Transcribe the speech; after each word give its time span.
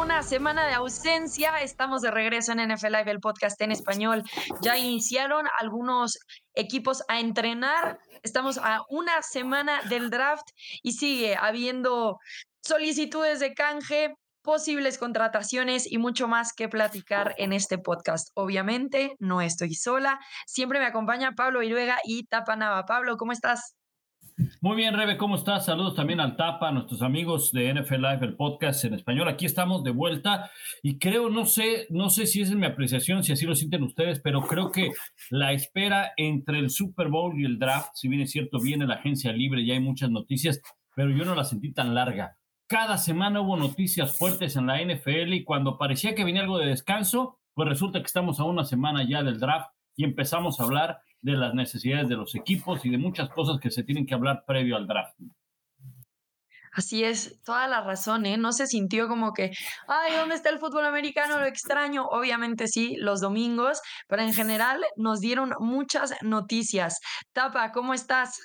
una 0.00 0.22
semana 0.22 0.66
de 0.66 0.74
ausencia, 0.74 1.60
estamos 1.60 2.02
de 2.02 2.10
regreso 2.10 2.52
en 2.52 2.72
NFL 2.72 2.92
Live, 2.92 3.10
el 3.10 3.20
podcast 3.20 3.60
en 3.60 3.72
español. 3.72 4.22
Ya 4.62 4.78
iniciaron 4.78 5.46
algunos 5.58 6.18
equipos 6.54 7.02
a 7.08 7.18
entrenar. 7.18 7.98
Estamos 8.22 8.58
a 8.58 8.82
una 8.90 9.22
semana 9.22 9.82
del 9.88 10.10
draft 10.10 10.46
y 10.82 10.92
sigue 10.92 11.36
habiendo 11.36 12.18
solicitudes 12.62 13.40
de 13.40 13.54
canje, 13.54 14.14
posibles 14.42 14.98
contrataciones 14.98 15.90
y 15.90 15.98
mucho 15.98 16.28
más 16.28 16.52
que 16.52 16.68
platicar 16.68 17.34
en 17.36 17.52
este 17.52 17.78
podcast. 17.78 18.28
Obviamente, 18.34 19.16
no 19.18 19.40
estoy 19.40 19.74
sola. 19.74 20.20
Siempre 20.46 20.78
me 20.78 20.86
acompaña 20.86 21.32
Pablo 21.32 21.62
Iruega 21.62 21.98
y 22.04 22.24
Tapanaba. 22.24 22.84
Pablo, 22.84 23.16
¿cómo 23.16 23.32
estás? 23.32 23.77
Muy 24.60 24.74
bien, 24.74 24.92
Rebe, 24.94 25.16
¿cómo 25.16 25.36
estás? 25.36 25.66
Saludos 25.66 25.94
también 25.94 26.18
al 26.18 26.34
Tapa, 26.34 26.68
a 26.70 26.72
nuestros 26.72 27.00
amigos 27.02 27.52
de 27.52 27.72
NFL 27.72 28.02
Live, 28.02 28.26
el 28.26 28.34
podcast 28.34 28.84
en 28.84 28.94
español. 28.94 29.28
Aquí 29.28 29.46
estamos 29.46 29.84
de 29.84 29.92
vuelta 29.92 30.50
y 30.82 30.98
creo, 30.98 31.30
no 31.30 31.46
sé, 31.46 31.86
no 31.90 32.10
sé 32.10 32.26
si 32.26 32.40
esa 32.40 32.54
es 32.54 32.58
mi 32.58 32.66
apreciación, 32.66 33.22
si 33.22 33.32
así 33.32 33.46
lo 33.46 33.54
sienten 33.54 33.84
ustedes, 33.84 34.18
pero 34.18 34.40
creo 34.40 34.72
que 34.72 34.90
la 35.30 35.52
espera 35.52 36.10
entre 36.16 36.58
el 36.58 36.70
Super 36.70 37.06
Bowl 37.06 37.38
y 37.38 37.44
el 37.44 37.60
draft, 37.60 37.90
si 37.94 38.08
bien 38.08 38.20
es 38.22 38.32
cierto, 38.32 38.58
viene 38.58 38.84
la 38.84 38.94
agencia 38.94 39.32
libre, 39.32 39.64
ya 39.64 39.74
hay 39.74 39.80
muchas 39.80 40.10
noticias, 40.10 40.60
pero 40.96 41.10
yo 41.10 41.24
no 41.24 41.36
la 41.36 41.44
sentí 41.44 41.72
tan 41.72 41.94
larga. 41.94 42.36
Cada 42.66 42.98
semana 42.98 43.40
hubo 43.40 43.56
noticias 43.56 44.18
fuertes 44.18 44.56
en 44.56 44.66
la 44.66 44.82
NFL 44.82 45.34
y 45.34 45.44
cuando 45.44 45.78
parecía 45.78 46.16
que 46.16 46.24
venía 46.24 46.42
algo 46.42 46.58
de 46.58 46.66
descanso, 46.66 47.38
pues 47.54 47.68
resulta 47.68 48.00
que 48.00 48.06
estamos 48.06 48.40
a 48.40 48.44
una 48.44 48.64
semana 48.64 49.08
ya 49.08 49.22
del 49.22 49.38
draft 49.38 49.70
y 49.94 50.02
empezamos 50.02 50.58
a 50.58 50.64
hablar 50.64 50.98
de 51.20 51.32
las 51.32 51.54
necesidades 51.54 52.08
de 52.08 52.16
los 52.16 52.34
equipos 52.34 52.84
y 52.84 52.90
de 52.90 52.98
muchas 52.98 53.28
cosas 53.30 53.58
que 53.60 53.70
se 53.70 53.82
tienen 53.82 54.06
que 54.06 54.14
hablar 54.14 54.44
previo 54.46 54.76
al 54.76 54.86
draft. 54.86 55.14
Así 56.72 57.02
es, 57.02 57.40
toda 57.42 57.66
la 57.66 57.80
razón, 57.80 58.24
¿eh? 58.26 58.36
No 58.36 58.52
se 58.52 58.66
sintió 58.66 59.08
como 59.08 59.32
que, 59.32 59.50
ay, 59.88 60.14
¿dónde 60.16 60.36
está 60.36 60.50
el 60.50 60.60
fútbol 60.60 60.84
americano? 60.86 61.38
Lo 61.38 61.46
extraño. 61.46 62.06
Obviamente 62.06 62.68
sí, 62.68 62.94
los 63.00 63.20
domingos, 63.20 63.80
pero 64.06 64.22
en 64.22 64.32
general 64.32 64.84
nos 64.96 65.20
dieron 65.20 65.54
muchas 65.58 66.14
noticias. 66.22 67.00
Tapa, 67.32 67.72
¿cómo 67.72 67.94
estás? 67.94 68.38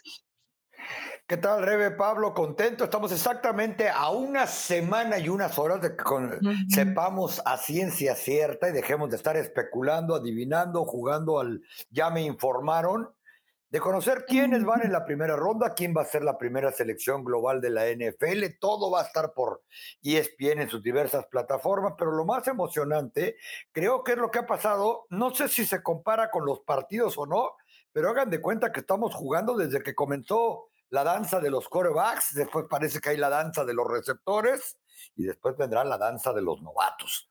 ¿Qué 1.33 1.37
tal, 1.37 1.63
Rebe 1.63 1.89
Pablo? 1.89 2.31
Contento. 2.31 2.83
Estamos 2.83 3.11
exactamente 3.11 3.89
a 3.89 4.11
una 4.11 4.45
semana 4.45 5.17
y 5.17 5.29
unas 5.29 5.57
horas 5.57 5.81
de 5.81 5.95
que 5.95 6.03
sepamos 6.69 7.41
a 7.43 7.57
ciencia 7.57 8.15
cierta 8.15 8.69
y 8.69 8.71
dejemos 8.71 9.09
de 9.09 9.15
estar 9.15 9.35
especulando, 9.35 10.13
adivinando, 10.13 10.85
jugando 10.85 11.39
al 11.39 11.63
ya 11.89 12.11
me 12.11 12.21
informaron, 12.21 13.09
de 13.71 13.79
conocer 13.79 14.25
quiénes 14.27 14.63
van 14.63 14.83
en 14.83 14.91
la 14.91 15.05
primera 15.05 15.35
ronda, 15.35 15.73
quién 15.73 15.95
va 15.97 16.03
a 16.03 16.05
ser 16.05 16.23
la 16.23 16.37
primera 16.37 16.71
selección 16.71 17.23
global 17.23 17.61
de 17.61 17.71
la 17.71 17.87
NFL. 17.87 18.59
Todo 18.59 18.91
va 18.91 19.01
a 19.01 19.05
estar 19.05 19.33
por 19.33 19.63
ESPN 20.03 20.61
en 20.61 20.69
sus 20.69 20.83
diversas 20.83 21.25
plataformas, 21.25 21.95
pero 21.97 22.11
lo 22.11 22.25
más 22.25 22.47
emocionante 22.47 23.37
creo 23.71 24.03
que 24.03 24.11
es 24.11 24.19
lo 24.19 24.29
que 24.29 24.37
ha 24.37 24.45
pasado. 24.45 25.07
No 25.09 25.33
sé 25.33 25.47
si 25.47 25.65
se 25.65 25.81
compara 25.81 26.29
con 26.29 26.45
los 26.45 26.59
partidos 26.59 27.17
o 27.17 27.25
no, 27.25 27.53
pero 27.91 28.11
hagan 28.11 28.29
de 28.29 28.39
cuenta 28.39 28.71
que 28.71 28.81
estamos 28.81 29.15
jugando 29.15 29.57
desde 29.57 29.81
que 29.81 29.95
comenzó 29.95 30.67
la 30.93 31.03
danza 31.03 31.39
de 31.39 31.49
los 31.49 31.67
corebacks, 31.69 32.35
después 32.35 32.67
parece 32.69 33.01
que 33.01 33.09
hay 33.09 33.17
la 33.17 33.27
danza 33.27 33.65
de 33.65 33.73
los 33.73 33.87
receptores 33.87 34.77
y 35.15 35.23
después 35.23 35.57
vendrá 35.57 35.83
la 35.83 35.97
danza 35.97 36.31
de 36.33 36.43
los 36.43 36.61
novatos. 36.61 37.27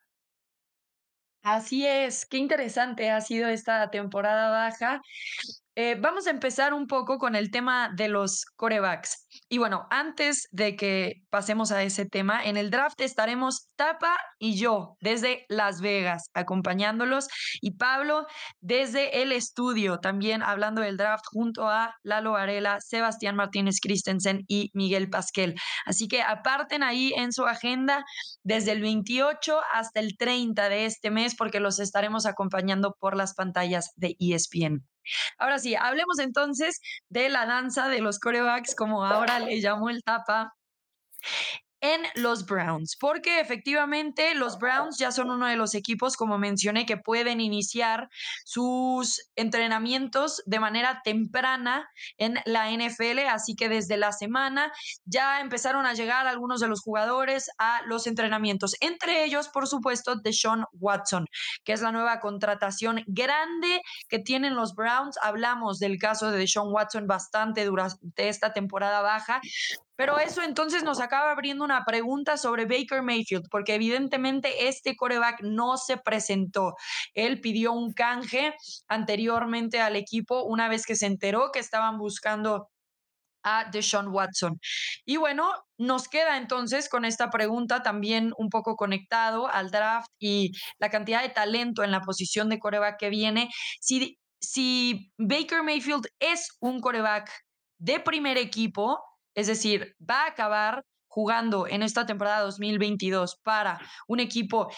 Así 1.44 1.86
es, 1.86 2.26
qué 2.26 2.38
interesante 2.38 3.12
ha 3.12 3.20
sido 3.20 3.48
esta 3.48 3.88
temporada 3.88 4.50
baja. 4.50 5.00
Eh, 5.74 5.96
vamos 5.98 6.26
a 6.26 6.30
empezar 6.30 6.74
un 6.74 6.86
poco 6.86 7.16
con 7.16 7.34
el 7.34 7.50
tema 7.50 7.90
de 7.96 8.08
los 8.08 8.44
corebacks. 8.56 9.26
Y 9.48 9.56
bueno, 9.56 9.86
antes 9.90 10.46
de 10.50 10.76
que 10.76 11.22
pasemos 11.30 11.72
a 11.72 11.82
ese 11.82 12.04
tema, 12.04 12.44
en 12.44 12.58
el 12.58 12.70
draft 12.70 13.00
estaremos 13.00 13.70
Tapa 13.74 14.18
y 14.38 14.56
yo 14.56 14.96
desde 15.00 15.46
Las 15.48 15.80
Vegas 15.80 16.28
acompañándolos 16.34 17.28
y 17.62 17.78
Pablo 17.78 18.26
desde 18.60 19.22
el 19.22 19.32
estudio 19.32 19.98
también 19.98 20.42
hablando 20.42 20.82
del 20.82 20.98
draft 20.98 21.24
junto 21.32 21.66
a 21.66 21.94
Lalo 22.02 22.32
Varela, 22.32 22.78
Sebastián 22.82 23.34
Martínez 23.36 23.76
Christensen 23.80 24.44
y 24.48 24.70
Miguel 24.74 25.08
Pasquel. 25.08 25.54
Así 25.86 26.06
que 26.06 26.20
aparten 26.20 26.82
ahí 26.82 27.14
en 27.16 27.32
su 27.32 27.46
agenda 27.46 28.04
desde 28.42 28.72
el 28.72 28.82
28 28.82 29.58
hasta 29.72 30.00
el 30.00 30.18
30 30.18 30.68
de 30.68 30.84
este 30.84 31.10
mes 31.10 31.34
porque 31.34 31.60
los 31.60 31.78
estaremos 31.78 32.26
acompañando 32.26 32.94
por 33.00 33.16
las 33.16 33.32
pantallas 33.32 33.92
de 33.96 34.16
ESPN. 34.20 34.91
Ahora 35.38 35.58
sí, 35.58 35.74
hablemos 35.74 36.18
entonces 36.18 36.80
de 37.08 37.28
la 37.28 37.46
danza 37.46 37.88
de 37.88 38.00
los 38.00 38.18
corebacks, 38.18 38.74
como 38.74 39.04
ahora 39.04 39.38
le 39.38 39.60
llamó 39.60 39.90
el 39.90 40.02
tapa 40.02 40.52
en 41.82 42.00
los 42.14 42.46
Browns, 42.46 42.96
porque 42.98 43.40
efectivamente 43.40 44.34
los 44.36 44.56
Browns 44.58 44.98
ya 44.98 45.10
son 45.10 45.30
uno 45.30 45.46
de 45.46 45.56
los 45.56 45.74
equipos, 45.74 46.16
como 46.16 46.38
mencioné, 46.38 46.86
que 46.86 46.96
pueden 46.96 47.40
iniciar 47.40 48.08
sus 48.44 49.28
entrenamientos 49.34 50.42
de 50.46 50.60
manera 50.60 51.02
temprana 51.04 51.90
en 52.18 52.38
la 52.46 52.70
NFL, 52.70 53.26
así 53.28 53.56
que 53.56 53.68
desde 53.68 53.96
la 53.96 54.12
semana 54.12 54.72
ya 55.04 55.40
empezaron 55.40 55.84
a 55.84 55.94
llegar 55.94 56.28
algunos 56.28 56.60
de 56.60 56.68
los 56.68 56.80
jugadores 56.80 57.50
a 57.58 57.82
los 57.86 58.06
entrenamientos, 58.06 58.76
entre 58.80 59.24
ellos, 59.24 59.48
por 59.48 59.66
supuesto, 59.66 60.14
Deshaun 60.14 60.64
Watson, 60.74 61.26
que 61.64 61.72
es 61.72 61.82
la 61.82 61.90
nueva 61.90 62.20
contratación 62.20 63.02
grande 63.08 63.82
que 64.08 64.20
tienen 64.20 64.54
los 64.54 64.76
Browns. 64.76 65.18
Hablamos 65.20 65.80
del 65.80 65.98
caso 65.98 66.30
de 66.30 66.38
Deshaun 66.38 66.72
Watson 66.72 67.08
bastante 67.08 67.64
durante 67.64 68.28
esta 68.28 68.52
temporada 68.52 69.00
baja, 69.00 69.40
pero 69.96 70.18
eso 70.18 70.42
entonces 70.42 70.82
nos 70.84 71.00
acaba 71.00 71.30
abriendo 71.30 71.64
una 71.64 71.84
pregunta 71.84 72.36
sobre 72.36 72.66
Baker 72.66 73.02
Mayfield, 73.02 73.48
porque 73.50 73.74
evidentemente 73.74 74.68
este 74.68 74.96
coreback 74.96 75.42
no 75.42 75.76
se 75.76 75.96
presentó. 75.96 76.74
Él 77.14 77.40
pidió 77.40 77.72
un 77.72 77.92
canje 77.92 78.54
anteriormente 78.88 79.80
al 79.80 79.96
equipo 79.96 80.44
una 80.44 80.68
vez 80.68 80.86
que 80.86 80.96
se 80.96 81.06
enteró 81.06 81.50
que 81.52 81.60
estaban 81.60 81.98
buscando 81.98 82.68
a 83.42 83.68
Deshaun 83.70 84.08
Watson. 84.08 84.58
Y 85.04 85.16
bueno, 85.16 85.52
nos 85.78 86.08
queda 86.08 86.36
entonces 86.36 86.88
con 86.88 87.04
esta 87.04 87.30
pregunta 87.30 87.82
también 87.82 88.32
un 88.38 88.48
poco 88.50 88.76
conectado 88.76 89.48
al 89.48 89.70
draft 89.70 90.08
y 90.18 90.52
la 90.78 90.90
cantidad 90.90 91.22
de 91.22 91.30
talento 91.30 91.82
en 91.82 91.90
la 91.90 92.00
posición 92.00 92.48
de 92.48 92.58
coreback 92.58 92.98
que 92.98 93.10
viene. 93.10 93.50
Si, 93.80 94.18
si 94.40 95.12
Baker 95.18 95.62
Mayfield 95.62 96.06
es 96.18 96.56
un 96.60 96.80
coreback 96.80 97.30
de 97.78 98.00
primer 98.00 98.38
equipo, 98.38 99.00
es 99.34 99.46
decir, 99.46 99.94
va 99.98 100.24
a 100.24 100.28
acabar 100.28 100.84
jugando 101.06 101.66
en 101.66 101.82
esta 101.82 102.06
temporada 102.06 102.40
2022 102.40 103.38
para 103.42 103.78
un 104.08 104.18
equipo 104.18 104.72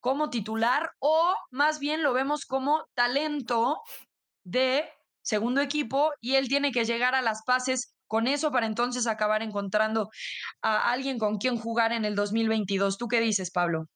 como 0.00 0.28
titular 0.28 0.90
o 0.98 1.34
más 1.50 1.78
bien 1.80 2.02
lo 2.02 2.12
vemos 2.12 2.44
como 2.44 2.84
talento 2.94 3.80
de 4.44 4.84
segundo 5.22 5.62
equipo 5.62 6.10
y 6.20 6.34
él 6.34 6.48
tiene 6.48 6.72
que 6.72 6.84
llegar 6.84 7.14
a 7.14 7.22
las 7.22 7.42
pases 7.44 7.94
con 8.06 8.26
eso 8.26 8.50
para 8.50 8.66
entonces 8.66 9.06
acabar 9.06 9.42
encontrando 9.42 10.10
a 10.62 10.90
alguien 10.90 11.18
con 11.18 11.38
quien 11.38 11.56
jugar 11.56 11.92
en 11.92 12.04
el 12.04 12.14
2022. 12.14 12.98
¿Tú 12.98 13.06
qué 13.08 13.20
dices, 13.20 13.50
Pablo? 13.50 13.86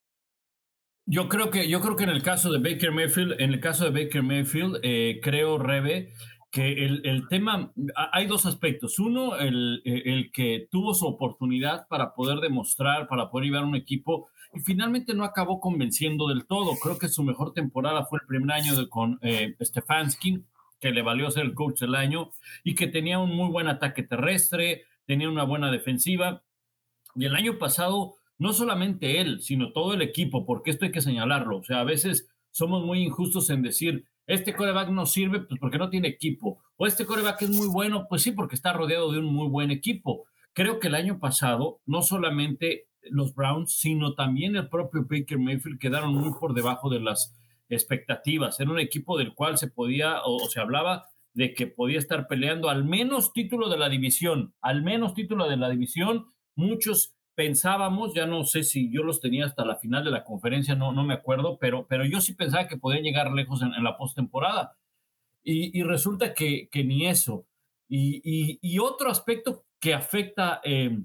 Yo 1.04 1.28
creo 1.28 1.50
que, 1.50 1.68
yo 1.68 1.80
creo 1.80 1.96
que 1.96 2.04
en 2.04 2.10
el 2.10 2.22
caso 2.22 2.52
de 2.52 2.58
Baker 2.58 2.92
Mayfield, 2.92 3.40
en 3.40 3.52
el 3.52 3.60
caso 3.60 3.90
de 3.90 4.04
Baker 4.04 4.22
Mayfield, 4.22 4.78
eh, 4.82 5.18
creo, 5.22 5.58
Rebe, 5.58 6.12
que 6.52 6.84
el, 6.84 7.28
tema, 7.30 7.72
hay 8.12 8.26
dos 8.26 8.44
aspectos. 8.44 8.98
Uno, 8.98 9.38
el, 9.38 9.80
el, 9.86 10.30
que 10.30 10.68
tuvo 10.70 10.92
su 10.92 11.06
oportunidad 11.06 11.88
para 11.88 12.14
poder 12.14 12.40
demostrar, 12.40 13.08
para 13.08 13.30
poder 13.30 13.46
llevar 13.46 13.64
un 13.64 13.74
equipo 13.74 14.28
y 14.52 14.60
finalmente 14.60 15.14
no 15.14 15.24
acabó 15.24 15.60
convenciendo 15.60 16.28
del 16.28 16.44
todo. 16.44 16.76
Creo 16.76 16.98
que 16.98 17.08
su 17.08 17.24
mejor 17.24 17.54
temporada 17.54 18.04
fue 18.04 18.18
el 18.20 18.26
primer 18.26 18.54
año 18.54 18.76
de, 18.76 18.86
con 18.90 19.18
eh, 19.22 19.56
Stefanski, 19.62 20.44
que 20.78 20.90
le 20.90 21.00
valió 21.00 21.30
ser 21.30 21.46
el 21.46 21.54
coach 21.54 21.80
del 21.80 21.94
año 21.94 22.32
y 22.62 22.74
que 22.74 22.86
tenía 22.86 23.18
un 23.18 23.34
muy 23.34 23.48
buen 23.50 23.68
ataque 23.68 24.02
terrestre, 24.02 24.84
tenía 25.06 25.30
una 25.30 25.44
buena 25.44 25.70
defensiva. 25.70 26.42
Y 27.14 27.24
el 27.24 27.34
año 27.34 27.56
pasado, 27.58 28.16
no 28.36 28.52
solamente 28.52 29.22
él, 29.22 29.40
sino 29.40 29.72
todo 29.72 29.94
el 29.94 30.02
equipo, 30.02 30.44
porque 30.44 30.70
esto 30.70 30.84
hay 30.84 30.92
que 30.92 31.00
señalarlo. 31.00 31.60
O 31.60 31.64
sea, 31.64 31.80
a 31.80 31.84
veces 31.84 32.28
somos 32.50 32.84
muy 32.84 33.02
injustos 33.02 33.48
en 33.48 33.62
decir, 33.62 34.04
este 34.26 34.54
coreback 34.54 34.90
no 34.90 35.06
sirve 35.06 35.40
pues 35.40 35.58
porque 35.60 35.78
no 35.78 35.90
tiene 35.90 36.08
equipo. 36.08 36.62
O 36.76 36.86
este 36.86 37.06
coreback 37.06 37.42
es 37.42 37.50
muy 37.50 37.68
bueno, 37.68 38.06
pues 38.08 38.22
sí, 38.22 38.32
porque 38.32 38.54
está 38.54 38.72
rodeado 38.72 39.12
de 39.12 39.18
un 39.18 39.26
muy 39.26 39.48
buen 39.48 39.70
equipo. 39.70 40.24
Creo 40.52 40.78
que 40.78 40.88
el 40.88 40.94
año 40.94 41.18
pasado, 41.18 41.80
no 41.86 42.02
solamente 42.02 42.88
los 43.02 43.34
Browns, 43.34 43.78
sino 43.78 44.14
también 44.14 44.56
el 44.56 44.68
propio 44.68 45.06
Baker 45.08 45.38
Mayfield 45.38 45.78
quedaron 45.78 46.14
muy 46.14 46.32
por 46.38 46.54
debajo 46.54 46.88
de 46.88 47.00
las 47.00 47.34
expectativas. 47.68 48.60
Era 48.60 48.70
un 48.70 48.78
equipo 48.78 49.18
del 49.18 49.34
cual 49.34 49.58
se 49.58 49.68
podía 49.68 50.22
o, 50.22 50.36
o 50.36 50.48
se 50.48 50.60
hablaba 50.60 51.06
de 51.34 51.54
que 51.54 51.66
podía 51.66 51.98
estar 51.98 52.28
peleando 52.28 52.68
al 52.68 52.84
menos 52.84 53.32
título 53.32 53.68
de 53.70 53.78
la 53.78 53.88
división, 53.88 54.54
al 54.60 54.82
menos 54.82 55.14
título 55.14 55.48
de 55.48 55.56
la 55.56 55.70
división. 55.70 56.26
Muchos 56.54 57.14
pensábamos, 57.34 58.14
ya 58.14 58.26
no 58.26 58.44
sé 58.44 58.62
si 58.62 58.90
yo 58.90 59.02
los 59.02 59.20
tenía 59.20 59.46
hasta 59.46 59.64
la 59.64 59.76
final 59.76 60.04
de 60.04 60.10
la 60.10 60.24
conferencia, 60.24 60.74
no, 60.74 60.92
no 60.92 61.04
me 61.04 61.14
acuerdo, 61.14 61.58
pero, 61.58 61.86
pero 61.86 62.04
yo 62.04 62.20
sí 62.20 62.34
pensaba 62.34 62.68
que 62.68 62.76
podían 62.76 63.02
llegar 63.02 63.32
lejos 63.32 63.62
en, 63.62 63.82
la 63.82 63.96
postemporada. 63.96 64.76
Y, 65.42 65.78
y, 65.78 65.82
resulta 65.82 66.34
que, 66.34 66.68
que 66.70 66.84
ni 66.84 67.06
eso. 67.06 67.46
Y, 67.88 68.58
y, 68.62 68.78
otro 68.78 69.10
aspecto 69.10 69.64
que 69.80 69.92
afecta 69.92 70.60
eh, 70.64 70.98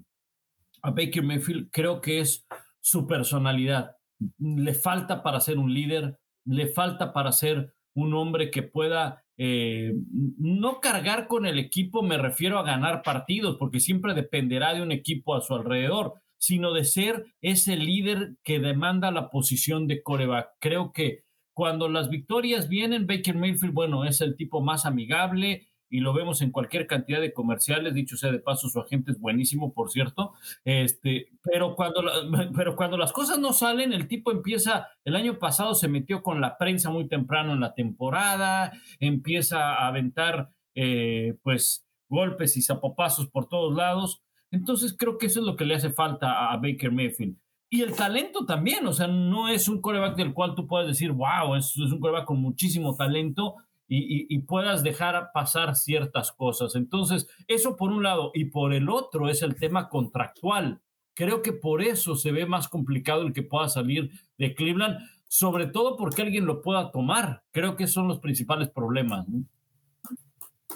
a 0.81 0.91
Baker 0.91 1.23
Mayfield 1.23 1.69
creo 1.71 1.99
que 1.99 2.19
es 2.19 2.45
su 2.79 3.07
personalidad. 3.07 3.97
Le 4.37 4.73
falta 4.73 5.23
para 5.23 5.41
ser 5.41 5.57
un 5.57 5.73
líder, 5.73 6.19
le 6.45 6.67
falta 6.67 7.11
para 7.13 7.31
ser 7.31 7.73
un 7.93 8.13
hombre 8.13 8.51
que 8.51 8.63
pueda 8.63 9.25
eh, 9.37 9.93
no 10.39 10.79
cargar 10.81 11.27
con 11.27 11.45
el 11.45 11.59
equipo, 11.59 12.01
me 12.01 12.17
refiero 12.17 12.57
a 12.57 12.63
ganar 12.63 13.03
partidos, 13.03 13.57
porque 13.57 13.79
siempre 13.79 14.13
dependerá 14.13 14.73
de 14.73 14.81
un 14.81 14.91
equipo 14.91 15.35
a 15.35 15.41
su 15.41 15.53
alrededor, 15.53 16.15
sino 16.37 16.73
de 16.73 16.85
ser 16.85 17.25
ese 17.41 17.77
líder 17.77 18.35
que 18.43 18.59
demanda 18.59 19.11
la 19.11 19.29
posición 19.29 19.87
de 19.87 20.01
coreback. 20.01 20.49
Creo 20.59 20.91
que 20.91 21.23
cuando 21.53 21.89
las 21.89 22.09
victorias 22.09 22.69
vienen, 22.69 23.07
Baker 23.07 23.35
Mayfield, 23.35 23.73
bueno, 23.73 24.05
es 24.05 24.21
el 24.21 24.35
tipo 24.35 24.61
más 24.61 24.85
amigable, 24.85 25.67
y 25.89 25.99
lo 25.99 26.13
vemos 26.13 26.41
en 26.41 26.51
cualquier 26.51 26.87
cantidad 26.87 27.21
de 27.21 27.33
comerciales, 27.33 27.93
dicho 27.93 28.17
sea 28.17 28.31
de 28.31 28.39
paso, 28.39 28.69
su 28.69 28.79
agente 28.79 29.11
es 29.11 29.19
buenísimo, 29.19 29.73
por 29.73 29.91
cierto, 29.91 30.33
este, 30.65 31.29
pero, 31.43 31.75
cuando 31.75 32.03
pero 32.55 32.75
cuando 32.75 32.97
las 32.97 33.11
cosas 33.11 33.39
no 33.39 33.53
salen, 33.53 33.93
el 33.93 34.07
tipo 34.07 34.31
empieza, 34.31 34.87
el 35.05 35.15
año 35.15 35.39
pasado 35.39 35.75
se 35.75 35.87
metió 35.87 36.23
con 36.23 36.41
la 36.41 36.57
prensa 36.57 36.89
muy 36.89 37.07
temprano 37.07 37.53
en 37.53 37.59
la 37.59 37.73
temporada, 37.73 38.71
empieza 38.99 39.75
a 39.75 39.87
aventar 39.87 40.49
eh, 40.75 41.37
pues 41.43 41.87
golpes 42.09 42.57
y 42.57 42.61
zapopazos 42.61 43.27
por 43.27 43.47
todos 43.47 43.75
lados, 43.75 44.21
entonces 44.51 44.95
creo 44.97 45.17
que 45.17 45.27
eso 45.27 45.39
es 45.39 45.45
lo 45.45 45.55
que 45.55 45.65
le 45.65 45.75
hace 45.75 45.91
falta 45.91 46.51
a 46.51 46.57
Baker 46.57 46.91
Mayfield. 46.91 47.37
Y 47.69 47.81
el 47.81 47.93
talento 47.95 48.45
también, 48.45 48.87
o 48.87 48.93
sea, 48.93 49.07
no 49.07 49.49
es 49.49 49.67
un 49.67 49.81
coreback 49.81 50.15
del 50.15 50.33
cual 50.33 50.55
tú 50.55 50.67
puedes 50.67 50.87
decir, 50.87 51.11
wow, 51.11 51.55
es, 51.55 51.75
es 51.75 51.91
un 51.91 51.99
coreback 51.99 52.25
con 52.25 52.39
muchísimo 52.41 52.95
talento, 52.95 53.55
y, 53.87 54.37
puedas 54.39 54.83
dejar 54.83 55.31
pasar 55.33 55.75
ciertas 55.75 56.31
cosas. 56.31 56.75
Entonces, 56.75 57.27
eso 57.47 57.75
por 57.75 57.91
un 57.91 58.03
lado. 58.03 58.31
Y 58.33 58.45
por 58.45 58.73
el 58.73 58.89
otro 58.89 59.29
es 59.29 59.41
el 59.41 59.55
tema 59.55 59.89
contractual. 59.89 60.81
Creo 61.13 61.41
que 61.41 61.53
por 61.53 61.81
eso 61.81 62.15
se 62.15 62.31
ve 62.31 62.45
más 62.45 62.67
complicado 62.67 63.23
el 63.23 63.33
que 63.33 63.43
pueda 63.43 63.69
salir 63.69 64.11
de 64.37 64.53
Cleveland, 64.53 64.99
sobre 65.27 65.67
todo 65.67 65.97
porque 65.97 66.21
alguien 66.21 66.45
lo 66.45 66.61
pueda 66.61 66.91
tomar. 66.91 67.43
Creo 67.51 67.75
que 67.75 67.87
son 67.87 68.07
los 68.07 68.19
principales 68.19 68.69
problemas. 68.69 69.25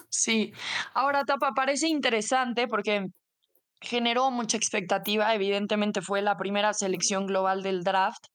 Sí, 0.10 0.52
ahora 0.94 1.24
Tapa, 1.26 1.54
parece 1.54 1.88
interesante 1.88 2.68
porque 2.68 3.08
generó 3.82 4.30
mucha 4.32 4.58
expectativa, 4.58 5.34
evidentemente 5.34 6.02
fue 6.02 6.22
la 6.22 6.38
primera 6.38 6.74
selección 6.74 7.26
global 7.26 7.64
del 7.64 7.84
draft 7.84 8.28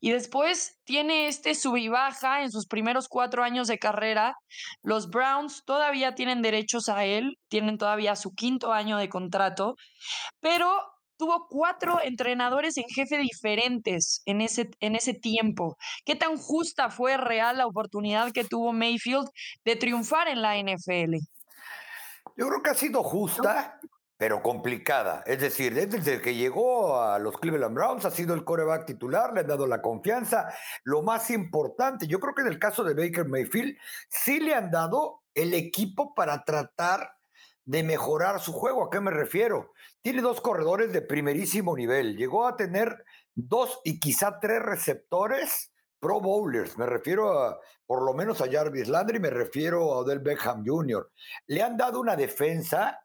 y 0.00 0.12
después 0.12 0.78
tiene 0.84 1.26
este 1.26 1.54
sub 1.54 1.76
y 1.76 1.88
baja 1.88 2.42
en 2.42 2.50
sus 2.50 2.66
primeros 2.66 3.08
cuatro 3.08 3.42
años 3.42 3.66
de 3.66 3.78
carrera. 3.78 4.36
Los 4.82 5.08
Browns 5.08 5.64
todavía 5.64 6.14
tienen 6.14 6.42
derechos 6.42 6.88
a 6.88 7.04
él, 7.04 7.38
tienen 7.48 7.78
todavía 7.78 8.14
su 8.14 8.32
quinto 8.34 8.72
año 8.72 8.96
de 8.96 9.08
contrato, 9.08 9.74
pero 10.40 10.70
tuvo 11.16 11.46
cuatro 11.48 12.00
entrenadores 12.02 12.76
en 12.76 12.84
jefe 12.88 13.18
diferentes 13.18 14.22
en 14.26 14.40
ese, 14.40 14.70
en 14.80 14.94
ese 14.94 15.14
tiempo. 15.14 15.76
¿Qué 16.04 16.14
tan 16.16 16.36
justa 16.36 16.90
fue 16.90 17.16
real 17.16 17.58
la 17.58 17.66
oportunidad 17.66 18.32
que 18.32 18.44
tuvo 18.44 18.72
Mayfield 18.72 19.28
de 19.64 19.76
triunfar 19.76 20.28
en 20.28 20.42
la 20.42 20.56
NFL? 20.56 21.14
Yo 22.36 22.48
creo 22.48 22.62
que 22.62 22.70
ha 22.70 22.74
sido 22.74 23.02
justa 23.02 23.78
pero 24.16 24.42
complicada. 24.42 25.22
Es 25.26 25.40
decir, 25.40 25.74
desde 25.74 26.20
que 26.20 26.34
llegó 26.34 27.00
a 27.00 27.18
los 27.18 27.38
Cleveland 27.38 27.74
Browns 27.74 28.04
ha 28.04 28.10
sido 28.10 28.34
el 28.34 28.44
coreback 28.44 28.86
titular, 28.86 29.32
le 29.32 29.40
han 29.40 29.46
dado 29.46 29.66
la 29.66 29.82
confianza. 29.82 30.48
Lo 30.84 31.02
más 31.02 31.30
importante, 31.30 32.06
yo 32.06 32.20
creo 32.20 32.34
que 32.34 32.42
en 32.42 32.48
el 32.48 32.58
caso 32.58 32.84
de 32.84 32.94
Baker 32.94 33.26
Mayfield, 33.26 33.76
sí 34.08 34.40
le 34.40 34.54
han 34.54 34.70
dado 34.70 35.22
el 35.34 35.52
equipo 35.52 36.14
para 36.14 36.44
tratar 36.44 37.10
de 37.64 37.82
mejorar 37.82 38.40
su 38.40 38.52
juego. 38.52 38.84
¿A 38.84 38.90
qué 38.90 39.00
me 39.00 39.10
refiero? 39.10 39.72
Tiene 40.02 40.22
dos 40.22 40.40
corredores 40.40 40.92
de 40.92 41.02
primerísimo 41.02 41.76
nivel. 41.76 42.16
Llegó 42.16 42.46
a 42.46 42.56
tener 42.56 43.04
dos 43.34 43.80
y 43.84 43.98
quizá 43.98 44.38
tres 44.38 44.62
receptores 44.62 45.72
pro 45.98 46.20
bowlers. 46.20 46.76
Me 46.78 46.86
refiero 46.86 47.42
a, 47.42 47.58
por 47.86 48.02
lo 48.02 48.12
menos 48.12 48.40
a 48.40 48.50
Jarvis 48.50 48.88
Landry, 48.88 49.18
me 49.18 49.30
refiero 49.30 49.92
a 49.92 49.98
Odell 49.98 50.20
Beckham 50.20 50.62
Jr. 50.64 51.10
Le 51.46 51.62
han 51.62 51.76
dado 51.76 52.00
una 52.00 52.14
defensa 52.14 53.03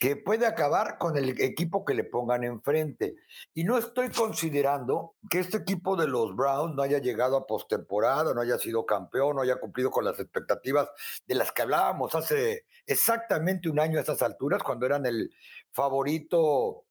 que 0.00 0.16
puede 0.16 0.46
acabar 0.46 0.96
con 0.96 1.18
el 1.18 1.38
equipo 1.42 1.84
que 1.84 1.92
le 1.92 2.04
pongan 2.04 2.42
enfrente. 2.42 3.16
Y 3.52 3.64
no 3.64 3.76
estoy 3.76 4.08
considerando 4.08 5.14
que 5.28 5.40
este 5.40 5.58
equipo 5.58 5.94
de 5.94 6.08
los 6.08 6.34
Browns 6.34 6.74
no 6.74 6.82
haya 6.82 7.00
llegado 7.00 7.36
a 7.36 7.46
postemporada, 7.46 8.32
no 8.32 8.40
haya 8.40 8.58
sido 8.58 8.86
campeón, 8.86 9.36
no 9.36 9.42
haya 9.42 9.60
cumplido 9.60 9.90
con 9.90 10.06
las 10.06 10.18
expectativas 10.18 10.88
de 11.26 11.34
las 11.34 11.52
que 11.52 11.60
hablábamos 11.60 12.14
hace 12.14 12.64
exactamente 12.86 13.68
un 13.68 13.78
año 13.78 13.98
a 13.98 14.00
estas 14.00 14.22
alturas, 14.22 14.62
cuando 14.62 14.86
eran 14.86 15.04
el 15.04 15.34
favorito, 15.70 16.86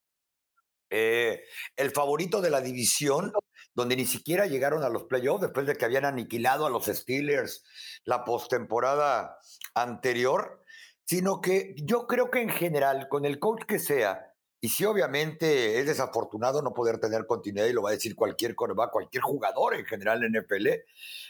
eh, 0.92 1.46
el 1.78 1.90
favorito 1.90 2.42
de 2.42 2.52
la 2.52 2.62
división, 2.62 3.34
donde 3.74 3.96
ni 3.96 4.06
siquiera 4.06 4.46
llegaron 4.46 4.84
a 4.84 4.90
los 4.90 5.06
playoffs 5.06 5.42
después 5.42 5.66
de 5.66 5.76
que 5.76 5.86
habían 5.86 6.06
aniquilado 6.06 6.68
a 6.68 6.70
los 6.70 6.86
Steelers 6.86 7.64
la 8.04 8.24
postemporada 8.24 9.40
anterior 9.74 10.64
sino 11.10 11.42
que 11.42 11.74
yo 11.76 12.06
creo 12.06 12.30
que 12.30 12.40
en 12.40 12.50
general, 12.50 13.08
con 13.10 13.26
el 13.26 13.40
coach 13.40 13.64
que 13.64 13.80
sea, 13.80 14.32
y 14.62 14.70
si 14.70 14.86
obviamente 14.86 15.80
es 15.80 15.88
desafortunado 15.88 16.62
no 16.62 16.72
poder 16.72 17.00
tener 17.00 17.26
continuidad, 17.26 17.66
y 17.66 17.74
lo 17.74 17.82
va 17.82 17.90
a 17.90 17.94
decir 17.94 18.16
cualquier 18.16 18.54
coreback, 18.54 18.92
cualquier 18.92 19.24
jugador 19.24 19.74
en 19.74 19.86
general 19.86 20.24
en 20.24 20.40
NFL, 20.40 20.68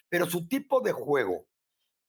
pero 0.09 0.25
su 0.25 0.49
tipo 0.49 0.81
de 0.81 0.91
juego 0.91 1.45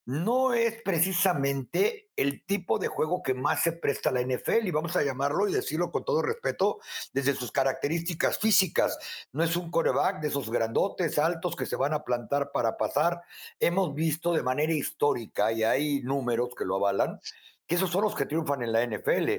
no 0.04 0.52
es 0.52 0.82
precisamente 0.82 2.10
el 2.16 2.44
tipo 2.44 2.80
de 2.80 2.88
juego 2.88 3.22
que 3.22 3.34
más 3.34 3.62
se 3.62 3.70
presta 3.70 4.08
a 4.08 4.14
la 4.14 4.22
NFL, 4.22 4.66
y 4.66 4.72
vamos 4.72 4.96
a 4.96 5.04
llamarlo 5.04 5.46
y 5.46 5.52
decirlo 5.52 5.92
con 5.92 6.04
todo 6.04 6.22
respeto, 6.22 6.80
desde 7.12 7.34
sus 7.34 7.52
características 7.52 8.38
físicas. 8.40 8.98
No 9.30 9.44
es 9.44 9.54
un 9.54 9.70
coreback 9.70 10.20
de 10.20 10.26
esos 10.26 10.50
grandotes, 10.50 11.20
altos 11.20 11.54
que 11.54 11.66
se 11.66 11.76
van 11.76 11.92
a 11.92 12.02
plantar 12.02 12.50
para 12.50 12.76
pasar. 12.76 13.22
Hemos 13.60 13.94
visto 13.94 14.32
de 14.32 14.42
manera 14.42 14.72
histórica, 14.72 15.52
y 15.52 15.62
hay 15.62 16.02
números 16.02 16.48
que 16.58 16.64
lo 16.64 16.74
avalan, 16.74 17.20
que 17.70 17.76
esos 17.76 17.90
son 17.90 18.02
los 18.02 18.16
que 18.16 18.26
triunfan 18.26 18.64
en 18.64 18.72
la 18.72 18.84
NFL. 18.84 19.30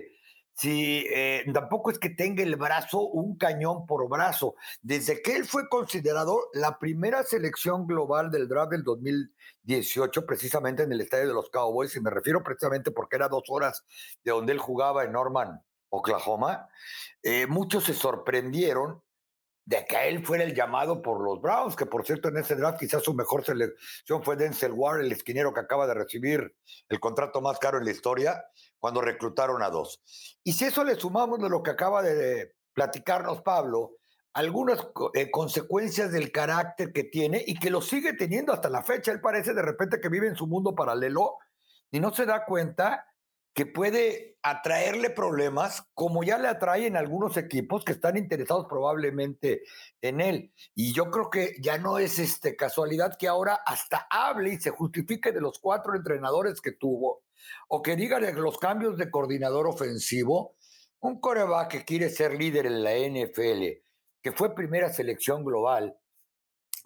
Si 0.53 1.05
eh, 1.13 1.43
tampoco 1.53 1.91
es 1.91 1.99
que 1.99 2.11
tenga 2.11 2.41
el 2.43 2.55
brazo 2.55 3.01
un 3.01 3.37
cañón 3.37 3.85
por 3.85 4.07
brazo. 4.07 4.55
Desde 4.81 5.21
que 5.21 5.35
él 5.35 5.43
fue 5.43 5.67
considerado 5.67 6.39
la 6.53 6.79
primera 6.79 7.23
selección 7.23 7.85
global 7.85 8.31
del 8.31 8.47
draft 8.47 8.71
del 8.71 8.85
2018, 8.85 10.25
precisamente 10.25 10.83
en 10.83 10.93
el 10.93 11.01
estadio 11.01 11.27
de 11.27 11.33
los 11.33 11.49
Cowboys, 11.49 11.93
y 11.97 11.99
me 11.99 12.09
refiero 12.09 12.41
precisamente 12.41 12.91
porque 12.91 13.17
era 13.17 13.27
dos 13.27 13.43
horas 13.49 13.83
de 14.23 14.31
donde 14.31 14.53
él 14.53 14.59
jugaba 14.59 15.03
en 15.03 15.11
Norman, 15.11 15.61
Oklahoma, 15.89 16.69
eh, 17.23 17.47
muchos 17.47 17.83
se 17.83 17.93
sorprendieron 17.93 19.03
de 19.65 19.85
que 19.85 20.07
él 20.07 20.25
fuera 20.25 20.43
el 20.43 20.55
llamado 20.55 21.01
por 21.01 21.23
los 21.23 21.41
Browns, 21.41 21.75
que 21.75 21.85
por 21.85 22.05
cierto 22.05 22.29
en 22.29 22.37
ese 22.37 22.55
draft 22.55 22.79
quizás 22.79 23.03
su 23.03 23.13
mejor 23.13 23.45
selección 23.45 24.23
fue 24.23 24.35
Denzel 24.35 24.73
Ward, 24.73 25.01
el 25.01 25.11
esquinero 25.11 25.53
que 25.53 25.59
acaba 25.59 25.87
de 25.87 25.93
recibir 25.93 26.55
el 26.89 26.99
contrato 26.99 27.41
más 27.41 27.59
caro 27.59 27.77
en 27.77 27.85
la 27.85 27.91
historia, 27.91 28.43
cuando 28.79 29.01
reclutaron 29.01 29.61
a 29.61 29.69
dos. 29.69 30.01
Y 30.43 30.53
si 30.53 30.65
eso 30.65 30.83
le 30.83 30.95
sumamos 30.95 31.39
de 31.39 31.49
lo 31.49 31.61
que 31.61 31.71
acaba 31.71 32.01
de 32.01 32.55
platicarnos 32.73 33.41
Pablo, 33.41 33.97
algunas 34.33 34.87
eh, 35.13 35.29
consecuencias 35.29 36.11
del 36.11 36.31
carácter 36.31 36.91
que 36.91 37.03
tiene 37.03 37.43
y 37.45 37.55
que 37.55 37.69
lo 37.69 37.81
sigue 37.81 38.13
teniendo 38.13 38.53
hasta 38.53 38.69
la 38.69 38.81
fecha, 38.81 39.11
él 39.11 39.21
parece 39.21 39.53
de 39.53 39.61
repente 39.61 39.99
que 39.99 40.09
vive 40.09 40.27
en 40.27 40.35
su 40.35 40.47
mundo 40.47 40.73
paralelo 40.73 41.37
y 41.91 41.99
no 41.99 42.13
se 42.13 42.25
da 42.25 42.45
cuenta 42.45 43.05
que 43.53 43.65
puede 43.65 44.37
atraerle 44.43 45.09
problemas, 45.09 45.83
como 45.93 46.23
ya 46.23 46.37
le 46.37 46.47
atraen 46.47 46.95
algunos 46.95 47.35
equipos 47.37 47.83
que 47.83 47.91
están 47.91 48.17
interesados 48.17 48.65
probablemente 48.69 49.63
en 50.01 50.21
él. 50.21 50.53
Y 50.73 50.93
yo 50.93 51.11
creo 51.11 51.29
que 51.29 51.55
ya 51.61 51.77
no 51.77 51.99
es 51.99 52.17
este, 52.17 52.55
casualidad 52.55 53.17
que 53.19 53.27
ahora 53.27 53.55
hasta 53.65 54.07
hable 54.09 54.53
y 54.53 54.59
se 54.59 54.71
justifique 54.71 55.31
de 55.31 55.41
los 55.41 55.59
cuatro 55.59 55.95
entrenadores 55.95 56.61
que 56.61 56.71
tuvo, 56.71 57.23
o 57.67 57.81
que 57.81 57.95
diga 57.95 58.19
los 58.19 58.57
cambios 58.57 58.97
de 58.97 59.11
coordinador 59.11 59.67
ofensivo. 59.67 60.55
Un 61.01 61.19
coreback 61.19 61.71
que 61.71 61.85
quiere 61.85 62.09
ser 62.09 62.33
líder 62.35 62.67
en 62.67 62.83
la 62.83 62.93
NFL, 62.93 63.81
que 64.21 64.31
fue 64.31 64.55
primera 64.55 64.93
selección 64.93 65.43
global, 65.43 65.97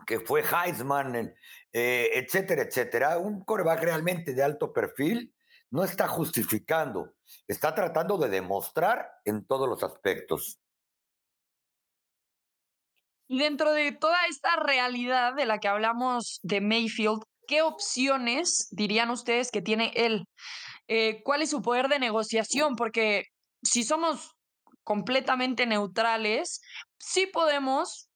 que 0.07 0.19
fue 0.19 0.41
Heisman, 0.41 1.35
eh, 1.73 2.11
etcétera, 2.13 2.63
etcétera. 2.63 3.17
Un 3.17 3.43
coreback 3.43 3.83
realmente 3.83 4.33
de 4.33 4.41
alto 4.41 4.73
perfil 4.73 5.34
no 5.71 5.83
está 5.83 6.07
justificando, 6.07 7.13
está 7.47 7.73
tratando 7.73 8.17
de 8.17 8.29
demostrar 8.29 9.09
en 9.25 9.45
todos 9.45 9.67
los 9.67 9.83
aspectos. 9.83 10.59
Y 13.27 13.39
dentro 13.39 13.73
de 13.73 13.91
toda 13.91 14.17
esta 14.27 14.55
realidad 14.57 15.33
de 15.33 15.45
la 15.45 15.59
que 15.59 15.67
hablamos 15.67 16.39
de 16.43 16.61
Mayfield, 16.61 17.23
¿qué 17.47 17.61
opciones 17.61 18.67
dirían 18.71 19.09
ustedes 19.09 19.51
que 19.51 19.61
tiene 19.61 19.91
él? 19.95 20.25
Eh, 20.87 21.23
¿Cuál 21.23 21.41
es 21.41 21.49
su 21.49 21.61
poder 21.61 21.87
de 21.87 21.99
negociación? 21.99 22.75
Porque 22.75 23.25
si 23.63 23.83
somos 23.83 24.35
completamente 24.83 25.65
neutrales, 25.65 26.61
sí 26.99 27.25
podemos 27.25 28.09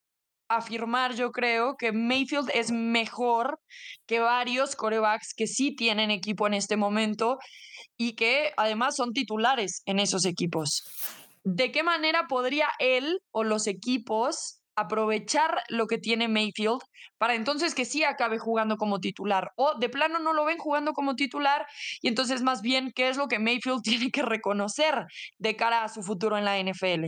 afirmar, 0.50 1.16
yo 1.16 1.32
creo, 1.32 1.76
que 1.78 1.92
Mayfield 1.92 2.50
es 2.54 2.72
mejor 2.72 3.60
que 4.08 4.20
varios 4.20 4.76
corebacks 4.76 5.34
que 5.36 5.48
sí 5.48 5.76
tienen 5.76 6.12
equipo 6.12 6.48
en 6.48 6.56
este 6.56 6.76
momento 6.76 7.38
y 7.98 8.16
que 8.16 8.52
además 8.58 8.96
son 8.96 9.14
titulares 9.14 9.82
en 9.86 10.00
esos 10.00 10.26
equipos. 10.26 10.84
¿De 11.44 11.72
qué 11.72 11.84
manera 11.84 12.26
podría 12.28 12.68
él 12.80 13.20
o 13.32 13.44
los 13.44 13.68
equipos 13.68 14.60
aprovechar 14.76 15.62
lo 15.68 15.88
que 15.88 15.98
tiene 15.98 16.30
Mayfield 16.30 16.80
para 17.18 17.36
entonces 17.36 17.76
que 17.76 17.84
sí 17.84 18.04
acabe 18.04 18.40
jugando 18.40 18.78
como 18.78 19.00
titular 19.00 19.52
o 19.58 19.78
de 19.78 19.90
plano 19.90 20.20
no 20.20 20.32
lo 20.32 20.46
ven 20.46 20.58
jugando 20.58 20.94
como 20.94 21.16
titular 21.16 21.66
y 22.02 22.08
entonces 22.08 22.42
más 22.42 22.62
bien 22.62 22.94
qué 22.96 23.10
es 23.10 23.18
lo 23.18 23.28
que 23.28 23.40
Mayfield 23.40 23.82
tiene 23.84 24.10
que 24.10 24.22
reconocer 24.22 25.06
de 25.38 25.56
cara 25.58 25.84
a 25.84 25.90
su 25.90 26.02
futuro 26.02 26.38
en 26.38 26.46
la 26.46 26.58
NFL. 26.60 27.08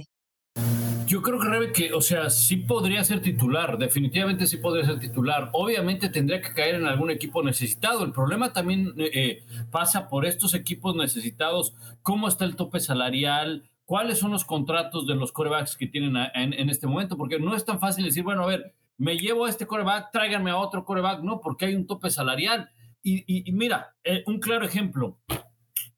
Yo 1.12 1.22
creo 1.22 1.39
que 1.39 1.50
Rebe 1.50 1.74
que, 1.74 1.91
o 1.91 2.00
sea, 2.00 2.30
sí 2.30 2.56
podría 2.56 3.03
ser 3.03 3.22
titular, 3.22 3.77
definitivamente 3.77 4.48
sí 4.48 4.56
podría 4.56 4.86
ser 4.86 4.98
titular. 4.98 5.50
Obviamente 5.51 6.08
tendría 6.08 6.39
que 6.39 6.53
caer 6.53 6.75
en 6.75 6.86
algún 6.86 7.12
equipo 7.12 7.44
necesitado. 7.44 8.06
El 8.06 8.13
problema 8.13 8.53
también 8.53 8.94
eh, 8.96 9.44
pasa 9.72 10.08
por 10.08 10.25
estos 10.25 10.53
equipos 10.53 10.96
necesitados, 10.96 11.75
cómo 12.01 12.30
está 12.30 12.46
el 12.46 12.56
tope 12.56 12.80
salarial, 12.80 13.70
cuáles 13.84 14.20
son 14.20 14.32
los 14.32 14.46
contratos 14.46 15.06
de 15.06 15.15
los 15.15 15.34
corebacks 15.34 15.75
que 15.75 15.86
tienen 15.86 16.15
en, 16.34 16.70
este 16.70 16.88
momento, 16.88 17.18
porque 17.18 17.39
no 17.39 17.58
es 17.58 17.65
tan 17.65 17.82
fácil 17.82 18.06
decir, 18.06 18.24
bueno, 18.24 18.44
a 18.44 18.48
ver, 18.48 18.74
me 18.98 19.18
llevo 19.18 19.44
a 19.44 19.50
este 19.50 19.68
coreback, 19.68 20.13
tráiganme 20.13 20.51
a 20.51 20.60
otro 20.60 20.86
coreback, 20.86 21.24
no, 21.24 21.41
porque 21.41 21.65
hay 21.65 21.75
un 21.75 21.88
tope 21.88 22.10
salarial. 22.10 22.70
Y, 23.03 23.51
mira, 23.51 23.98
eh, 24.06 24.24
un 24.27 24.39
claro 24.39 24.65
ejemplo, 24.65 25.20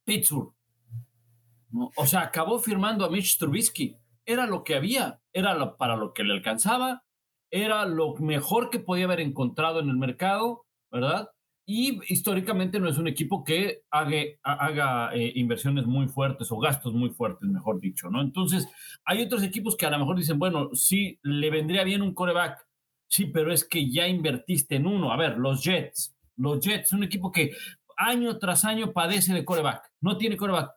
Pittsburgh. 0.06 0.56
O 1.98 2.08
sea, 2.08 2.22
acabó 2.22 2.58
firmando 2.58 3.06
a 3.06 3.12
Mitch 3.12 3.38
Trubisky. 3.38 3.96
Era 4.26 4.46
lo 4.46 4.64
que 4.64 4.76
había, 4.76 5.20
era 5.34 5.78
para 5.78 5.96
lo 5.96 6.14
que 6.14 6.24
le 6.24 6.34
alcanzaba, 6.34 7.04
era 7.52 7.86
lo 7.86 8.16
mejor 8.16 8.70
que 8.70 8.80
podía 8.80 9.06
haber 9.06 9.20
encontrado 9.20 9.80
en 9.80 9.90
el 9.90 9.98
mercado, 9.98 10.66
¿verdad? 10.92 11.30
y 11.66 12.00
históricamente 12.12 12.80
no 12.80 12.90
es 12.90 12.98
un 12.98 13.08
equipo 13.08 13.44
que 13.44 13.84
haga, 13.90 14.18
haga 14.44 15.16
eh, 15.16 15.32
inversiones 15.36 15.86
muy 15.86 16.08
fuertes 16.08 16.52
o 16.52 16.60
gastos 16.60 16.94
muy 16.94 17.12
fuertes, 17.12 17.48
mejor 17.50 17.80
dicho, 17.80 18.10
¿no? 18.10 18.22
Entonces, 18.22 18.68
hay 19.06 19.22
otros 19.22 19.44
equipos 19.44 19.78
que 19.78 19.86
a 19.86 19.90
lo 19.90 20.00
mejor 20.00 20.18
dicen, 20.18 20.40
bueno, 20.40 20.70
sí, 20.74 21.20
le 21.24 21.50
vendría 21.50 21.84
bien 21.84 22.02
un 22.02 22.14
coreback, 22.14 22.68
sí, 23.08 23.26
pero 23.28 23.54
es 23.54 23.64
que 23.64 23.90
ya 23.90 24.08
invertiste 24.08 24.76
en 24.76 24.88
uno. 24.88 25.14
A 25.14 25.18
ver, 25.18 25.38
los 25.38 25.64
Jets, 25.64 26.18
los 26.36 26.60
Jets, 26.60 26.92
un 26.92 27.04
equipo 27.04 27.32
que 27.32 27.52
año 27.96 28.38
tras 28.40 28.66
año 28.66 28.92
padece 28.92 29.34
de 29.34 29.46
coreback, 29.46 29.90
no 30.02 30.18
tiene 30.18 30.36
coreback, 30.36 30.72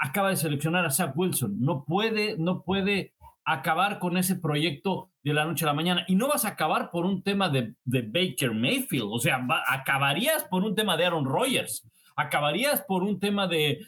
acaba 0.00 0.30
de 0.30 0.36
seleccionar 0.36 0.84
a 0.84 0.90
Zach 0.90 1.12
Wilson, 1.16 1.60
no 1.60 1.84
puede, 1.84 2.36
no 2.38 2.62
puede 2.62 3.14
acabar 3.44 3.98
con 3.98 4.16
ese 4.16 4.36
proyecto 4.36 5.10
de 5.22 5.34
la 5.34 5.44
noche 5.44 5.64
a 5.64 5.68
la 5.68 5.74
mañana. 5.74 6.04
Y 6.08 6.14
no 6.14 6.28
vas 6.28 6.44
a 6.44 6.48
acabar 6.48 6.90
por 6.90 7.04
un 7.04 7.22
tema 7.22 7.48
de, 7.48 7.74
Baker 7.84 8.52
Mayfield, 8.52 9.08
o 9.10 9.18
sea, 9.18 9.46
acabarías 9.68 10.44
por 10.44 10.62
un 10.62 10.74
tema 10.74 10.96
de 10.96 11.06
Aaron 11.06 11.24
Rodgers, 11.24 11.88
acabarías 12.16 12.82
por 12.82 13.02
un 13.02 13.18
tema 13.18 13.46
de, 13.46 13.84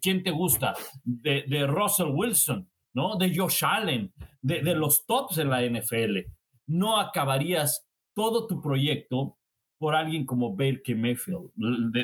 ¿quién 0.00 0.22
te 0.22 0.30
gusta? 0.30 0.74
De, 1.04 1.66
Russell 1.66 2.12
Wilson, 2.12 2.68
¿no? 2.94 3.16
De 3.16 3.36
Josh 3.36 3.64
Allen, 3.64 4.12
de 4.40 4.74
los 4.74 5.04
tops 5.06 5.38
en 5.38 5.50
la 5.50 5.62
NFL. 5.62 6.18
No 6.66 6.98
acabarías 6.98 7.86
todo 8.14 8.46
tu 8.46 8.60
proyecto 8.62 9.36
por 9.78 9.94
alguien 9.94 10.24
como 10.24 10.56
Baker 10.56 10.96
Mayfield, 10.96 11.50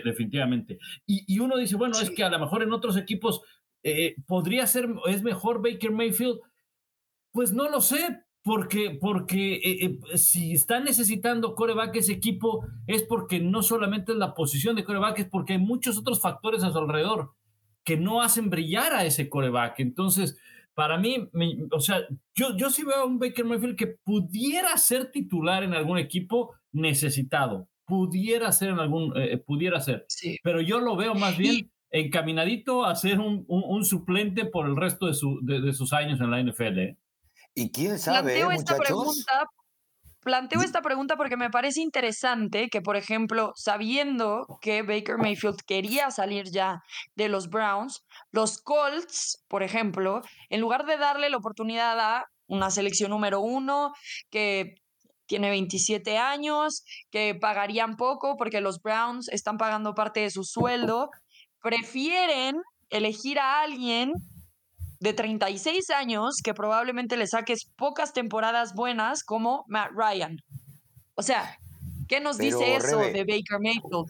definitivamente. 0.05 0.79
Y, 1.07 1.39
uno 1.39 1.57
dice, 1.57 1.77
bueno, 1.77 1.99
es 1.99 2.11
que 2.11 2.23
a 2.23 2.31
lo 2.31 2.39
mejor 2.39 2.63
en 2.63 2.73
otros 2.73 2.97
equipos 2.97 3.43
eh, 3.83 4.15
¿Podría 4.27 4.67
ser, 4.67 4.89
es 5.07 5.23
mejor 5.23 5.63
Baker 5.63 5.91
Mayfield? 5.91 6.39
Pues 7.33 7.53
no 7.53 7.69
lo 7.69 7.81
sé, 7.81 8.21
porque, 8.43 8.97
porque 9.01 9.55
eh, 9.55 9.99
eh, 10.13 10.19
si 10.19 10.53
está 10.53 10.81
necesitando 10.81 11.55
coreback 11.55 11.97
ese 11.97 12.13
equipo 12.13 12.67
es 12.87 13.03
porque 13.03 13.41
no 13.41 13.63
solamente 13.63 14.13
es 14.13 14.19
la 14.19 14.35
posición 14.35 14.77
de 14.77 14.85
coreback, 14.85 15.21
es 15.21 15.29
porque 15.29 15.55
hay 15.55 15.59
muchos 15.59 15.99
otros 15.99 16.21
factores 16.21 16.63
a 16.63 16.71
su 16.71 16.79
alrededor 16.79 17.33
que 17.85 17.97
no 17.97 18.23
hacen 18.23 18.51
brillar 18.51 18.93
a 18.93 19.05
ese 19.05 19.29
coreback. 19.29 19.81
Entonces, 19.81 20.39
para 20.75 20.99
mí, 20.99 21.29
o 21.71 21.81
sea, 21.81 22.01
yo, 22.35 22.57
yo 22.57 22.71
sí 22.71 22.85
veo 22.85 23.03
a 23.03 23.05
un 23.05 23.19
Baker 23.19 23.45
Mayfield 23.45 23.77
que 23.77 23.97
pudiera 24.05 24.77
ser 24.77 25.11
titular 25.11 25.63
en 25.63 25.75
algún 25.75 25.99
equipo 25.99 26.55
necesitado, 26.73 27.69
pudiera 27.87 28.51
ser 28.53 28.71
en 28.71 28.79
algún, 28.79 29.13
pudiera 29.47 29.81
ser, 29.81 30.07
pero 30.43 30.61
yo 30.61 30.81
lo 30.81 30.97
veo 30.97 31.15
más 31.15 31.37
bien 31.37 31.71
encaminadito 31.93 32.85
a 32.85 32.95
ser 32.95 33.21
un, 33.21 33.45
un, 33.47 33.85
suplente 33.85 34.47
por 34.47 34.67
el 34.67 34.77
resto 34.77 35.07
de, 35.07 35.15
su, 35.15 35.39
de, 35.43 35.73
sus 35.73 35.93
años 35.93 36.21
en 36.21 36.31
la 36.31 36.43
NFL. 36.43 36.79
¿eh? 36.79 36.99
Y 37.55 37.71
quién 37.71 37.99
sabe, 37.99 38.39
planteo 38.39 38.51
esta 38.51 38.79
pregunta, 38.79 39.47
planteo 40.23 40.63
esta 40.63 40.83
pregunta 40.83 41.17
porque 41.17 41.37
me 41.37 41.51
parece 41.51 41.81
interesante 41.81 42.69
que, 42.69 42.81
por 42.81 42.97
ejemplo, 42.97 43.53
sabiendo 43.55 44.47
que 44.61 44.83
Baker 44.83 45.19
Mayfield 45.19 45.61
quería 45.67 46.11
salir 46.11 46.51
ya 46.51 46.83
de 47.15 47.29
los 47.29 47.49
Browns, 47.49 48.05
los 48.31 48.61
Colts, 48.63 49.45
por 49.49 49.63
ejemplo, 49.63 50.23
en 50.49 50.61
lugar 50.61 50.87
de 50.87 50.97
darle 50.97 51.31
la 51.31 51.37
oportunidad 51.37 51.99
a 52.01 52.25
una 52.47 52.71
selección 52.71 53.11
número 53.11 53.41
uno 53.41 53.93
que 54.31 54.75
tiene 55.27 55.51
27 55.51 56.19
años, 56.19 56.85
que 57.11 57.35
pagarían 57.35 57.97
poco 57.97 58.37
porque 58.37 58.61
los 58.61 58.81
Browns 58.83 59.29
están 59.29 59.57
pagando 59.57 59.95
parte 59.95 60.21
de 60.21 60.31
su 60.31 60.45
sueldo 60.45 61.11
prefieren 61.63 62.57
elegir 62.91 63.39
a 63.39 63.63
alguien 63.63 64.13
de 65.03 65.13
36 65.13 65.91
años 65.91 66.37
que 66.43 66.55
probablemente 66.55 67.17
le 67.17 67.27
saques 67.27 67.67
pocas 67.77 68.13
temporadas 68.13 68.73
buenas 68.75 69.25
como 69.25 69.65
Matt 69.67 69.91
Ryan. 69.97 70.37
O 71.15 71.23
sea, 71.23 71.59
¿qué 72.09 72.21
nos 72.21 72.39
dice 72.39 72.77
eso 72.77 72.99
de 72.99 73.25
Baker 73.25 73.59
Mayfield? 73.61 74.07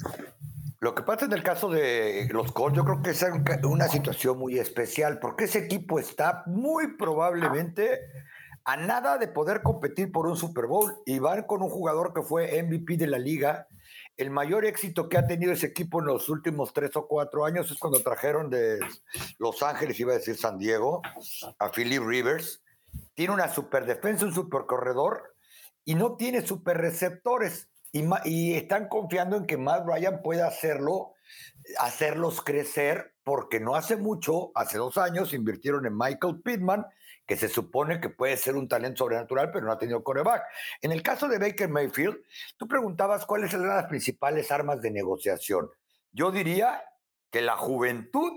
Lo 0.80 0.94
que 0.94 1.02
pasa 1.02 1.24
en 1.24 1.32
el 1.32 1.42
caso 1.42 1.70
de 1.70 2.28
los 2.30 2.52
Colts, 2.52 2.76
yo 2.76 2.84
creo 2.84 3.00
que 3.00 3.10
es 3.10 3.24
una 3.62 3.88
situación 3.88 4.38
muy 4.38 4.58
especial, 4.58 5.18
porque 5.18 5.44
ese 5.44 5.60
equipo 5.60 5.98
está 5.98 6.42
muy 6.46 6.96
probablemente 6.98 8.00
a 8.64 8.76
nada 8.76 9.16
de 9.16 9.28
poder 9.28 9.62
competir 9.62 10.12
por 10.12 10.26
un 10.26 10.36
Super 10.36 10.66
Bowl 10.66 10.92
y 11.06 11.20
van 11.20 11.44
con 11.44 11.62
un 11.62 11.70
jugador 11.70 12.12
que 12.12 12.22
fue 12.22 12.62
MVP 12.62 12.98
de 12.98 13.06
la 13.06 13.18
liga 13.18 13.66
el 14.22 14.30
mayor 14.30 14.64
éxito 14.64 15.08
que 15.08 15.18
ha 15.18 15.26
tenido 15.26 15.52
ese 15.52 15.66
equipo 15.66 16.00
en 16.00 16.06
los 16.06 16.28
últimos 16.28 16.72
tres 16.72 16.96
o 16.96 17.06
cuatro 17.06 17.44
años 17.44 17.70
es 17.70 17.78
cuando 17.78 18.02
trajeron 18.02 18.48
de 18.48 18.78
Los 19.38 19.62
Ángeles, 19.62 19.98
iba 19.98 20.12
a 20.12 20.16
decir 20.16 20.36
San 20.36 20.58
Diego, 20.58 21.02
a 21.58 21.70
Philip 21.70 22.02
Rivers. 22.02 22.62
Tiene 23.14 23.34
una 23.34 23.52
super 23.52 23.84
defensa, 23.84 24.24
un 24.24 24.34
super 24.34 24.62
corredor 24.66 25.34
y 25.84 25.96
no 25.96 26.16
tiene 26.16 26.46
super 26.46 26.78
receptores. 26.78 27.68
Y, 28.24 28.54
están 28.54 28.88
confiando 28.88 29.36
en 29.36 29.44
que 29.44 29.58
Matt 29.58 29.84
Ryan 29.86 30.22
pueda 30.22 30.46
hacerlo, 30.46 31.12
hacerlos 31.78 32.40
crecer, 32.40 33.14
porque 33.24 33.60
no 33.60 33.74
hace 33.74 33.96
mucho, 33.96 34.50
hace 34.54 34.78
dos 34.78 34.96
años, 34.96 35.34
invirtieron 35.34 35.84
en 35.84 35.98
Michael 35.98 36.40
Pittman 36.42 36.86
que 37.32 37.38
se 37.38 37.48
supone 37.48 37.98
que 37.98 38.10
puede 38.10 38.36
ser 38.36 38.56
un 38.56 38.68
talento 38.68 39.04
sobrenatural, 39.04 39.50
pero 39.50 39.64
no 39.64 39.72
ha 39.72 39.78
tenido 39.78 40.04
coreback. 40.04 40.42
En 40.82 40.92
el 40.92 41.02
caso 41.02 41.28
de 41.28 41.38
Baker 41.38 41.66
Mayfield, 41.66 42.18
tú 42.58 42.68
preguntabas 42.68 43.24
cuáles 43.24 43.52
son 43.52 43.66
las 43.66 43.86
principales 43.86 44.52
armas 44.52 44.82
de 44.82 44.90
negociación. 44.90 45.70
Yo 46.10 46.30
diría 46.30 46.84
que 47.30 47.40
la 47.40 47.56
juventud 47.56 48.32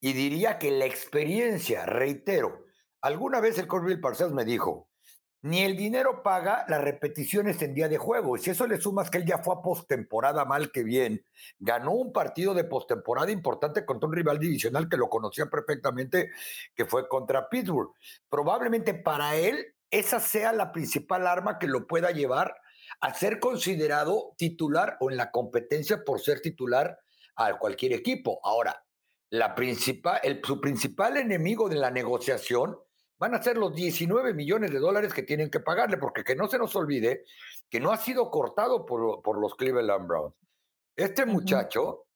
y 0.00 0.12
diría 0.12 0.58
que 0.58 0.72
la 0.72 0.86
experiencia, 0.86 1.86
reitero. 1.86 2.64
Alguna 3.00 3.38
vez 3.38 3.58
el 3.58 3.68
Corville 3.68 4.00
Parcells 4.00 4.32
me 4.32 4.44
dijo, 4.44 4.90
ni 5.42 5.62
el 5.62 5.76
dinero 5.76 6.22
paga 6.22 6.64
las 6.68 6.82
repeticiones 6.82 7.60
en 7.62 7.74
día 7.74 7.88
de 7.88 7.98
juego. 7.98 8.36
Y 8.36 8.40
si 8.40 8.50
eso 8.50 8.66
le 8.66 8.80
sumas 8.80 9.10
que 9.10 9.18
él 9.18 9.26
ya 9.26 9.38
fue 9.38 9.54
a 9.54 9.62
postemporada 9.62 10.44
mal 10.44 10.72
que 10.72 10.82
bien, 10.82 11.24
ganó 11.58 11.92
un 11.92 12.12
partido 12.12 12.54
de 12.54 12.64
postemporada 12.64 13.30
importante 13.30 13.84
contra 13.84 14.08
un 14.08 14.14
rival 14.14 14.38
divisional 14.38 14.88
que 14.88 14.96
lo 14.96 15.08
conocía 15.08 15.46
perfectamente, 15.46 16.30
que 16.74 16.86
fue 16.86 17.08
contra 17.08 17.48
Pittsburgh. 17.48 17.92
Probablemente 18.28 18.94
para 18.94 19.36
él 19.36 19.74
esa 19.90 20.20
sea 20.20 20.52
la 20.52 20.72
principal 20.72 21.26
arma 21.26 21.58
que 21.58 21.68
lo 21.68 21.86
pueda 21.86 22.10
llevar 22.10 22.56
a 23.00 23.14
ser 23.14 23.38
considerado 23.38 24.34
titular 24.36 24.96
o 25.00 25.10
en 25.10 25.16
la 25.16 25.30
competencia 25.30 26.02
por 26.04 26.20
ser 26.20 26.40
titular 26.40 26.98
a 27.36 27.58
cualquier 27.58 27.92
equipo. 27.92 28.40
Ahora, 28.42 28.84
la 29.30 29.54
principal, 29.54 30.20
el, 30.22 30.40
su 30.44 30.60
principal 30.60 31.16
enemigo 31.16 31.68
de 31.68 31.76
la 31.76 31.90
negociación 31.90 32.78
van 33.18 33.34
a 33.34 33.42
ser 33.42 33.56
los 33.56 33.74
19 33.74 34.34
millones 34.34 34.70
de 34.70 34.78
dólares 34.78 35.12
que 35.12 35.22
tienen 35.22 35.50
que 35.50 35.60
pagarle, 35.60 35.96
porque 35.96 36.24
que 36.24 36.36
no 36.36 36.48
se 36.48 36.58
nos 36.58 36.74
olvide 36.76 37.24
que 37.68 37.80
no 37.80 37.90
ha 37.90 37.96
sido 37.96 38.30
cortado 38.30 38.84
por, 38.84 39.22
por 39.22 39.40
los 39.40 39.54
Cleveland 39.54 40.06
Browns. 40.06 40.34
Este 40.94 41.26
muchacho, 41.26 42.06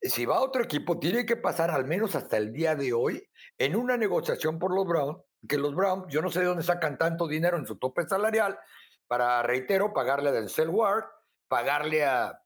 si 0.00 0.26
va 0.26 0.36
a 0.36 0.42
otro 0.42 0.62
equipo, 0.62 0.98
tiene 0.98 1.24
que 1.24 1.36
pasar 1.36 1.70
al 1.70 1.84
menos 1.86 2.14
hasta 2.14 2.36
el 2.36 2.52
día 2.52 2.74
de 2.74 2.92
hoy 2.92 3.22
en 3.58 3.76
una 3.76 3.96
negociación 3.96 4.58
por 4.58 4.74
los 4.74 4.86
Browns, 4.86 5.18
que 5.48 5.56
los 5.56 5.74
Browns, 5.74 6.06
yo 6.08 6.20
no 6.22 6.30
sé 6.30 6.40
de 6.40 6.46
dónde 6.46 6.62
sacan 6.62 6.98
tanto 6.98 7.26
dinero 7.26 7.56
en 7.56 7.66
su 7.66 7.76
tope 7.76 8.06
salarial, 8.06 8.58
para, 9.06 9.42
reitero, 9.42 9.92
pagarle 9.92 10.28
a 10.28 10.32
Denzel 10.32 10.68
Ward, 10.68 11.04
pagarle 11.48 12.04
a, 12.04 12.40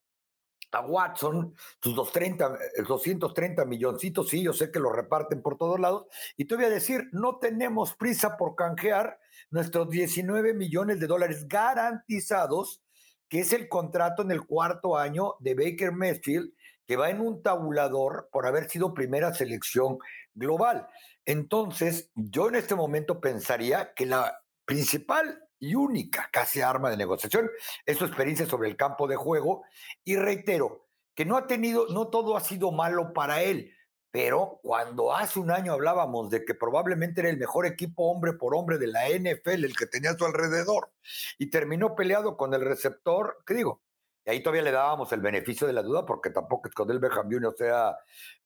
a 0.75 0.81
Watson, 0.81 1.55
sus 1.83 1.95
230 1.95 3.63
eh, 3.63 3.67
milloncitos, 3.67 4.29
sí, 4.29 4.43
yo 4.43 4.53
sé 4.53 4.71
que 4.71 4.81
lo 4.81 4.93
reparten 4.93 5.43
por 5.43 5.57
todos 5.57 5.79
lados, 5.81 6.07
y 6.37 6.45
te 6.47 6.57
voy 6.57 6.65
a 6.65 6.71
decir, 6.71 7.09
no 7.13 7.39
tenemos 7.39 7.95
prisa 7.95 8.37
por 8.37 8.55
canjear 8.55 9.19
nuestros 9.51 9.89
19 9.89 10.55
millones 10.55 11.01
de 11.01 11.07
dólares 11.07 11.47
garantizados, 11.49 12.83
que 13.29 13.41
es 13.41 13.53
el 13.53 13.69
contrato 13.69 14.23
en 14.23 14.31
el 14.31 14.47
cuarto 14.47 14.97
año 14.97 15.35
de 15.41 15.55
Baker 15.55 15.93
Mayfield, 15.93 16.53
que 16.87 16.97
va 16.97 17.11
en 17.11 17.21
un 17.21 17.43
tabulador 17.43 18.29
por 18.31 18.47
haber 18.47 18.69
sido 18.69 18.93
primera 18.95 19.33
selección 19.33 19.99
global. 20.35 20.87
Entonces, 21.25 22.11
yo 22.15 22.49
en 22.49 22.57
este 22.57 22.75
momento 22.75 23.21
pensaría 23.21 23.95
que 23.95 24.07
la 24.07 24.43
principal 24.67 25.44
y 25.65 25.75
única 25.75 26.29
casi 26.31 26.61
arma 26.61 26.91
de 26.91 26.99
negociación 26.99 27.51
es 27.87 27.97
su 27.97 28.05
experiencia 28.05 28.45
sobre 28.45 28.69
el 28.69 28.77
campo 28.77 29.09
de 29.09 29.17
juego. 29.17 29.65
Y 30.05 30.17
reitero 30.17 30.89
que 31.15 31.25
no 31.25 31.39
ha 31.39 31.47
tenido, 31.47 31.87
no 31.89 32.09
todo 32.09 32.37
ha 32.37 32.41
sido 32.41 32.71
malo 32.71 33.15
para 33.15 33.43
él, 33.43 33.73
pero 34.11 34.61
cuando 34.63 35.15
hace 35.15 35.39
un 35.39 35.51
año 35.51 35.73
hablábamos 35.73 36.29
de 36.29 36.45
que 36.45 36.55
probablemente 36.55 37.23
era 37.23 37.31
el 37.31 37.39
mejor 37.39 37.65
equipo 37.65 38.11
hombre 38.11 38.35
por 38.35 38.55
hombre 38.55 38.77
de 38.77 38.89
la 38.89 39.09
NFL, 39.09 39.65
el 39.65 39.77
que 39.77 39.87
tenía 39.87 40.11
a 40.11 40.19
su 40.19 40.27
alrededor, 40.27 40.93
y 41.39 41.49
terminó 41.49 41.95
peleado 41.95 42.37
con 42.37 42.53
el 42.53 42.61
receptor, 42.61 43.39
¿qué 43.47 43.55
digo? 43.55 43.83
Y 44.27 44.31
ahí 44.31 44.43
todavía 44.43 44.63
le 44.63 44.71
dábamos 44.71 45.13
el 45.13 45.21
beneficio 45.21 45.67
de 45.67 45.73
la 45.73 45.83
duda, 45.83 46.05
porque 46.05 46.29
tampoco 46.29 46.69
es 46.69 46.75
que 46.75 46.83
Odell 46.83 46.99
Beckham 46.99 47.31
Jr. 47.31 47.55
sea 47.57 47.97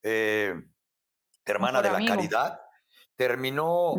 eh, 0.03 0.55
hermana 1.45 1.83
de 1.83 1.91
la 1.91 2.05
caridad. 2.05 2.61
Terminó, 3.19 3.95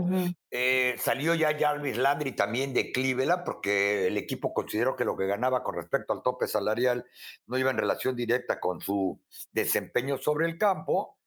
eh, 0.50 0.96
salió 0.98 1.36
ya 1.36 1.54
Jarvis 1.60 1.98
Landry 1.98 2.32
también 2.32 2.74
de 2.74 2.94
Cleveland, 2.94 3.44
porque 3.44 4.08
el 4.08 4.16
equipo 4.16 4.54
consideró 4.54 4.96
que 4.96 5.04
lo 5.04 5.18
que 5.18 5.28
ganaba 5.28 5.62
con 5.62 5.76
respecto 5.76 6.14
al 6.14 6.24
tope 6.24 6.48
salarial 6.48 7.06
no 7.46 7.58
iba 7.58 7.70
en 7.70 7.78
relación 7.78 8.16
directa 8.16 8.62
con 8.62 8.80
su 8.80 9.22
desempeño 9.52 10.18
sobre 10.18 10.46
el 10.48 10.58
campo. 10.58 11.18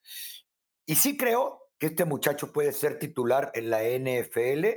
Y 0.86 0.94
sí 0.94 1.18
creo 1.18 1.68
que 1.78 1.88
este 1.88 2.06
muchacho 2.06 2.50
puede 2.50 2.72
ser 2.72 2.98
titular 2.98 3.50
en 3.52 3.68
la 3.68 3.82
NFL. 3.82 4.68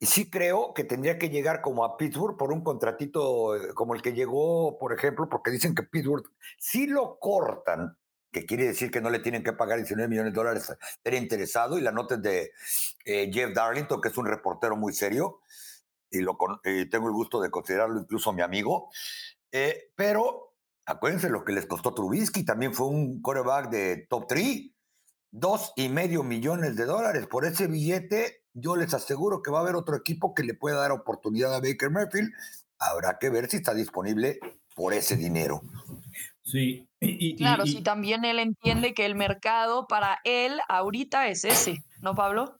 Y 0.00 0.06
sí 0.06 0.28
creo 0.28 0.74
que 0.74 0.82
tendría 0.82 1.20
que 1.20 1.30
llegar 1.30 1.60
como 1.60 1.84
a 1.84 1.96
Pittsburgh 1.96 2.36
por 2.36 2.52
un 2.52 2.64
contratito 2.64 3.54
eh, 3.54 3.72
como 3.72 3.94
el 3.94 4.02
que 4.02 4.14
llegó, 4.14 4.80
por 4.80 4.92
ejemplo, 4.92 5.28
porque 5.30 5.52
dicen 5.52 5.76
que 5.76 5.84
Pittsburgh, 5.84 6.28
si 6.58 6.88
lo 6.88 7.20
cortan, 7.20 7.96
que 8.32 8.46
quiere 8.46 8.66
decir 8.66 8.90
que 8.90 9.00
no 9.00 9.10
le 9.10 9.18
tienen 9.18 9.44
que 9.44 9.52
pagar 9.52 9.78
19 9.78 10.08
millones 10.08 10.32
de 10.32 10.36
dólares, 10.36 10.72
estaría 10.96 11.20
interesado. 11.20 11.78
Y 11.78 11.82
la 11.82 11.92
nota 11.92 12.14
es 12.14 12.22
de 12.22 12.52
eh, 13.04 13.30
Jeff 13.32 13.54
Darlington, 13.54 14.00
que 14.00 14.08
es 14.08 14.16
un 14.16 14.26
reportero 14.26 14.76
muy 14.76 14.94
serio, 14.94 15.40
y 16.10 16.20
lo 16.20 16.36
tengo 16.90 17.06
el 17.06 17.12
gusto 17.12 17.40
de 17.40 17.50
considerarlo 17.50 18.00
incluso 18.00 18.32
mi 18.32 18.42
amigo. 18.42 18.90
Eh, 19.50 19.92
pero 19.94 20.54
acuérdense 20.86 21.28
lo 21.28 21.44
que 21.44 21.52
les 21.52 21.66
costó 21.66 21.94
Trubisky, 21.94 22.44
también 22.44 22.74
fue 22.74 22.86
un 22.86 23.20
coreback 23.20 23.70
de 23.70 24.06
top 24.08 24.26
3, 24.28 24.70
dos 25.30 25.72
y 25.76 25.88
medio 25.90 26.22
millones 26.22 26.76
de 26.76 26.86
dólares. 26.86 27.26
Por 27.26 27.44
ese 27.44 27.66
billete, 27.66 28.44
yo 28.54 28.76
les 28.76 28.94
aseguro 28.94 29.42
que 29.42 29.50
va 29.50 29.58
a 29.58 29.62
haber 29.62 29.76
otro 29.76 29.96
equipo 29.96 30.34
que 30.34 30.42
le 30.42 30.54
pueda 30.54 30.76
dar 30.76 30.92
oportunidad 30.92 31.54
a 31.54 31.60
Baker 31.60 31.90
Mayfield. 31.90 32.32
Habrá 32.78 33.18
que 33.18 33.30
ver 33.30 33.48
si 33.50 33.58
está 33.58 33.74
disponible 33.74 34.40
por 34.74 34.94
ese 34.94 35.16
dinero. 35.16 35.62
Sí. 36.42 36.88
Y, 37.00 37.34
claro, 37.34 37.66
si 37.66 37.82
también 37.82 38.24
él 38.24 38.38
entiende 38.38 38.94
que 38.94 39.06
el 39.06 39.16
mercado 39.16 39.86
para 39.88 40.20
él 40.24 40.60
ahorita 40.68 41.26
es 41.28 41.44
ese, 41.44 41.84
¿no, 42.00 42.14
Pablo? 42.14 42.58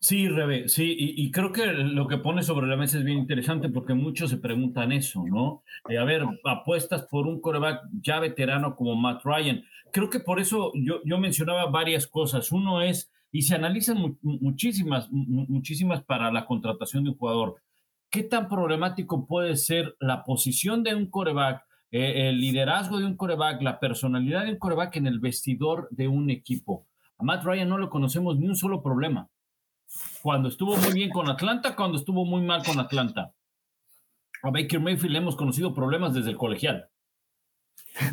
Sí, 0.00 0.28
Rebe, 0.28 0.68
sí, 0.68 0.94
y, 0.96 1.30
creo 1.32 1.50
que 1.50 1.66
lo 1.66 2.06
que 2.06 2.18
pone 2.18 2.44
sobre 2.44 2.68
la 2.68 2.76
mesa 2.76 2.98
es 2.98 3.04
bien 3.04 3.18
interesante 3.18 3.68
porque 3.68 3.94
muchos 3.94 4.30
se 4.30 4.36
preguntan 4.36 4.92
eso, 4.92 5.24
¿no? 5.26 5.64
Eh, 5.88 5.98
a 5.98 6.04
ver, 6.04 6.24
apuestas 6.44 7.02
por 7.10 7.26
un 7.26 7.40
coreback 7.40 7.82
ya 8.00 8.20
veterano 8.20 8.76
como 8.76 8.94
Matt 8.94 9.24
Ryan. 9.24 9.64
Creo 9.92 10.10
que 10.10 10.20
por 10.20 10.38
eso 10.38 10.70
yo, 10.74 11.00
yo 11.04 11.18
mencionaba 11.18 11.66
varias 11.66 12.06
cosas. 12.06 12.52
Uno 12.52 12.82
es, 12.82 13.10
y 13.32 13.42
se 13.42 13.56
analizan 13.56 14.16
muchísimas, 14.22 15.10
muchísimas 15.10 16.04
para 16.04 16.30
la 16.30 16.46
contratación 16.46 17.02
de 17.02 17.10
un 17.10 17.16
jugador. 17.16 17.56
¿Qué 18.10 18.22
tan 18.22 18.48
problemático 18.48 19.26
puede 19.26 19.56
ser 19.56 19.96
la 19.98 20.22
posición 20.22 20.84
de 20.84 20.94
un 20.94 21.06
coreback? 21.06 21.64
Eh, 21.92 22.30
el 22.30 22.40
liderazgo 22.40 22.98
de 22.98 23.04
un 23.04 23.16
coreback, 23.16 23.60
la 23.60 23.78
personalidad 23.78 24.44
de 24.44 24.52
un 24.52 24.58
coreback 24.58 24.96
en 24.96 25.06
el 25.06 25.20
vestidor 25.20 25.88
de 25.90 26.08
un 26.08 26.30
equipo. 26.30 26.86
A 27.18 27.22
Matt 27.22 27.44
Ryan 27.44 27.68
no 27.68 27.76
lo 27.76 27.90
conocemos 27.90 28.38
ni 28.38 28.48
un 28.48 28.56
solo 28.56 28.82
problema. 28.82 29.28
Cuando 30.22 30.48
estuvo 30.48 30.74
muy 30.78 30.94
bien 30.94 31.10
con 31.10 31.28
Atlanta, 31.28 31.76
cuando 31.76 31.98
estuvo 31.98 32.24
muy 32.24 32.40
mal 32.40 32.64
con 32.64 32.80
Atlanta. 32.80 33.34
A 34.42 34.50
Baker 34.50 34.80
Mayfield 34.80 35.12
le 35.12 35.18
hemos 35.18 35.36
conocido 35.36 35.74
problemas 35.74 36.14
desde 36.14 36.30
el 36.30 36.38
colegial. 36.38 36.88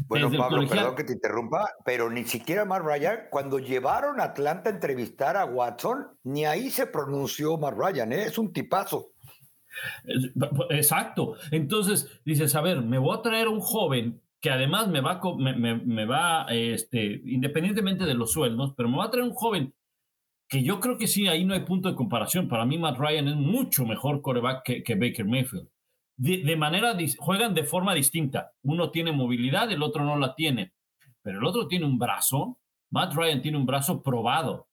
Bueno, 0.07 0.29
Pablo, 0.37 0.67
perdón 0.67 0.95
que 0.95 1.05
te 1.05 1.13
interrumpa, 1.13 1.71
pero 1.85 2.09
ni 2.09 2.25
siquiera 2.25 2.65
Matt 2.65 2.83
Ryan, 2.83 3.19
cuando 3.29 3.59
llevaron 3.59 4.19
a 4.19 4.25
Atlanta 4.25 4.69
a 4.69 4.73
entrevistar 4.73 5.37
a 5.37 5.45
Watson, 5.45 6.05
ni 6.23 6.43
ahí 6.43 6.69
se 6.69 6.85
pronunció 6.85 7.57
Matt 7.57 7.75
Ryan, 7.77 8.11
¿eh? 8.11 8.23
es 8.23 8.37
un 8.37 8.51
tipazo. 8.51 9.11
Exacto. 10.69 11.35
Entonces 11.51 12.21
dices, 12.25 12.55
a 12.55 12.61
ver, 12.61 12.81
me 12.81 12.97
voy 12.97 13.17
a 13.17 13.21
traer 13.21 13.47
un 13.47 13.59
joven 13.59 14.21
que 14.41 14.49
además 14.49 14.87
me 14.87 15.01
va, 15.01 15.19
me, 15.37 16.05
va 16.05 16.45
este, 16.49 17.21
independientemente 17.25 18.05
de 18.05 18.13
los 18.13 18.31
sueldos, 18.31 18.73
pero 18.75 18.89
me 18.89 18.97
va 18.97 19.05
a 19.05 19.11
traer 19.11 19.25
un 19.25 19.33
joven 19.33 19.73
que 20.47 20.63
yo 20.63 20.79
creo 20.79 20.97
que 20.97 21.07
sí, 21.07 21.27
ahí 21.27 21.45
no 21.45 21.53
hay 21.53 21.61
punto 21.61 21.89
de 21.89 21.95
comparación. 21.95 22.47
Para 22.47 22.65
mí, 22.65 22.77
Matt 22.77 22.97
Ryan 22.97 23.27
es 23.27 23.35
mucho 23.35 23.85
mejor 23.85 24.21
coreback 24.21 24.63
que, 24.83 24.95
Baker 24.95 25.25
Mayfield. 25.25 25.67
De, 26.17 26.55
manera, 26.55 26.97
juegan 27.17 27.53
de 27.53 27.63
forma 27.63 27.93
distinta. 27.93 28.51
Uno 28.63 28.89
tiene 28.89 29.11
movilidad, 29.11 29.71
el 29.71 29.83
otro 29.83 30.03
no 30.03 30.17
la 30.17 30.33
tiene. 30.33 30.73
Pero 31.21 31.39
el 31.39 31.45
otro 31.45 31.67
tiene 31.67 31.85
un 31.85 31.99
brazo. 31.99 32.57
Matt 32.89 33.13
Ryan 33.13 33.41
tiene 33.41 33.57
un 33.57 33.65
brazo 33.65 34.01
probado 34.01 34.69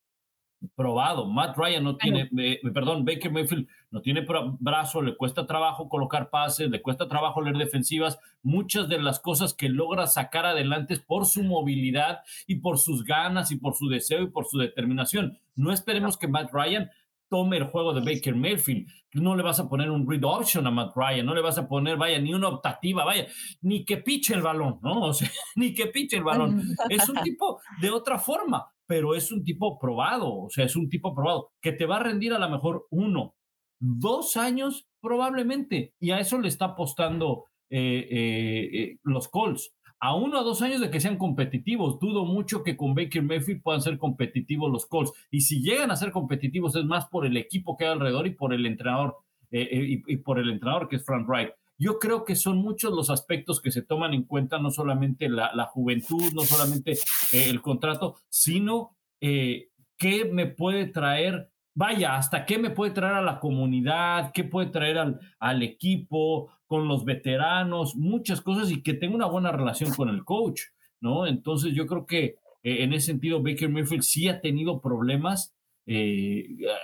probado. 0.75 1.27
Matt 1.27 1.57
Ryan 1.57 1.85
no 1.85 1.97
tiene, 1.97 2.29
eh, 2.39 2.61
perdón, 2.73 3.05
Baker 3.05 3.31
Mayfield 3.31 3.69
no 3.97 4.03
tiene 4.03 4.27
brazo, 4.61 5.01
le 5.01 5.17
cuesta 5.17 5.47
trabajo 5.47 5.89
colocar 5.89 6.29
pases, 6.29 6.69
le 6.69 6.83
cuesta 6.83 7.09
trabajo 7.09 7.41
leer 7.41 7.57
defensivas. 7.57 8.19
Muchas 8.43 8.91
de 8.91 9.01
las 9.01 9.21
cosas 9.21 9.55
que 9.55 9.71
logra 9.71 10.07
sacar 10.07 10.45
adelante 10.45 10.93
es 10.93 11.01
por 11.01 11.25
su 11.25 11.43
movilidad 11.43 12.19
y 12.47 12.57
por 12.57 12.79
sus 12.79 13.05
ganas 13.05 13.51
y 13.53 13.57
por 13.57 13.75
su 13.75 13.89
deseo 13.89 14.21
y 14.21 14.31
por 14.31 14.45
su 14.45 14.59
determinación. 14.59 15.39
No 15.55 15.73
esperemos 15.73 16.19
que 16.19 16.29
Matt 16.29 16.53
Ryan 16.53 16.91
tome 17.31 17.57
el 17.57 17.65
juego 17.65 17.95
de 17.95 18.03
Baker 18.03 18.35
Mayfield. 18.35 18.87
No 19.15 19.35
le 19.35 19.43
vas 19.43 19.61
a 19.61 19.69
poner 19.71 19.91
un 19.91 20.07
read 20.07 20.25
option 20.25 20.67
a 20.67 20.71
Matt 20.71 20.95
Ryan, 20.95 21.25
no 21.25 21.35
le 21.35 21.41
vas 21.41 21.57
a 21.57 21.67
poner, 21.67 21.97
vaya, 21.97 22.19
ni 22.19 22.35
una 22.35 22.49
optativa, 22.49 23.03
vaya, 23.07 23.27
ni 23.63 23.87
que 23.87 23.97
piche 23.97 24.35
el 24.35 24.43
balón, 24.43 24.79
¿no? 24.83 25.05
O 25.05 25.15
sea, 25.15 25.31
ni 25.57 25.73
que 25.73 25.87
piche 25.87 26.19
el 26.19 26.25
balón. 26.25 26.63
Es 26.91 27.09
un 27.09 27.17
tipo 27.23 27.63
de 27.81 27.91
otra 27.91 28.19
forma 28.19 28.71
pero 28.87 29.15
es 29.15 29.33
un 29.33 29.43
tipo 29.45 29.79
probado, 29.79 30.33
o 30.33 30.51
sea, 30.51 30.65
es 30.65 30.77
un 30.77 30.89
tipo 30.89 31.15
probado, 31.15 31.51
que 31.61 31.73
te 31.73 31.87
va 31.87 31.97
a 31.97 32.03
rendir 32.03 32.33
a 32.33 32.39
lo 32.39 32.49
mejor 32.49 32.87
uno, 32.91 33.35
dos 33.79 34.37
años 34.37 34.87
probablemente, 35.01 35.95
y 36.01 36.11
a 36.11 36.19
eso 36.19 36.39
le 36.41 36.49
está 36.49 36.67
apostando 36.67 37.45
eh, 37.71 38.07
eh, 38.11 38.71
eh, 38.73 38.97
los 39.03 39.29
Colts. 39.29 39.73
A 39.99 40.15
uno 40.15 40.41
o 40.41 40.45
dos 40.45 40.61
años 40.63 40.81
de 40.81 40.91
que 40.91 41.01
sean 41.01 41.17
competitivos. 41.17 41.99
Dudo 41.99 42.25
mucho 42.25 42.63
que 42.63 42.77
con 42.77 42.95
Baker 42.95 43.23
Mayfield 43.23 43.63
puedan 43.63 43.81
ser 43.81 43.99
competitivos 43.99 44.71
los 44.71 44.87
Colts. 44.87 45.13
Y 45.31 45.41
si 45.41 45.63
llegan 45.63 45.91
a 45.91 45.97
ser 45.97 46.13
competitivos 46.13 46.77
es 46.77 46.85
más 46.85 47.07
por 47.07 47.25
el 47.25 47.37
equipo 47.37 47.77
que 47.77 47.87
hay 47.87 47.93
alrededor 47.93 48.27
y 48.27 48.35
por 48.35 48.53
el 48.53 48.67
entrenador, 48.67 49.17
y, 49.51 50.17
por 50.19 50.39
el 50.39 50.51
entrenador 50.51 50.89
que 50.89 50.97
es 50.97 51.05
Frank 51.05 51.27
Wright. 51.27 51.51
Yo 51.79 51.99
creo 51.99 52.25
que 52.25 52.37
son 52.37 52.59
muchos 52.59 52.93
los 52.93 53.11
aspectos 53.11 53.61
que 53.61 53.71
se 53.71 53.83
toman 53.83 54.15
en 54.15 54.25
cuenta, 54.25 54.59
no 54.59 54.71
solamente 54.71 55.29
la, 55.29 55.67
juventud, 55.67 56.33
no 56.35 56.43
solamente 56.43 56.95
el 57.33 57.61
contrato, 57.61 58.17
sino 58.29 58.97
eh, 59.21 59.69
qué 59.99 60.25
me 60.25 60.47
puede 60.47 60.87
traer, 60.87 61.51
vaya, 61.77 62.17
hasta 62.17 62.45
qué 62.45 62.59
me 62.59 62.71
puede 62.71 62.91
traer 62.91 63.15
a 63.15 63.23
la 63.23 63.39
comunidad, 63.39 64.33
qué 64.33 64.43
puede 64.43 64.71
traer 64.71 64.99
al, 64.99 65.21
al 65.39 65.63
equipo, 65.63 66.51
con 66.67 66.89
los 66.89 67.05
veteranos, 67.05 67.95
muchas 67.95 68.41
cosas 68.41 68.73
y 68.73 68.83
que 68.83 68.95
tenga 68.95 69.15
una 69.15 69.27
buena 69.27 69.53
relación 69.53 69.93
con 69.95 70.09
el 70.09 70.25
coach, 70.25 70.63
¿no? 71.01 71.27
Entonces 71.27 71.75
yo 71.75 71.87
creo 71.87 72.07
que 72.07 72.25
eh, 72.65 72.83
en 72.83 72.93
ese 72.93 73.07
sentido 73.07 73.43
Baker 73.43 73.69
Mayfield 73.69 74.03
sí 74.03 74.29
ha 74.29 74.41
tenido 74.41 74.81
problemas, 74.81 75.55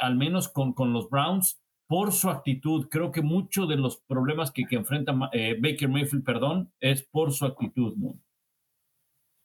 al 0.00 0.14
menos 0.14 0.48
con, 0.48 0.74
con 0.74 0.92
los 0.92 1.10
Browns, 1.10 1.60
por 1.88 2.12
su 2.12 2.30
actitud. 2.30 2.86
Creo 2.88 3.10
que 3.10 3.20
muchos 3.22 3.68
de 3.68 3.76
los 3.76 3.96
problemas 3.96 4.50
que, 4.52 4.64
que 4.64 4.76
enfrenta 4.76 5.14
eh, 5.32 5.56
Baker 5.60 5.88
Mayfield, 5.88 6.24
perdón, 6.24 6.72
es 6.80 7.02
por 7.02 7.32
su 7.32 7.44
actitud, 7.44 7.96
¿no? 7.96 8.14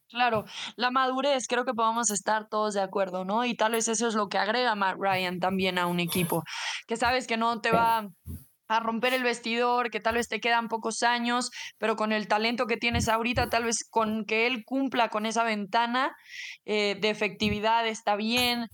Claro, 0.10 0.46
la 0.78 0.90
madurez, 0.90 1.48
creo 1.48 1.66
que 1.66 1.74
podemos 1.74 2.10
estar 2.12 2.48
todos 2.48 2.74
de 2.74 2.82
acuerdo, 2.82 3.26
¿no? 3.26 3.44
Y 3.44 3.56
tal 3.56 3.74
vez 3.74 3.90
eso 3.90 4.08
es 4.08 4.16
lo 4.16 4.30
que 4.30 4.38
agrega 4.38 4.74
Matt 4.74 4.96
Ryan 4.98 5.40
también 5.42 5.78
a 5.78 5.86
un 5.88 6.00
equipo, 6.00 6.44
que 6.88 6.96
sabes 6.96 7.28
que 7.28 7.36
no 7.36 7.60
te 7.60 7.72
va 7.72 8.08
a 8.68 8.80
romper 8.80 9.14
el 9.14 9.24
vestidor, 9.24 9.90
que 9.90 10.00
tal 10.00 10.16
vez 10.16 10.28
te 10.28 10.40
quedan 10.40 10.68
pocos 10.68 11.04
años, 11.04 11.52
pero 11.78 11.96
con 11.96 12.12
el 12.12 12.28
talento 12.28 12.68
que 12.68 12.78
tienes 12.78 13.08
ahorita, 13.08 13.50
tal 13.50 13.64
vez 13.64 13.88
con 13.90 14.26
que 14.26 14.48
él 14.48 14.64
cumpla 14.66 15.10
con 15.10 15.26
esa 15.26 15.44
ventana 15.44 16.16
eh, 16.66 16.98
de 17.00 17.10
efectividad 17.10 17.88
está 17.88 18.16
bien. 18.16 18.68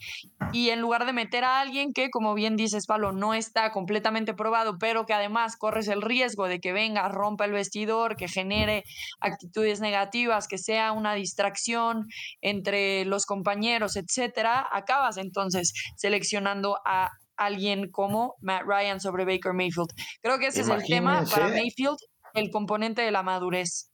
Y 0.51 0.69
en 0.69 0.81
lugar 0.81 1.05
de 1.05 1.13
meter 1.13 1.43
a 1.43 1.59
alguien 1.59 1.93
que, 1.93 2.09
como 2.09 2.33
bien 2.33 2.55
dices, 2.55 2.85
Pablo, 2.85 3.11
no 3.11 3.33
está 3.33 3.71
completamente 3.71 4.33
probado, 4.33 4.77
pero 4.79 5.05
que 5.05 5.13
además 5.13 5.55
corres 5.57 5.87
el 5.87 6.01
riesgo 6.01 6.47
de 6.47 6.59
que 6.59 6.73
venga, 6.73 7.07
rompa 7.09 7.45
el 7.45 7.51
vestidor, 7.51 8.15
que 8.15 8.27
genere 8.27 8.83
actitudes 9.19 9.79
negativas, 9.79 10.47
que 10.47 10.57
sea 10.57 10.91
una 10.91 11.13
distracción 11.13 12.07
entre 12.41 13.05
los 13.05 13.25
compañeros, 13.25 13.95
etcétera, 13.95 14.67
acabas 14.71 15.17
entonces 15.17 15.73
seleccionando 15.95 16.77
a 16.85 17.09
alguien 17.37 17.91
como 17.91 18.35
Matt 18.41 18.63
Ryan 18.65 18.99
sobre 18.99 19.25
Baker 19.25 19.53
Mayfield. 19.53 19.89
Creo 20.21 20.39
que 20.39 20.47
ese 20.47 20.61
es 20.61 20.69
el 20.69 20.83
tema 20.83 21.23
para 21.31 21.47
Mayfield, 21.49 21.97
el 22.33 22.49
componente 22.51 23.01
de 23.01 23.11
la 23.11 23.23
madurez. 23.23 23.91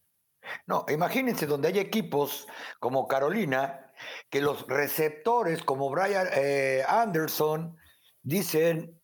No, 0.68 0.86
imagínense 0.90 1.46
donde 1.46 1.68
hay 1.68 1.80
equipos 1.80 2.48
como 2.80 3.08
Carolina, 3.08 3.92
que 4.30 4.42
los 4.42 4.66
receptores 4.68 5.64
como 5.64 5.90
Brian 5.90 6.28
eh, 6.34 6.84
Anderson 6.88 7.78
dicen, 8.22 9.00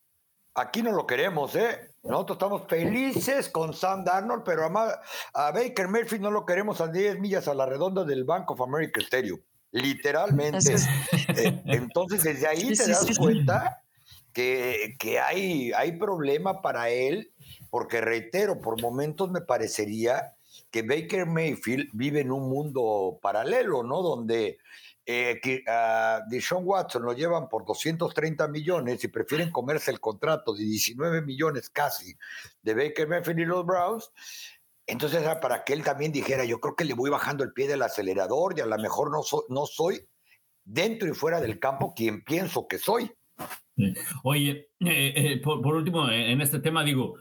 aquí 0.54 0.82
no 0.82 0.92
lo 0.92 1.06
queremos, 1.06 1.54
¿eh? 1.54 1.92
Nosotros 2.02 2.36
estamos 2.36 2.62
felices 2.68 3.48
con 3.48 3.74
Sam 3.74 4.04
Darnold, 4.04 4.44
pero 4.44 4.64
a, 4.64 5.00
a 5.34 5.50
Baker 5.50 5.88
Murphy 5.88 6.18
no 6.18 6.30
lo 6.30 6.46
queremos 6.46 6.80
a 6.80 6.88
10 6.88 7.18
millas 7.18 7.48
a 7.48 7.54
la 7.54 7.66
redonda 7.66 8.04
del 8.04 8.24
Bank 8.24 8.50
of 8.50 8.60
America 8.62 9.00
Stadium. 9.00 9.40
Literalmente. 9.72 10.74
Eh, 11.36 11.62
entonces, 11.66 12.22
desde 12.22 12.46
ahí 12.46 12.72
te 12.72 12.88
das 12.88 13.18
cuenta 13.18 13.82
que, 14.36 15.18
hay, 15.18 15.72
hay 15.72 15.92
problema 15.92 16.60
para 16.60 16.90
él, 16.90 17.32
porque 17.70 18.02
reitero, 18.02 18.60
por 18.60 18.80
momentos 18.82 19.30
me 19.30 19.40
parecería 19.40 20.34
que 20.70 20.82
Baker 20.82 21.24
Mayfield 21.24 21.88
vive 21.94 22.20
en 22.20 22.30
un 22.30 22.48
mundo 22.50 23.18
paralelo, 23.22 23.82
¿no? 23.82 24.02
Donde 24.02 24.58
eh, 25.06 25.40
que 25.42 25.62
a 25.66 26.20
Deshaun 26.28 26.64
Watson 26.66 27.02
lo 27.02 27.14
llevan 27.14 27.48
por 27.48 27.64
230 27.64 28.46
millones 28.48 29.02
y 29.04 29.08
prefieren 29.08 29.50
comerse 29.50 29.90
el 29.90 30.00
contrato 30.00 30.52
de 30.52 30.64
19 30.64 31.22
millones 31.22 31.70
casi 31.70 32.14
de 32.60 32.74
Baker 32.74 33.08
Mayfield 33.08 33.40
y 33.40 33.44
los 33.46 33.64
Browns. 33.64 34.10
Entonces 34.86 35.22
era 35.22 35.40
para 35.40 35.64
que 35.64 35.72
él 35.72 35.82
también 35.82 36.12
dijera, 36.12 36.44
yo 36.44 36.60
creo 36.60 36.76
que 36.76 36.84
le 36.84 36.94
voy 36.94 37.08
bajando 37.08 37.42
el 37.42 37.54
pie 37.54 37.68
del 37.68 37.82
acelerador 37.82 38.54
y 38.56 38.60
a 38.60 38.66
lo 38.66 38.76
mejor 38.76 39.10
no, 39.10 39.22
no 39.48 39.66
soy 39.66 40.06
dentro 40.62 41.08
y 41.08 41.14
fuera 41.14 41.40
del 41.40 41.58
campo 41.58 41.94
quien 41.94 42.22
pienso 42.22 42.68
que 42.68 42.78
soy. 42.78 43.10
Oye, 44.22 44.70
eh, 44.80 45.12
eh, 45.16 45.40
por, 45.42 45.74
último, 45.74 46.10
en 46.10 46.40
este 46.40 46.60
tema 46.60 46.82
digo, 46.82 47.16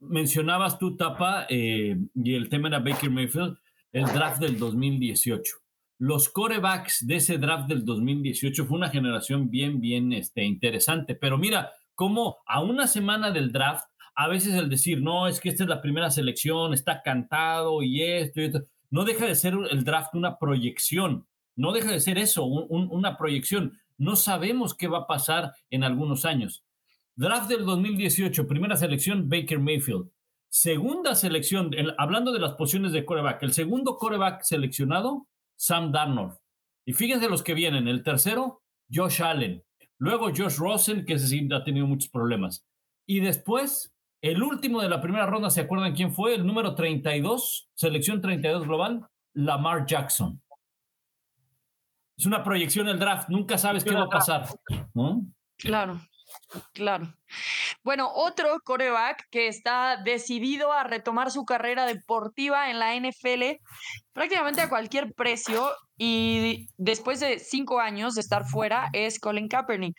mencionabas 0.00 0.78
tu 0.78 0.96
Tapa, 0.96 1.46
y 1.50 2.34
el 2.34 2.48
tema 2.48 2.68
era 2.68 2.78
Baker 2.78 3.10
Mayfield, 3.10 3.58
el 3.92 4.04
draft 4.06 4.40
del 4.40 4.58
2018 4.58 5.60
los 6.00 6.30
corebacks 6.30 7.06
de 7.06 7.16
ese 7.16 7.36
draft 7.36 7.68
del 7.68 7.84
2018 7.84 8.64
fue 8.64 8.78
una 8.78 8.88
generación 8.88 9.50
bien, 9.50 9.82
bien 9.82 10.14
este, 10.14 10.42
interesante. 10.42 11.14
Pero 11.14 11.36
mira, 11.36 11.72
cómo 11.94 12.38
a 12.46 12.62
una 12.62 12.86
semana 12.86 13.30
del 13.30 13.52
draft, 13.52 13.84
a 14.14 14.26
veces 14.26 14.54
el 14.54 14.70
decir, 14.70 15.02
no, 15.02 15.28
es 15.28 15.40
que 15.40 15.50
esta 15.50 15.64
es 15.64 15.68
la 15.68 15.82
primera 15.82 16.10
selección, 16.10 16.72
está 16.72 17.02
cantado 17.02 17.82
y 17.82 18.02
esto 18.02 18.40
y 18.40 18.44
esto, 18.44 18.64
no 18.88 19.04
deja 19.04 19.26
de 19.26 19.34
ser 19.34 19.54
el 19.70 19.84
draft 19.84 20.14
una 20.14 20.38
proyección, 20.38 21.26
no 21.54 21.72
deja 21.72 21.92
de 21.92 22.00
ser 22.00 22.16
eso, 22.16 22.46
una 22.46 23.18
proyección. 23.18 23.78
No 24.00 24.16
sabemos 24.16 24.74
qué 24.74 24.88
va 24.88 25.00
a 25.00 25.06
pasar 25.06 25.52
en 25.68 25.84
algunos 25.84 26.24
años. 26.24 26.64
Draft 27.16 27.50
del 27.50 27.66
2018, 27.66 28.46
primera 28.46 28.74
selección, 28.74 29.28
Baker 29.28 29.58
Mayfield. 29.58 30.10
Segunda 30.48 31.14
selección, 31.14 31.70
hablando 31.98 32.32
de 32.32 32.40
las 32.40 32.54
posiciones 32.54 32.92
de 32.92 33.04
coreback, 33.04 33.42
el 33.42 33.52
segundo 33.52 33.98
coreback 33.98 34.40
seleccionado, 34.40 35.28
Sam 35.54 35.92
Darnold. 35.92 36.38
Y 36.86 36.94
fíjense 36.94 37.28
los 37.28 37.42
que 37.42 37.52
vienen. 37.52 37.88
El 37.88 38.02
tercero, 38.02 38.62
Josh 38.90 39.22
Allen. 39.22 39.62
Luego 39.98 40.30
Josh 40.34 40.56
Rosen, 40.56 41.04
que 41.04 41.18
sí 41.18 41.46
ha 41.52 41.62
tenido 41.62 41.86
muchos 41.86 42.08
problemas. 42.08 42.66
Y 43.06 43.20
después, 43.20 43.94
el 44.22 44.42
último 44.42 44.80
de 44.80 44.88
la 44.88 45.02
primera 45.02 45.26
ronda, 45.26 45.50
¿se 45.50 45.60
acuerdan 45.60 45.94
quién 45.94 46.14
fue? 46.14 46.36
El 46.36 46.46
número 46.46 46.74
32, 46.74 47.68
selección 47.74 48.22
32 48.22 48.66
global, 48.66 49.06
Lamar 49.34 49.84
Jackson. 49.84 50.40
Es 52.20 52.26
una 52.26 52.44
proyección 52.44 52.84
del 52.84 52.98
draft, 52.98 53.30
nunca 53.30 53.56
sabes 53.56 53.82
qué 53.82 53.94
va 53.94 54.02
a 54.02 54.08
pasar. 54.10 54.46
Claro, 55.56 55.98
claro. 56.74 57.14
Bueno, 57.82 58.10
otro 58.14 58.60
coreback 58.62 59.26
que 59.30 59.48
está 59.48 59.96
decidido 59.96 60.70
a 60.70 60.84
retomar 60.84 61.30
su 61.30 61.46
carrera 61.46 61.86
deportiva 61.86 62.68
en 62.68 62.78
la 62.78 62.94
NFL 62.94 63.62
prácticamente 64.12 64.60
a 64.60 64.68
cualquier 64.68 65.14
precio 65.14 65.70
y 66.02 66.70
después 66.78 67.20
de 67.20 67.38
cinco 67.38 67.78
años 67.78 68.14
de 68.14 68.22
estar 68.22 68.46
fuera 68.46 68.88
es 68.94 69.20
Colin 69.20 69.48
Kaepernick. 69.48 69.94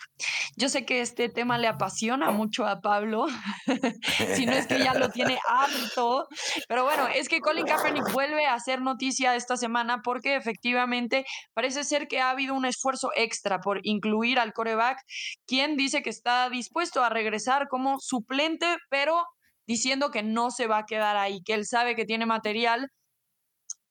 Yo 0.57 0.67
sé 0.67 0.83
que 0.83 0.99
este 0.99 1.29
tema 1.29 1.59
le 1.59 1.67
apasiona 1.67 2.31
mucho 2.31 2.65
a 2.65 2.81
Pablo, 2.81 3.27
si 4.35 4.47
no 4.47 4.53
es 4.53 4.65
que 4.65 4.79
ya 4.79 4.95
lo 4.95 5.09
tiene 5.09 5.37
harto, 5.47 6.27
pero 6.67 6.85
bueno, 6.85 7.07
es 7.07 7.29
que 7.29 7.39
Colin 7.39 7.67
Kaepernick 7.67 8.11
vuelve 8.11 8.47
a 8.47 8.55
hacer 8.55 8.81
noticia 8.81 9.35
esta 9.35 9.57
semana 9.57 10.01
porque 10.03 10.35
efectivamente 10.35 11.23
parece 11.53 11.83
ser 11.83 12.07
que 12.07 12.19
ha 12.19 12.31
habido 12.31 12.55
un 12.55 12.65
esfuerzo 12.65 13.11
extra 13.15 13.59
por 13.59 13.79
incluir 13.83 14.39
al 14.39 14.53
coreback, 14.53 14.97
quien 15.45 15.77
dice 15.77 16.01
que 16.01 16.09
está 16.09 16.49
dispuesto 16.49 17.03
a 17.03 17.09
regresar 17.09 17.67
como 17.67 17.99
suplente, 17.99 18.65
pero 18.89 19.23
diciendo 19.67 20.09
que 20.09 20.23
no 20.23 20.49
se 20.49 20.65
va 20.65 20.79
a 20.79 20.85
quedar 20.87 21.15
ahí, 21.15 21.43
que 21.45 21.53
él 21.53 21.67
sabe 21.67 21.95
que 21.95 22.05
tiene 22.05 22.25
material 22.25 22.89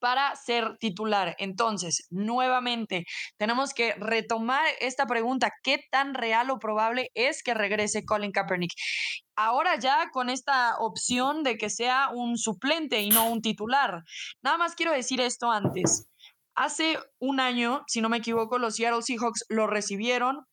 para 0.01 0.35
ser 0.37 0.77
titular. 0.79 1.37
Entonces, 1.39 2.07
nuevamente, 2.11 3.05
tenemos 3.39 3.75
que 3.75 3.95
retomar 3.95 4.65
esta 4.81 5.07
pregunta, 5.07 5.53
¿qué 5.63 5.85
tan 5.91 6.15
real 6.15 6.51
o 6.51 6.59
probable 6.59 7.11
es 7.15 7.43
que 7.43 7.55
regrese 7.55 8.05
Colin 8.05 8.33
Kaepernick? 8.33 8.73
Ahora 9.37 9.79
ya 9.79 10.11
con 10.13 10.29
esta 10.29 10.77
opción 10.79 11.43
de 11.43 11.57
que 11.57 11.71
sea 11.71 12.11
un 12.13 12.37
suplente 12.37 13.01
y 13.01 13.11
no 13.11 13.31
un 13.31 13.41
titular. 13.41 14.03
Nada 14.43 14.59
más 14.59 14.75
quiero 14.75 14.93
decir 14.93 15.21
esto 15.21 15.51
antes. 15.51 16.07
Hace 16.55 16.99
un 17.19 17.41
año, 17.41 17.85
si 17.87 18.01
no 18.01 18.09
me 18.09 18.19
equivoco, 18.19 18.59
los 18.59 18.77
Seattle 18.77 19.03
Seahawks 19.03 19.45
lo 19.49 19.67
recibieron. 19.67 20.45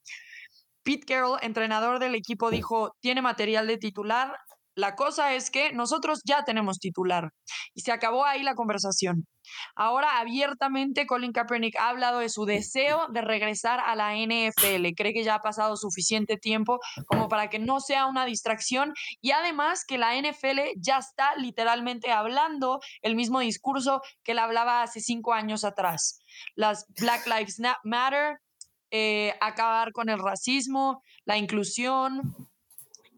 Pete 0.83 1.05
Carroll, 1.05 1.39
entrenador 1.41 1.99
del 1.99 2.15
equipo, 2.15 2.49
dijo, 2.49 2.95
tiene 3.01 3.21
material 3.21 3.67
de 3.67 3.77
titular. 3.77 4.37
La 4.77 4.95
cosa 4.95 5.33
es 5.33 5.49
que 5.49 5.73
nosotros 5.73 6.21
ya 6.23 6.43
tenemos 6.43 6.77
titular 6.77 7.31
y 7.73 7.81
se 7.81 7.91
acabó 7.91 8.25
ahí 8.25 8.43
la 8.43 8.53
conversación. 8.53 9.25
Ahora 9.75 10.19
abiertamente 10.19 11.07
Colin 11.07 11.31
Kaepernick 11.31 11.75
ha 11.77 11.89
hablado 11.89 12.19
de 12.19 12.29
su 12.29 12.45
deseo 12.45 13.07
de 13.09 13.21
regresar 13.21 13.79
a 13.79 13.95
la 13.95 14.13
NFL. 14.15 14.93
Cree 14.95 15.13
que 15.13 15.23
ya 15.23 15.33
ha 15.33 15.41
pasado 15.41 15.77
suficiente 15.77 16.37
tiempo 16.37 16.77
como 17.07 17.27
para 17.27 17.49
que 17.49 17.57
no 17.57 17.79
sea 17.79 18.05
una 18.05 18.25
distracción 18.25 18.93
y 19.19 19.31
además 19.31 19.83
que 19.83 19.97
la 19.97 20.15
NFL 20.15 20.59
ya 20.77 20.99
está 20.99 21.35
literalmente 21.37 22.11
hablando 22.11 22.79
el 23.01 23.15
mismo 23.15 23.39
discurso 23.39 24.01
que 24.23 24.33
él 24.33 24.39
hablaba 24.39 24.83
hace 24.83 24.99
cinco 24.99 25.33
años 25.33 25.63
atrás. 25.63 26.19
Las 26.53 26.85
Black 26.99 27.25
Lives 27.25 27.59
Matter, 27.83 28.37
eh, 28.91 29.33
acabar 29.41 29.91
con 29.91 30.09
el 30.09 30.19
racismo, 30.19 31.01
la 31.25 31.37
inclusión, 31.37 32.46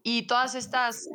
y 0.02 0.26
todas 0.26 0.54
estas 0.54 1.08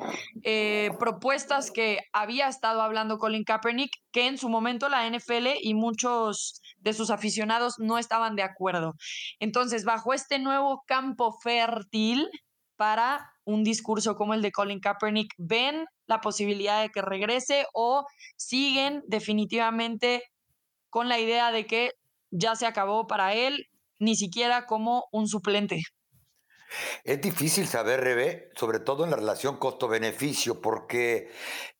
eh, 0.43 0.91
propuestas 0.99 1.71
que 1.71 1.99
había 2.13 2.47
estado 2.47 2.81
hablando 2.81 3.17
Colin 3.17 3.43
Kaepernick, 3.43 3.91
que 4.11 4.27
en 4.27 4.37
su 4.37 4.49
momento 4.49 4.89
la 4.89 5.09
NFL 5.09 5.47
y 5.61 5.73
muchos 5.73 6.61
de 6.79 6.93
sus 6.93 7.09
aficionados 7.09 7.75
no 7.79 7.97
estaban 7.97 8.35
de 8.35 8.43
acuerdo. 8.43 8.93
Entonces, 9.39 9.85
bajo 9.85 10.13
este 10.13 10.39
nuevo 10.39 10.83
campo 10.87 11.37
fértil 11.41 12.27
para 12.75 13.31
un 13.45 13.63
discurso 13.63 14.15
como 14.15 14.33
el 14.33 14.41
de 14.41 14.51
Colin 14.51 14.79
Kaepernick, 14.79 15.33
¿ven 15.37 15.85
la 16.07 16.21
posibilidad 16.21 16.81
de 16.81 16.89
que 16.89 17.01
regrese 17.01 17.65
o 17.73 18.05
siguen 18.35 19.03
definitivamente 19.07 20.23
con 20.89 21.09
la 21.09 21.19
idea 21.19 21.51
de 21.51 21.65
que 21.65 21.91
ya 22.31 22.55
se 22.55 22.65
acabó 22.65 23.07
para 23.07 23.33
él, 23.33 23.67
ni 23.99 24.15
siquiera 24.15 24.65
como 24.65 25.05
un 25.11 25.27
suplente? 25.27 25.83
Es 27.03 27.21
difícil 27.21 27.67
saber, 27.67 28.01
Rebe, 28.01 28.51
sobre 28.55 28.79
todo 28.79 29.03
en 29.03 29.11
la 29.11 29.17
relación 29.17 29.57
costo-beneficio, 29.57 30.61
porque 30.61 31.29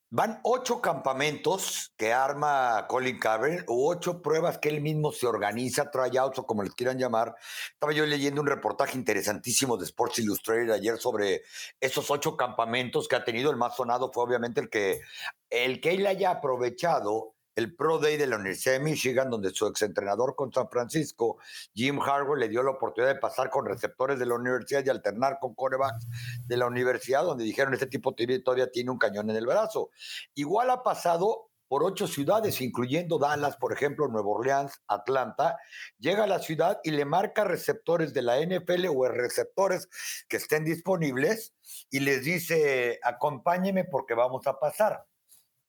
van 0.09 0.39
ocho 0.43 0.81
campamentos 0.81 1.93
que 1.97 2.13
arma 2.13 2.85
Colin 2.87 3.19
Kaepernick, 3.19 3.69
o 3.69 3.89
ocho 3.89 4.21
pruebas 4.21 4.59
que 4.59 4.69
él 4.69 4.81
mismo 4.81 5.11
se 5.11 5.27
organiza, 5.27 5.91
tryouts 5.91 6.39
o 6.39 6.45
como 6.45 6.63
les 6.63 6.73
quieran 6.73 6.97
llamar. 6.97 7.35
Estaba 7.73 7.91
yo 7.91 8.05
leyendo 8.05 8.41
un 8.41 8.47
reportaje 8.47 8.97
interesantísimo 8.97 9.75
de 9.77 9.85
Sports 9.85 10.19
Illustrated 10.19 10.71
ayer 10.71 10.97
sobre 10.97 11.43
esos 11.81 12.09
ocho 12.11 12.37
campamentos 12.37 13.07
que 13.07 13.17
ha 13.17 13.25
tenido. 13.25 13.51
El 13.51 13.57
más 13.57 13.75
sonado 13.75 14.11
fue 14.13 14.23
obviamente 14.23 14.61
el 14.61 14.69
que, 14.69 15.01
el 15.49 15.81
que 15.81 15.91
él 15.91 16.07
haya 16.07 16.31
aprovechado 16.31 17.34
el 17.55 17.75
Pro 17.75 17.99
Day 17.99 18.17
de 18.17 18.27
la 18.27 18.35
Universidad 18.35 18.73
de 18.73 18.81
Michigan, 18.81 19.29
donde 19.29 19.49
su 19.51 19.65
exentrenador 19.67 20.35
con 20.35 20.51
San 20.51 20.69
Francisco, 20.69 21.37
Jim 21.73 21.99
Harbaugh, 22.01 22.35
le 22.35 22.49
dio 22.49 22.61
la 22.63 22.71
oportunidad 22.71 23.13
de 23.13 23.19
pasar 23.19 23.49
con 23.49 23.65
receptores 23.65 24.19
de 24.19 24.25
la 24.25 24.35
universidad 24.35 24.85
y 24.85 24.89
alternar 24.89 25.39
con 25.39 25.55
corebacks 25.55 26.07
de 26.45 26.57
la 26.57 26.67
universidad, 26.67 27.23
donde 27.23 27.43
dijeron, 27.43 27.73
este 27.73 27.87
tipo 27.87 28.13
todavía 28.43 28.69
tiene 28.71 28.91
un 28.91 28.97
cañón 28.97 29.29
en 29.29 29.37
el 29.37 29.45
brazo. 29.45 29.89
Igual 30.33 30.69
ha 30.69 30.83
pasado 30.83 31.49
por 31.67 31.83
ocho 31.83 32.07
ciudades, 32.07 32.61
incluyendo 32.61 33.17
Dallas, 33.17 33.57
por 33.57 33.73
ejemplo, 33.73 34.07
Nueva 34.07 34.29
Orleans, 34.29 34.81
Atlanta, 34.87 35.57
llega 35.97 36.25
a 36.25 36.27
la 36.27 36.39
ciudad 36.39 36.79
y 36.83 36.91
le 36.91 37.05
marca 37.05 37.43
receptores 37.43 38.13
de 38.13 38.21
la 38.21 38.39
NFL 38.39 38.85
o 38.95 39.07
receptores 39.07 39.89
que 40.27 40.37
estén 40.37 40.63
disponibles 40.63 41.55
y 41.89 42.01
les 42.01 42.23
dice, 42.23 42.99
acompáñeme 43.03 43.83
porque 43.85 44.13
vamos 44.13 44.45
a 44.45 44.59
pasar. 44.59 45.05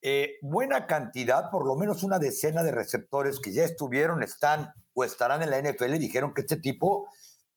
Eh, 0.02 0.34
buena 0.42 0.86
cantidad, 0.86 1.50
por 1.50 1.66
lo 1.66 1.74
menos 1.74 2.02
una 2.02 2.18
decena 2.18 2.62
de 2.62 2.72
receptores 2.72 3.40
que 3.40 3.52
ya 3.52 3.64
estuvieron, 3.64 4.22
están 4.22 4.72
o 4.94 5.04
estarán 5.04 5.42
en 5.42 5.50
la 5.50 5.58
NFL, 5.58 5.98
dijeron 5.98 6.32
que 6.34 6.42
este 6.42 6.56
tipo 6.56 7.08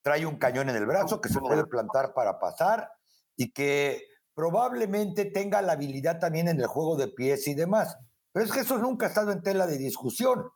trae 0.02 0.26
un 0.26 0.36
cañón 0.36 0.68
en 0.68 0.76
el 0.76 0.86
brazo, 0.86 1.20
que 1.20 1.28
se 1.28 1.38
puede 1.40 1.64
plantar 1.66 2.12
para 2.14 2.38
pasar 2.38 2.90
y 3.36 3.52
que 3.52 4.02
probablemente 4.34 5.26
tenga 5.26 5.62
la 5.62 5.72
habilidad 5.72 6.18
también 6.18 6.48
en 6.48 6.60
el 6.60 6.66
juego 6.66 6.96
de 6.96 7.08
pies 7.08 7.46
y 7.48 7.54
demás. 7.54 7.96
Pero 8.32 8.46
es 8.46 8.52
que 8.52 8.60
eso 8.60 8.78
nunca 8.78 9.06
ha 9.06 9.08
estado 9.08 9.32
en 9.32 9.42
tela 9.42 9.66
de 9.66 9.76
discusión. 9.76 10.50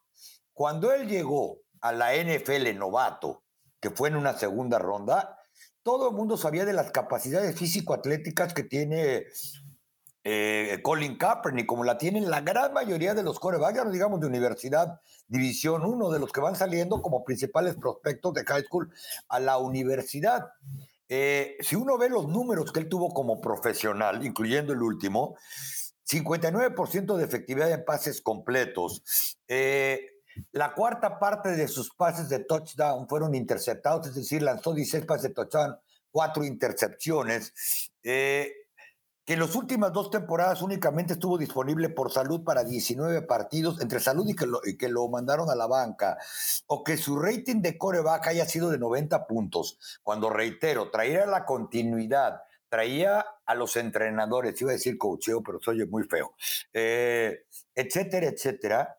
Cuando 0.53 0.93
él 0.93 1.09
llegó 1.09 1.59
a 1.81 1.93
la 1.93 2.15
NFL 2.15 2.79
novato, 2.79 3.45
que 3.81 3.91
fue 3.91 4.09
en 4.09 4.17
una 4.17 4.39
segunda 4.39 4.79
ronda, 4.79 5.39
todo 5.83 6.09
el 6.09 6.17
mundo 6.17 6.37
sabía 6.37 6.65
de 6.65 6.73
las 6.73 6.91
capacidades 6.91 7.59
físico-atléticas 7.59 8.55
que 8.55 8.65
tiene 8.65 9.27
eh, 10.25 10.81
Colin 10.83 11.19
Kaepernick, 11.19 11.67
como 11.67 11.85
la 11.85 11.99
tienen 11.99 12.31
la 12.31 12.41
gran 12.41 12.73
mayoría 12.73 13.15
de 13.15 13.23
los 13.23 13.39
corebacks, 13.39 13.93
digamos 13.93 14.21
de 14.21 14.27
universidad, 14.27 15.01
división 15.29 15.85
1, 15.85 16.11
de 16.11 16.19
los 16.19 16.33
que 16.33 16.41
van 16.41 16.57
saliendo 16.57 17.03
como 17.03 17.25
principales 17.25 17.75
prospectos 17.77 18.33
de 18.33 18.45
high 18.45 18.65
school 18.65 18.91
a 19.29 19.39
la 19.39 19.59
universidad. 19.59 20.47
Eh, 21.09 21.57
si 21.61 21.77
uno 21.77 21.99
ve 21.99 22.09
los 22.09 22.27
números 22.27 22.73
que 22.73 22.81
él 22.81 22.89
tuvo 22.89 23.13
como 23.13 23.41
profesional, 23.41 24.25
incluyendo 24.25 24.73
el 24.73 24.83
último, 24.83 25.37
59% 26.09 27.17
de 27.17 27.25
efectividad 27.25 27.71
en 27.71 27.85
pases 27.85 28.21
completos. 28.21 29.03
Eh, 29.47 30.23
la 30.53 30.75
cuarta 30.75 31.19
parte 31.19 31.51
de 31.51 31.69
sus 31.69 31.95
pases 31.95 32.29
de 32.29 32.41
touchdown 32.41 33.09
fueron 33.09 33.35
interceptados, 33.35 34.09
es 34.09 34.15
decir, 34.15 34.43
lanzó 34.43 34.75
16 34.75 35.05
pases 35.05 35.23
de 35.25 35.35
touchdown, 35.35 35.77
cuatro 36.11 36.45
intercepciones. 36.45 37.53
Eh, 38.03 38.53
que 39.25 39.35
en 39.35 39.41
las 39.41 39.55
últimas 39.55 39.93
dos 39.93 40.11
temporadas 40.11 40.61
únicamente 40.61 41.15
estuvo 41.15 41.39
disponible 41.39 41.89
por 41.89 42.13
salud 42.13 42.45
para 42.45 42.63
19 42.63 43.23
partidos, 43.23 43.81
entre 43.81 44.01
salud 44.01 44.29
y 44.29 44.37
que, 44.37 44.47
lo, 44.47 44.61
y 44.65 44.77
que 44.77 44.89
lo 44.89 45.09
mandaron 45.09 45.49
a 45.49 45.55
la 45.55 45.67
banca, 45.67 46.19
o 46.67 46.85
que 46.85 46.97
su 46.97 47.19
rating 47.19 47.63
de 47.63 47.79
coreback 47.79 48.27
haya 48.29 48.45
sido 48.45 48.71
de 48.71 48.79
90 48.79 49.27
puntos, 49.27 49.79
cuando 50.03 50.29
reitero, 50.29 50.91
traía 50.91 51.25
la 51.25 51.47
continuidad, 51.47 52.43
traía 52.69 53.25
a 53.47 53.55
los 53.55 53.77
entrenadores, 53.77 54.61
iba 54.61 54.71
a 54.71 54.75
decir 54.75 54.99
coacheo, 54.99 55.43
pero 55.43 55.59
soy 55.63 55.87
muy 55.87 56.05
feo, 56.05 56.35
eh, 56.73 57.47
etcétera, 57.75 58.27
etcétera, 58.27 58.99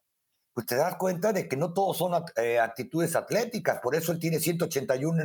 pues 0.54 0.66
te 0.66 0.76
das 0.76 0.96
cuenta 0.96 1.34
de 1.34 1.48
que 1.48 1.58
no 1.58 1.74
todos 1.74 1.98
son 1.98 2.14
eh, 2.38 2.60
actitudes 2.60 3.16
atléticas, 3.16 3.80
por 3.82 3.94
eso 3.94 4.12
él 4.12 4.20
tiene 4.20 4.40
181 4.40 5.24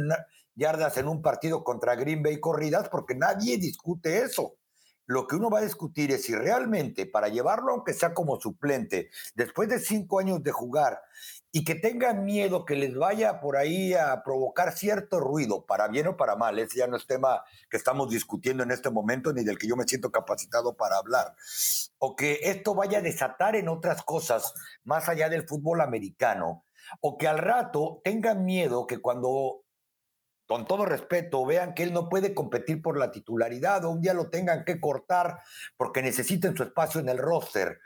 yardas 0.57 0.97
en 0.99 1.09
un 1.09 1.23
partido 1.23 1.65
contra 1.65 1.95
Green 1.95 2.23
Bay 2.23 2.39
corridas, 2.39 2.89
porque 2.91 3.15
nadie 3.15 3.57
discute 3.57 4.19
eso. 4.19 4.57
Lo 5.11 5.27
que 5.27 5.35
uno 5.35 5.51
va 5.51 5.59
a 5.59 5.63
discutir 5.63 6.13
es 6.13 6.23
si 6.23 6.37
realmente 6.37 7.05
para 7.05 7.27
llevarlo, 7.27 7.73
aunque 7.73 7.95
sea 7.95 8.15
como 8.15 8.41
suplente, 8.41 9.11
después 9.35 9.69
de 9.69 9.81
cinco 9.81 10.21
años 10.21 10.41
de 10.45 10.53
jugar 10.53 11.03
y 11.51 11.65
que 11.65 11.75
tengan 11.75 12.25
miedo 12.25 12.65
que 12.65 12.77
les 12.77 12.95
vaya 12.95 13.41
por 13.41 13.57
ahí 13.57 13.93
a 13.93 14.23
provocar 14.23 14.71
cierto 14.71 15.19
ruido, 15.19 15.67
para 15.67 15.89
bien 15.89 16.07
o 16.07 16.17
para 16.17 16.37
mal, 16.37 16.61
ese 16.61 16.79
ya 16.79 16.87
no 16.87 16.97
es 16.97 17.09
tema 17.09 17.43
que 17.69 17.77
estamos 17.77 18.09
discutiendo 18.09 18.63
en 18.63 18.71
este 18.71 18.89
momento 18.89 19.33
ni 19.33 19.43
del 19.43 19.59
que 19.59 19.67
yo 19.67 19.75
me 19.75 19.83
siento 19.83 20.13
capacitado 20.13 20.77
para 20.77 20.99
hablar, 20.99 21.35
o 21.99 22.15
que 22.15 22.39
esto 22.45 22.77
vaya 22.77 22.99
a 22.99 23.03
desatar 23.03 23.57
en 23.57 23.69
otras 23.69 24.05
cosas 24.05 24.55
más 24.85 25.09
allá 25.09 25.29
del 25.29 25.49
fútbol 25.49 25.81
americano, 25.81 26.65
o 27.01 27.19
que 27.19 27.27
al 27.27 27.39
rato 27.39 28.01
tengan 28.05 28.45
miedo 28.45 28.87
que 28.87 29.01
cuando 29.01 29.65
con 30.51 30.67
todo 30.67 30.85
respeto, 30.85 31.47
vean 31.47 31.75
que 31.75 31.85
él 31.85 31.93
no 31.93 32.09
puede 32.09 32.35
competir 32.35 32.83
por 32.83 32.99
la 32.99 33.13
titularidad 33.13 33.85
o 33.85 33.91
un 33.91 34.01
día 34.01 34.15
lo 34.15 34.31
tengan 34.31 34.65
que 34.65 34.81
cortar 34.81 35.39
porque 35.77 36.03
necesiten 36.03 36.57
su 36.57 36.65
espacio 36.65 37.01
en 37.01 37.09
el 37.09 37.19
roster. 37.19 37.79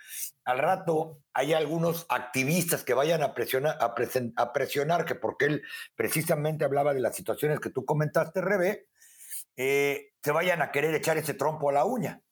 Al 0.46 0.61
rato 0.61 1.18
hay 1.35 1.53
algunos 1.53 2.07
activistas 2.09 2.83
que 2.83 2.94
vayan 2.94 3.22
a 3.22 3.35
presionar, 3.35 3.77
a, 3.79 4.53
presionar 4.55 5.05
que 5.05 5.14
porque 5.14 5.44
él 5.44 5.62
precisamente 5.94 6.64
hablaba 6.64 6.94
de 6.94 7.00
las 7.00 7.14
situaciones 7.14 7.61
que 7.61 7.68
tú 7.68 7.85
comentaste, 7.85 8.40
Rebe, 8.40 8.88
eh, 9.59 10.14
se 10.22 10.33
vayan 10.33 10.62
a 10.62 10.72
querer 10.72 10.94
echar 10.94 11.18
ese 11.18 11.35
trompo 11.35 11.68
a 11.68 11.74
la 11.74 11.85
uña. 11.85 12.22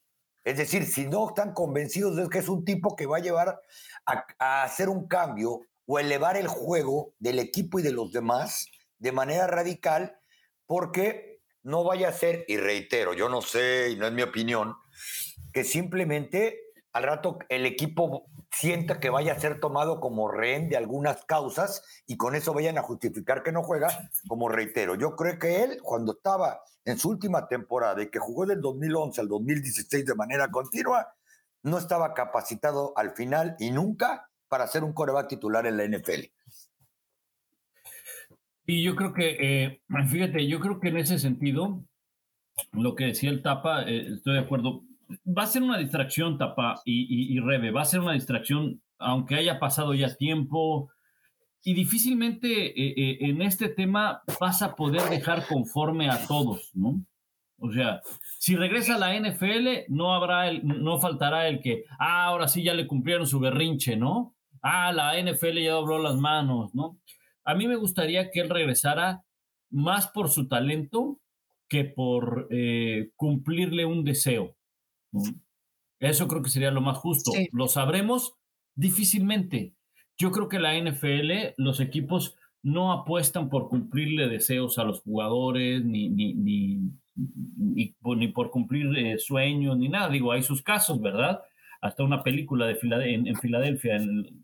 Es 0.44 0.56
decir, 0.56 0.86
si 0.86 1.04
no 1.04 1.28
están 1.28 1.52
convencidos 1.52 2.16
de 2.16 2.30
que 2.30 2.38
es 2.38 2.48
un 2.48 2.64
tipo 2.64 2.96
que 2.96 3.04
va 3.04 3.18
a 3.18 3.20
llevar 3.20 3.60
a, 4.06 4.24
a 4.38 4.62
hacer 4.62 4.88
un 4.88 5.06
cambio 5.08 5.60
o 5.84 5.98
elevar 5.98 6.38
el 6.38 6.48
juego 6.48 7.12
del 7.18 7.38
equipo 7.38 7.80
y 7.80 7.82
de 7.82 7.92
los 7.92 8.12
demás 8.12 8.68
de 8.98 9.12
manera 9.12 9.46
radical, 9.46 10.16
porque 10.72 11.42
no 11.64 11.84
vaya 11.84 12.08
a 12.08 12.12
ser, 12.12 12.46
y 12.48 12.56
reitero, 12.56 13.12
yo 13.12 13.28
no 13.28 13.42
sé, 13.42 13.90
y 13.90 13.96
no 13.96 14.06
es 14.06 14.12
mi 14.14 14.22
opinión, 14.22 14.74
que 15.52 15.64
simplemente 15.64 16.60
al 16.94 17.02
rato 17.02 17.38
el 17.50 17.66
equipo 17.66 18.24
sienta 18.50 18.98
que 18.98 19.10
vaya 19.10 19.34
a 19.34 19.38
ser 19.38 19.60
tomado 19.60 20.00
como 20.00 20.30
rehén 20.30 20.70
de 20.70 20.78
algunas 20.78 21.26
causas 21.26 21.84
y 22.06 22.16
con 22.16 22.34
eso 22.34 22.54
vayan 22.54 22.78
a 22.78 22.82
justificar 22.82 23.42
que 23.42 23.52
no 23.52 23.62
juega, 23.62 23.88
como 24.26 24.48
reitero. 24.48 24.94
Yo 24.94 25.14
creo 25.14 25.38
que 25.38 25.62
él, 25.62 25.78
cuando 25.82 26.12
estaba 26.12 26.62
en 26.86 26.98
su 26.98 27.10
última 27.10 27.48
temporada 27.48 28.02
y 28.02 28.08
que 28.08 28.18
jugó 28.18 28.46
del 28.46 28.62
2011 28.62 29.20
al 29.20 29.28
2016 29.28 30.06
de 30.06 30.14
manera 30.14 30.50
continua, 30.50 31.14
no 31.62 31.76
estaba 31.76 32.14
capacitado 32.14 32.94
al 32.96 33.10
final 33.10 33.56
y 33.58 33.72
nunca 33.72 34.30
para 34.48 34.66
ser 34.68 34.84
un 34.84 34.94
coreback 34.94 35.28
titular 35.28 35.66
en 35.66 35.76
la 35.76 35.84
NFL. 35.84 36.32
Y 38.66 38.82
yo 38.82 38.94
creo 38.96 39.12
que, 39.12 39.36
eh, 39.40 39.82
fíjate, 40.08 40.46
yo 40.46 40.60
creo 40.60 40.80
que 40.80 40.88
en 40.88 40.98
ese 40.98 41.18
sentido, 41.18 41.84
lo 42.72 42.94
que 42.94 43.06
decía 43.06 43.30
el 43.30 43.42
Tapa, 43.42 43.82
eh, 43.82 44.06
estoy 44.14 44.34
de 44.34 44.40
acuerdo, 44.40 44.82
va 45.26 45.44
a 45.44 45.46
ser 45.46 45.62
una 45.62 45.78
distracción, 45.78 46.38
Tapa 46.38 46.80
y, 46.84 47.34
y, 47.34 47.40
Rebe, 47.40 47.70
va 47.70 47.82
a 47.82 47.86
ser 47.86 48.00
una 48.00 48.12
distracción, 48.12 48.82
aunque 48.98 49.34
haya 49.34 49.58
pasado 49.58 49.94
ya 49.94 50.14
tiempo, 50.16 50.90
y 51.64 51.74
difícilmente 51.74 52.48
eh, 52.48 53.18
en 53.20 53.40
este 53.40 53.68
tema 53.68 54.22
vas 54.40 54.62
a 54.62 54.74
poder 54.74 55.02
dejar 55.10 55.46
conforme 55.46 56.10
a 56.10 56.26
todos, 56.26 56.70
¿no? 56.74 57.04
O 57.64 57.70
sea, 57.70 58.00
si 58.40 58.56
regresa 58.56 58.96
a 58.96 58.98
la 58.98 59.16
NFL, 59.16 59.86
no 59.86 60.12
habrá 60.12 60.48
el, 60.48 60.66
no 60.66 60.98
faltará 60.98 61.46
el 61.46 61.60
que, 61.60 61.84
ah, 62.00 62.24
ahora 62.24 62.48
sí 62.48 62.64
ya 62.64 62.74
le 62.74 62.88
cumplieron 62.88 63.24
su 63.24 63.38
berrinche, 63.38 63.96
¿no? 63.96 64.34
Ah, 64.62 64.92
la 64.92 65.16
NFL 65.16 65.58
ya 65.62 65.72
dobló 65.72 66.00
las 66.00 66.16
manos, 66.16 66.74
¿no? 66.74 66.98
A 67.44 67.54
mí 67.54 67.66
me 67.66 67.76
gustaría 67.76 68.30
que 68.30 68.40
él 68.40 68.50
regresara 68.50 69.24
más 69.70 70.08
por 70.08 70.30
su 70.30 70.48
talento 70.48 71.20
que 71.68 71.84
por 71.84 72.48
eh, 72.50 73.10
cumplirle 73.16 73.86
un 73.86 74.04
deseo. 74.04 74.56
Eso 75.98 76.28
creo 76.28 76.42
que 76.42 76.50
sería 76.50 76.70
lo 76.70 76.80
más 76.80 76.98
justo. 76.98 77.32
Lo 77.52 77.68
sabremos 77.68 78.34
difícilmente. 78.74 79.74
Yo 80.18 80.30
creo 80.30 80.48
que 80.48 80.58
la 80.58 80.76
NFL, 80.78 81.54
los 81.56 81.80
equipos 81.80 82.36
no 82.62 82.92
apuestan 82.92 83.48
por 83.48 83.68
cumplirle 83.68 84.28
deseos 84.28 84.78
a 84.78 84.84
los 84.84 85.00
jugadores, 85.00 85.84
ni, 85.84 86.08
ni, 86.08 86.34
ni, 86.34 86.80
ni, 87.16 88.28
por 88.28 88.50
cumplir 88.50 88.96
eh, 88.96 89.18
sueños, 89.18 89.76
ni 89.78 89.88
nada. 89.88 90.08
Digo, 90.08 90.32
hay 90.32 90.42
sus 90.42 90.62
casos, 90.62 91.00
¿verdad? 91.00 91.40
Hasta 91.80 92.04
una 92.04 92.22
película 92.22 92.66
de 92.66 92.78
en, 92.82 93.36
Filadelfia, 93.36 93.98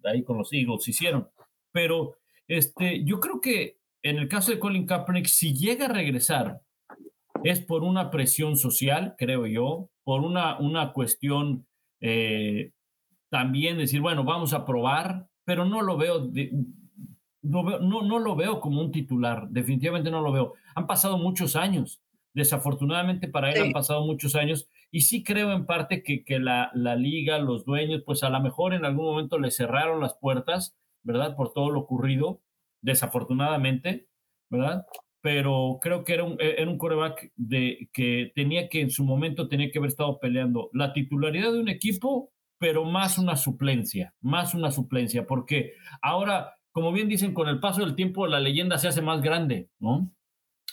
ahí 0.05 0.23
con 0.25 0.39
los 0.39 0.53
Eagles 0.53 0.89
hicieron. 0.89 1.29
Pero 1.71 2.18
este, 2.49 3.05
yo 3.05 3.21
creo 3.21 3.41
que 3.41 3.79
en 4.03 4.17
el 4.19 4.29
caso 4.29 4.51
de 4.51 4.59
Colin 4.59 4.87
Kaepernick, 4.87 5.27
si 5.27 5.55
llega 5.55 5.87
a 5.87 5.93
regresar, 5.93 6.63
es 7.45 7.61
por 7.61 7.85
una 7.85 8.11
presión 8.11 8.57
social, 8.57 9.15
creo 9.19 9.47
yo, 9.47 9.91
por 10.05 10.23
una, 10.23 10.59
una 10.59 10.93
cuestión 10.93 11.67
eh, 12.01 12.73
también 13.29 13.79
decir, 13.79 14.01
bueno, 14.01 14.25
vamos 14.25 14.53
a 14.53 14.65
probar, 14.65 15.29
pero 15.45 15.65
no 15.65 15.83
lo 15.83 15.97
veo, 15.97 16.31
no, 17.43 17.81
no, 17.81 18.19
lo 18.19 18.37
veo 18.37 18.61
como 18.61 18.81
un 18.81 18.91
titular, 18.91 19.49
definitivamente 19.51 20.11
no 20.11 20.23
lo 20.23 20.33
veo. 20.33 20.55
Han 20.75 20.87
pasado 20.87 21.19
muchos 21.19 21.57
años, 21.57 22.01
desafortunadamente 22.35 23.29
para 23.29 23.53
él 23.53 23.63
han 23.63 23.73
pasado 23.73 24.05
muchos 24.05 24.35
años, 24.35 24.69
y 24.91 25.03
sí 25.03 25.23
creo 25.23 25.53
en 25.53 25.67
parte 25.67 26.03
que, 26.03 26.25
que 26.25 26.39
la, 26.39 26.71
la 26.75 26.97
liga, 26.97 27.39
los 27.39 27.65
dueños, 27.65 28.03
pues 28.05 28.23
a 28.23 28.31
lo 28.31 28.41
mejor 28.41 28.75
en 28.75 28.85
algún 28.85 29.05
momento 29.05 29.39
le 29.39 29.51
cerraron 29.51 30.01
las 30.01 30.15
puertas 30.15 30.77
¿verdad? 31.03 31.37
Por 31.37 31.53
todo 31.53 31.71
lo 31.71 31.81
ocurrido, 31.81 32.43
desafortunadamente, 32.83 34.09
¿verdad? 34.51 34.87
Pero 35.21 35.79
creo 35.81 36.05
que 36.05 36.15
era 36.15 36.25
un, 36.25 36.41
e, 36.41 36.57
era 36.59 36.71
un 36.71 36.79
coreback 36.79 37.33
de, 37.37 37.89
que 37.93 38.33
tenía 38.35 38.69
que 38.69 38.81
en 38.81 38.91
su 38.91 39.05
momento 39.05 39.49
tenía 39.49 39.71
que 39.71 39.79
haber 39.79 39.91
estado 39.91 40.19
peleando 40.21 40.71
la 40.73 40.93
titularidad 40.93 41.53
de 41.53 41.61
un 41.61 41.69
equipo, 41.69 42.31
pero 42.59 42.85
más 42.85 43.19
una 43.19 43.37
suplencia, 43.37 44.15
más 44.21 44.55
una 44.55 44.71
suplencia, 44.71 45.27
porque 45.27 45.75
ahora, 46.03 46.55
como 46.73 46.93
bien 46.93 47.09
dicen, 47.09 47.35
con 47.35 47.49
el 47.49 47.61
paso 47.61 47.81
del 47.81 47.95
tiempo 47.95 48.27
la 48.27 48.41
leyenda 48.41 48.79
se 48.79 48.89
hace 48.89 49.03
más 49.03 49.23
grande, 49.23 49.71
¿no? 49.79 50.11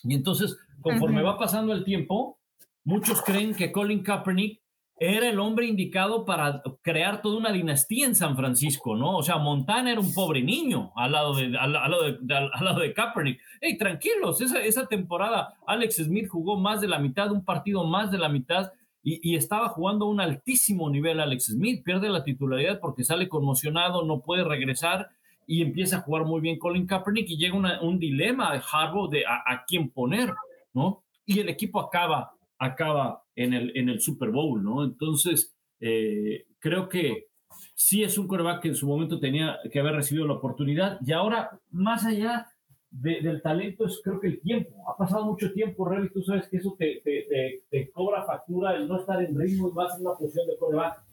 Y 0.03 0.13
entonces, 0.13 0.57
conforme 0.81 1.23
va 1.23 1.37
pasando 1.37 1.73
el 1.73 1.83
tiempo, 1.83 2.39
muchos 2.83 3.21
creen 3.21 3.55
que 3.55 3.71
Colin 3.71 4.03
Kaepernick 4.03 4.61
era 4.97 5.29
el 5.29 5.39
hombre 5.39 5.67
indicado 5.67 6.23
para 6.23 6.61
crear 6.81 7.21
toda 7.21 7.37
una 7.37 7.51
dinastía 7.51 8.05
en 8.05 8.15
San 8.15 8.35
Francisco, 8.37 8.95
¿no? 8.95 9.17
O 9.17 9.23
sea, 9.23 9.37
Montana 9.37 9.91
era 9.91 9.99
un 9.99 10.13
pobre 10.13 10.41
niño 10.41 10.93
al 10.95 11.11
lado 11.11 11.35
de, 11.35 11.57
al, 11.57 11.73
lado 11.73 12.03
de, 12.03 12.35
al, 12.35 12.49
lado 12.63 12.79
de 12.79 12.93
Kaepernick. 12.93 13.39
¡Ey, 13.59 13.77
tranquilos! 13.77 14.39
Esa, 14.39 14.63
esa 14.63 14.87
temporada 14.87 15.55
Alex 15.67 15.97
Smith 15.97 16.29
jugó 16.29 16.57
más 16.57 16.79
de 16.79 16.87
la 16.87 16.99
mitad, 16.99 17.31
un 17.31 17.43
partido 17.43 17.83
más 17.83 18.09
de 18.09 18.19
la 18.19 18.29
mitad, 18.29 18.71
y, 19.03 19.19
y, 19.21 19.35
estaba 19.35 19.67
jugando 19.69 20.05
a 20.05 20.09
un 20.09 20.19
altísimo 20.19 20.89
nivel 20.89 21.19
Alex 21.19 21.47
Smith. 21.47 21.83
Pierde 21.83 22.09
la 22.09 22.23
titularidad 22.23 22.79
porque 22.79 23.03
sale 23.03 23.29
conmocionado, 23.29 24.03
no 24.03 24.21
puede 24.21 24.43
regresar 24.43 25.09
y 25.45 25.61
empieza 25.61 25.97
a 25.97 26.01
jugar 26.01 26.25
muy 26.25 26.41
bien 26.41 26.57
Colin 26.57 26.87
Kaepernick 26.87 27.29
y 27.29 27.37
llega 27.37 27.55
un 27.81 27.99
dilema 27.99 28.51
de 28.51 28.61
Harbaugh 28.71 29.09
de 29.09 29.25
a, 29.27 29.43
a 29.45 29.63
quién 29.65 29.91
poner, 29.91 30.33
¿no? 30.73 31.03
Y 31.23 31.39
el 31.39 31.49
equipo 31.49 31.79
acaba 31.79 32.31
acaba 32.57 33.24
en 33.35 33.53
el, 33.53 33.75
en 33.75 33.89
el 33.89 34.01
Super 34.01 34.29
Bowl, 34.29 34.63
¿no? 34.63 34.83
Entonces, 34.83 35.55
eh, 35.79 36.45
creo 36.59 36.89
que 36.89 37.27
sí 37.73 38.03
es 38.03 38.17
un 38.17 38.27
coreback 38.27 38.61
que 38.61 38.67
en 38.69 38.75
su 38.75 38.87
momento 38.87 39.19
tenía 39.19 39.59
que 39.71 39.79
haber 39.79 39.95
recibido 39.95 40.27
la 40.27 40.33
oportunidad 40.33 40.99
y 41.05 41.11
ahora, 41.11 41.59
más 41.71 42.05
allá 42.05 42.47
del 42.91 43.41
talento 43.41 43.85
es 43.85 43.99
creo 44.03 44.19
que 44.19 44.27
el 44.27 44.41
tiempo. 44.41 44.89
Ha 44.89 44.95
pasado 44.95 45.25
mucho 45.25 45.51
tiempo, 45.51 45.87
Revi, 45.87 46.09
tú 46.09 46.23
sabes 46.23 46.47
que 46.47 46.57
eso 46.57 46.75
te, 46.77 47.01
te, 47.03 47.63
te, 47.69 47.91
cobra 47.91 48.23
factura 48.23 48.73
el 48.75 48.87
no 48.87 48.99
estar 48.99 49.21
en 49.21 49.37
ritmo 49.37 49.69
y 49.69 49.73
más 49.73 49.95
en 49.95 50.05
una 50.05 50.15
posición 50.15 50.47
de 50.47 50.57
coreback. 50.57 51.03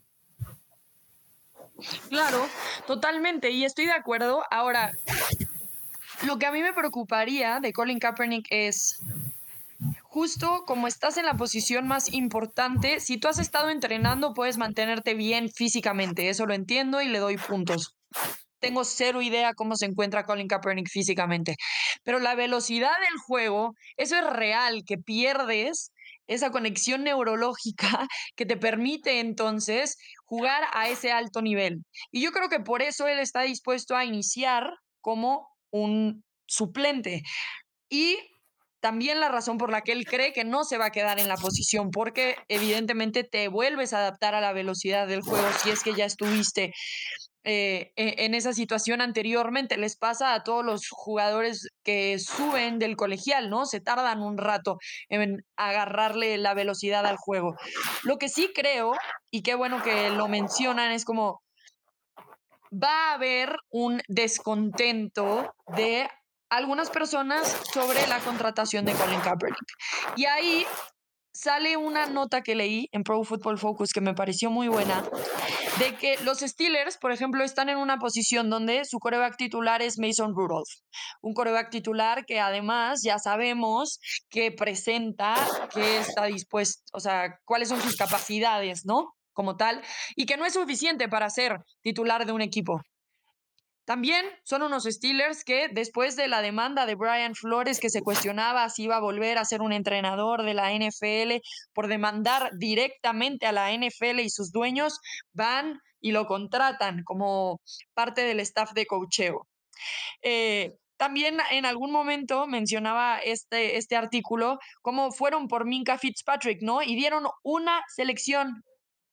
Claro, 2.08 2.38
totalmente, 2.86 3.50
y 3.50 3.64
estoy 3.64 3.86
de 3.86 3.92
acuerdo. 3.92 4.42
Ahora, 4.50 4.92
lo 6.26 6.38
que 6.38 6.46
a 6.46 6.52
mí 6.52 6.62
me 6.62 6.72
preocuparía 6.72 7.58
de 7.58 7.72
Colin 7.72 7.98
Kaepernick 7.98 8.46
es 8.50 9.02
justo 10.12 10.64
como 10.66 10.88
estás 10.88 11.16
en 11.16 11.24
la 11.24 11.38
posición 11.38 11.88
más 11.88 12.12
importante, 12.12 13.00
si 13.00 13.16
tú 13.16 13.28
has 13.28 13.38
estado 13.38 13.70
entrenando, 13.70 14.34
puedes 14.34 14.58
mantenerte 14.58 15.14
bien 15.14 15.48
físicamente. 15.48 16.28
Eso 16.28 16.44
lo 16.44 16.52
entiendo 16.52 17.00
y 17.00 17.08
le 17.08 17.18
doy 17.18 17.38
puntos. 17.38 17.96
Tengo 18.60 18.84
cero 18.84 19.22
idea 19.22 19.54
cómo 19.54 19.74
se 19.74 19.86
encuentra 19.86 20.24
Colin 20.24 20.48
Kaepernick 20.48 20.90
físicamente. 20.90 21.56
Pero 22.04 22.18
la 22.18 22.34
velocidad 22.34 22.90
del 22.90 23.18
juego, 23.26 23.72
eso 23.96 24.16
es 24.16 24.26
real, 24.26 24.82
que 24.86 24.98
pierdes 24.98 25.92
esa 26.26 26.50
conexión 26.50 27.04
neurológica 27.04 28.06
que 28.36 28.44
te 28.44 28.58
permite 28.58 29.18
entonces 29.18 29.96
jugar 30.26 30.62
a 30.74 30.90
ese 30.90 31.10
alto 31.10 31.40
nivel. 31.40 31.84
Y 32.10 32.20
yo 32.20 32.32
creo 32.32 32.50
que 32.50 32.60
por 32.60 32.82
eso 32.82 33.08
él 33.08 33.18
está 33.18 33.40
dispuesto 33.42 33.96
a 33.96 34.04
iniciar 34.04 34.74
como 35.00 35.48
un 35.70 36.22
suplente. 36.46 37.22
Y 37.88 38.18
también 38.82 39.20
la 39.20 39.28
razón 39.28 39.58
por 39.58 39.70
la 39.70 39.82
que 39.82 39.92
él 39.92 40.04
cree 40.04 40.32
que 40.32 40.44
no 40.44 40.64
se 40.64 40.76
va 40.76 40.86
a 40.86 40.90
quedar 40.90 41.20
en 41.20 41.28
la 41.28 41.36
posición, 41.36 41.92
porque 41.92 42.34
evidentemente 42.48 43.22
te 43.22 43.46
vuelves 43.46 43.92
a 43.92 43.98
adaptar 43.98 44.34
a 44.34 44.40
la 44.40 44.52
velocidad 44.52 45.06
del 45.06 45.22
juego 45.22 45.46
si 45.62 45.70
es 45.70 45.84
que 45.84 45.94
ya 45.94 46.04
estuviste 46.04 46.74
eh, 47.44 47.92
e, 47.94 48.24
en 48.24 48.34
esa 48.34 48.52
situación 48.52 49.00
anteriormente. 49.00 49.76
Les 49.76 49.96
pasa 49.96 50.34
a 50.34 50.42
todos 50.42 50.64
los 50.64 50.88
jugadores 50.90 51.68
que 51.84 52.18
suben 52.18 52.80
del 52.80 52.96
colegial, 52.96 53.50
¿no? 53.50 53.66
Se 53.66 53.80
tardan 53.80 54.20
un 54.20 54.36
rato 54.36 54.78
en 55.08 55.44
agarrarle 55.56 56.36
la 56.36 56.52
velocidad 56.52 57.06
al 57.06 57.16
juego. 57.18 57.54
Lo 58.02 58.18
que 58.18 58.28
sí 58.28 58.50
creo, 58.52 58.94
y 59.30 59.42
qué 59.42 59.54
bueno 59.54 59.80
que 59.84 60.10
lo 60.10 60.26
mencionan, 60.26 60.90
es 60.90 61.04
como 61.04 61.40
va 62.72 63.10
a 63.10 63.14
haber 63.14 63.54
un 63.70 64.02
descontento 64.08 65.54
de 65.76 66.08
algunas 66.52 66.90
personas 66.90 67.56
sobre 67.72 68.06
la 68.06 68.20
contratación 68.20 68.84
de 68.84 68.92
Colin 68.92 69.20
Kaepernick. 69.20 69.72
Y 70.16 70.26
ahí 70.26 70.66
sale 71.32 71.78
una 71.78 72.06
nota 72.06 72.42
que 72.42 72.54
leí 72.54 72.88
en 72.92 73.04
Pro 73.04 73.24
Football 73.24 73.58
Focus 73.58 73.92
que 73.92 74.02
me 74.02 74.12
pareció 74.12 74.50
muy 74.50 74.68
buena, 74.68 75.02
de 75.78 75.96
que 75.96 76.18
los 76.24 76.40
Steelers, 76.40 76.98
por 76.98 77.10
ejemplo, 77.10 77.42
están 77.42 77.70
en 77.70 77.78
una 77.78 77.96
posición 77.96 78.50
donde 78.50 78.84
su 78.84 78.98
coreback 78.98 79.38
titular 79.38 79.80
es 79.80 79.98
Mason 79.98 80.34
Rudolph, 80.34 80.68
un 81.22 81.32
coreback 81.32 81.70
titular 81.70 82.26
que 82.26 82.38
además 82.38 83.00
ya 83.02 83.18
sabemos 83.18 83.98
que 84.28 84.52
presenta 84.52 85.34
que 85.72 85.98
está 85.98 86.26
dispuesto, 86.26 86.82
o 86.92 87.00
sea, 87.00 87.38
cuáles 87.46 87.70
son 87.70 87.80
sus 87.80 87.96
capacidades, 87.96 88.84
¿no? 88.84 89.14
Como 89.32 89.56
tal, 89.56 89.80
y 90.16 90.26
que 90.26 90.36
no 90.36 90.44
es 90.44 90.52
suficiente 90.52 91.08
para 91.08 91.30
ser 91.30 91.60
titular 91.80 92.26
de 92.26 92.32
un 92.32 92.42
equipo. 92.42 92.82
También 93.92 94.24
son 94.42 94.62
unos 94.62 94.84
Steelers 94.84 95.44
que 95.44 95.68
después 95.70 96.16
de 96.16 96.26
la 96.26 96.40
demanda 96.40 96.86
de 96.86 96.94
Brian 96.94 97.34
Flores 97.34 97.78
que 97.78 97.90
se 97.90 98.00
cuestionaba 98.00 98.70
si 98.70 98.84
iba 98.84 98.96
a 98.96 99.00
volver 99.00 99.36
a 99.36 99.44
ser 99.44 99.60
un 99.60 99.70
entrenador 99.70 100.44
de 100.44 100.54
la 100.54 100.72
NFL 100.72 101.42
por 101.74 101.88
demandar 101.88 102.52
directamente 102.56 103.44
a 103.44 103.52
la 103.52 103.70
NFL 103.70 104.20
y 104.20 104.30
sus 104.30 104.50
dueños, 104.50 104.98
van 105.34 105.78
y 106.00 106.12
lo 106.12 106.24
contratan 106.24 107.02
como 107.04 107.60
parte 107.92 108.22
del 108.22 108.40
staff 108.40 108.72
de 108.72 108.86
cocheo. 108.86 109.46
Eh, 110.22 110.72
también 110.96 111.36
en 111.50 111.66
algún 111.66 111.92
momento 111.92 112.46
mencionaba 112.46 113.18
este, 113.18 113.76
este 113.76 113.94
artículo 113.94 114.58
cómo 114.80 115.12
fueron 115.12 115.48
por 115.48 115.66
Minka 115.66 115.98
Fitzpatrick, 115.98 116.62
¿no? 116.62 116.80
Y 116.80 116.96
dieron 116.96 117.26
una 117.42 117.82
selección 117.94 118.62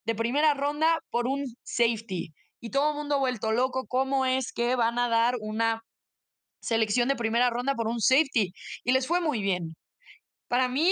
de 0.05 0.15
primera 0.15 0.53
ronda 0.53 1.01
por 1.09 1.27
un 1.27 1.43
safety 1.63 2.33
y 2.61 2.71
todo 2.71 2.91
el 2.91 2.97
mundo 2.97 3.19
vuelto 3.19 3.51
loco, 3.51 3.85
¿cómo 3.87 4.25
es 4.25 4.51
que 4.53 4.75
van 4.75 4.99
a 4.99 5.09
dar 5.09 5.35
una 5.41 5.81
selección 6.61 7.09
de 7.09 7.15
primera 7.15 7.49
ronda 7.49 7.75
por 7.75 7.87
un 7.87 8.01
safety? 8.01 8.53
Y 8.83 8.91
les 8.93 9.07
fue 9.07 9.21
muy 9.21 9.41
bien. 9.41 9.75
Para 10.49 10.69
mí, 10.69 10.91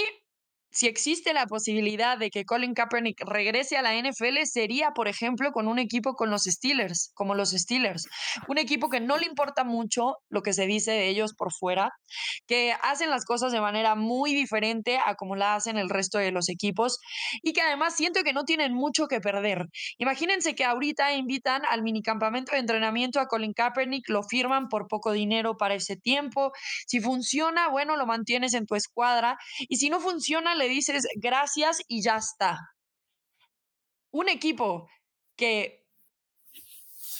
si 0.77 0.85
existe 0.85 1.33
la 1.33 1.47
posibilidad 1.47 2.19
de 2.19 2.29
que 2.29 2.45
Colin 2.45 2.75
Kaepernick 2.75 3.21
regrese 3.21 3.77
a 3.77 3.81
la 3.81 3.95
NFL, 3.95 4.43
sería, 4.43 4.91
por 4.91 5.07
ejemplo, 5.07 5.51
con 5.51 5.67
un 5.67 5.79
equipo 5.79 6.13
con 6.13 6.29
los 6.29 6.43
Steelers, 6.43 7.09
como 7.15 7.33
los 7.33 7.49
Steelers. 7.49 8.07
Un 8.47 8.59
equipo 8.59 8.87
que 8.87 8.99
no 8.99 9.17
le 9.17 9.25
importa 9.25 9.63
mucho 9.63 10.17
lo 10.29 10.43
que 10.43 10.53
se 10.53 10.67
dice 10.67 10.91
de 10.91 11.07
ellos 11.07 11.33
por 11.33 11.51
fuera, 11.51 11.93
que 12.45 12.75
hacen 12.83 13.09
las 13.09 13.25
cosas 13.25 13.51
de 13.51 13.59
manera 13.59 13.95
muy 13.95 14.35
diferente 14.35 14.99
a 15.03 15.15
como 15.15 15.35
la 15.35 15.55
hacen 15.55 15.79
el 15.79 15.89
resto 15.89 16.19
de 16.19 16.31
los 16.31 16.47
equipos 16.47 16.99
y 17.41 17.53
que 17.53 17.61
además 17.61 17.95
siento 17.95 18.21
que 18.21 18.33
no 18.33 18.43
tienen 18.43 18.75
mucho 18.75 19.07
que 19.07 19.19
perder. 19.19 19.65
Imagínense 19.97 20.53
que 20.53 20.63
ahorita 20.63 21.11
invitan 21.13 21.63
al 21.71 21.81
minicampamento 21.81 22.51
de 22.51 22.59
entrenamiento 22.59 23.19
a 23.19 23.25
Colin 23.25 23.53
Kaepernick, 23.53 24.07
lo 24.09 24.21
firman 24.21 24.69
por 24.69 24.87
poco 24.87 25.11
dinero 25.11 25.57
para 25.57 25.73
ese 25.73 25.95
tiempo. 25.95 26.51
Si 26.85 26.99
funciona, 26.99 27.67
bueno, 27.67 27.95
lo 27.97 28.05
mantienes 28.05 28.53
en 28.53 28.67
tu 28.67 28.75
escuadra 28.75 29.39
y 29.67 29.77
si 29.77 29.89
no 29.89 29.99
funciona, 29.99 30.53
le 30.53 30.66
dices 30.67 31.07
gracias 31.15 31.81
y 31.87 32.01
ya 32.01 32.17
está. 32.17 32.57
Un 34.11 34.29
equipo 34.29 34.87
que 35.35 35.85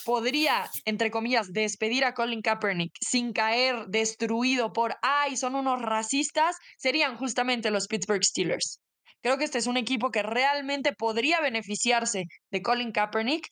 podría, 0.06 0.72
entre 0.86 1.12
comillas, 1.12 1.52
despedir 1.52 2.06
a 2.06 2.14
Colin 2.14 2.42
Kaepernick 2.42 2.94
sin 3.02 3.34
caer 3.34 3.88
destruido 3.88 4.72
por, 4.72 4.96
ay, 5.02 5.36
son 5.36 5.56
unos 5.56 5.82
racistas, 5.82 6.56
serían 6.78 7.18
justamente 7.18 7.72
los 7.72 7.88
Pittsburgh 7.88 8.24
Steelers. 8.24 8.80
Creo 9.22 9.38
que 9.38 9.44
este 9.44 9.58
es 9.58 9.68
un 9.68 9.76
equipo 9.76 10.10
que 10.10 10.24
realmente 10.24 10.94
podría 10.94 11.42
beneficiarse 11.42 12.24
de 12.52 12.62
Colin 12.62 12.94
Kaepernick 12.94 13.48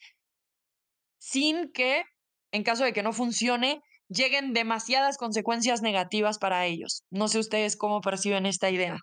sin 1.19 1.71
que, 1.73 2.03
en 2.51 2.63
caso 2.63 2.85
de 2.85 2.93
que 2.93 3.03
no 3.03 3.11
funcione, 3.11 3.81
lleguen 4.07 4.53
demasiadas 4.53 5.17
consecuencias 5.17 5.81
negativas 5.81 6.37
para 6.37 6.65
ellos. 6.65 7.03
No 7.09 7.27
sé 7.27 7.39
ustedes 7.39 7.75
cómo 7.75 7.99
perciben 7.99 8.45
esta 8.45 8.69
idea. 8.69 8.97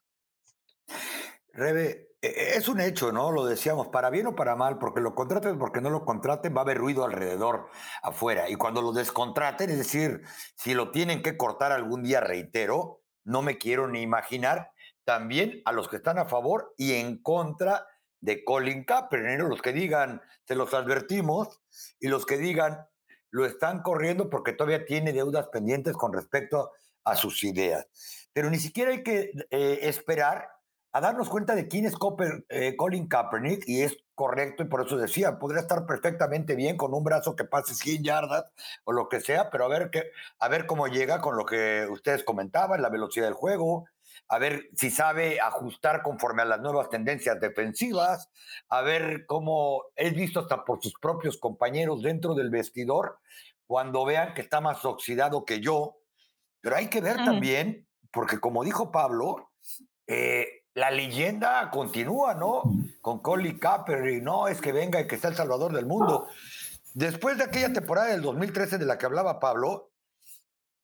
Rebe, 1.52 2.12
e, 2.22 2.54
es 2.56 2.68
un 2.68 2.80
hecho, 2.80 3.12
¿no? 3.12 3.30
Lo 3.32 3.44
decíamos, 3.44 3.88
para 3.88 4.10
bien 4.10 4.26
o 4.28 4.36
para 4.36 4.56
mal, 4.56 4.78
porque 4.78 5.00
lo 5.00 5.14
contraten, 5.14 5.58
porque 5.58 5.80
no 5.80 5.90
lo 5.90 6.04
contraten, 6.04 6.54
va 6.54 6.60
a 6.60 6.62
haber 6.62 6.78
ruido 6.78 7.04
alrededor, 7.04 7.68
afuera. 8.02 8.48
Y 8.48 8.54
cuando 8.54 8.80
lo 8.82 8.92
descontraten, 8.92 9.70
es 9.70 9.78
decir, 9.78 10.22
si 10.56 10.74
lo 10.74 10.90
tienen 10.90 11.22
que 11.22 11.36
cortar 11.36 11.72
algún 11.72 12.02
día, 12.02 12.20
reitero, 12.20 13.02
no 13.24 13.42
me 13.42 13.58
quiero 13.58 13.88
ni 13.88 14.00
imaginar, 14.02 14.70
también 15.04 15.62
a 15.64 15.72
los 15.72 15.88
que 15.88 15.96
están 15.96 16.18
a 16.18 16.26
favor 16.26 16.74
y 16.76 16.94
en 16.94 17.20
contra 17.22 17.86
de 18.20 18.44
Colin 18.44 18.84
Kaepernick, 18.84 19.48
los 19.48 19.60
que 19.60 19.72
digan, 19.72 20.22
se 20.46 20.54
los 20.54 20.72
advertimos, 20.74 21.60
y 21.98 22.08
los 22.08 22.24
que 22.24 22.38
digan, 22.38 22.86
lo 23.30 23.46
están 23.46 23.82
corriendo 23.82 24.30
porque 24.30 24.52
todavía 24.52 24.84
tiene 24.84 25.12
deudas 25.12 25.48
pendientes 25.48 25.94
con 25.94 26.12
respecto 26.12 26.70
a 27.04 27.16
sus 27.16 27.42
ideas. 27.42 27.86
Pero 28.32 28.48
ni 28.48 28.58
siquiera 28.58 28.92
hay 28.92 29.02
que 29.02 29.32
eh, 29.50 29.78
esperar 29.82 30.48
a 30.92 31.00
darnos 31.00 31.28
cuenta 31.30 31.54
de 31.54 31.68
quién 31.68 31.86
es 31.86 31.94
eh, 32.48 32.76
Colin 32.76 33.08
Kaepernick, 33.08 33.66
y 33.66 33.82
es 33.82 33.96
correcto, 34.14 34.62
y 34.62 34.66
por 34.66 34.86
eso 34.86 34.96
decía, 34.96 35.38
podría 35.38 35.62
estar 35.62 35.86
perfectamente 35.86 36.54
bien 36.54 36.76
con 36.76 36.92
un 36.92 37.02
brazo 37.02 37.34
que 37.34 37.44
pase 37.44 37.74
100 37.74 38.04
yardas 38.04 38.44
o 38.84 38.92
lo 38.92 39.08
que 39.08 39.20
sea, 39.20 39.50
pero 39.50 39.64
a 39.64 39.68
ver, 39.68 39.90
qué, 39.90 40.10
a 40.38 40.48
ver 40.48 40.66
cómo 40.66 40.88
llega 40.88 41.20
con 41.20 41.36
lo 41.36 41.46
que 41.46 41.86
ustedes 41.90 42.24
comentaban, 42.24 42.82
la 42.82 42.90
velocidad 42.90 43.26
del 43.26 43.34
juego, 43.34 43.86
a 44.28 44.38
ver 44.38 44.68
si 44.76 44.90
sabe 44.90 45.40
ajustar 45.40 46.02
conforme 46.02 46.42
a 46.42 46.46
las 46.46 46.60
nuevas 46.60 46.90
tendencias 46.90 47.40
defensivas, 47.40 48.30
a 48.68 48.82
ver 48.82 49.24
cómo 49.26 49.84
es 49.96 50.14
visto 50.14 50.40
hasta 50.40 50.64
por 50.64 50.82
sus 50.82 50.94
propios 50.94 51.38
compañeros 51.38 52.02
dentro 52.02 52.34
del 52.34 52.50
vestidor, 52.50 53.18
cuando 53.66 54.04
vean 54.04 54.34
que 54.34 54.42
está 54.42 54.60
más 54.60 54.84
oxidado 54.84 55.44
que 55.46 55.60
yo. 55.60 55.96
Pero 56.60 56.76
hay 56.76 56.88
que 56.88 57.00
ver 57.00 57.16
también, 57.16 57.88
porque 58.12 58.38
como 58.38 58.62
dijo 58.62 58.92
Pablo, 58.92 59.50
eh, 60.06 60.61
la 60.74 60.90
leyenda 60.90 61.70
continúa, 61.70 62.34
¿no? 62.34 62.62
Con 63.00 63.20
Colin 63.20 63.58
Kaepernick, 63.58 64.22
no 64.22 64.48
es 64.48 64.60
que 64.60 64.72
venga 64.72 65.00
y 65.00 65.06
que 65.06 65.18
sea 65.18 65.30
el 65.30 65.36
salvador 65.36 65.72
del 65.72 65.86
mundo. 65.86 66.28
Después 66.94 67.38
de 67.38 67.44
aquella 67.44 67.72
temporada 67.72 68.08
del 68.08 68.22
2013 68.22 68.78
de 68.78 68.86
la 68.86 68.98
que 68.98 69.06
hablaba 69.06 69.40
Pablo, 69.40 69.90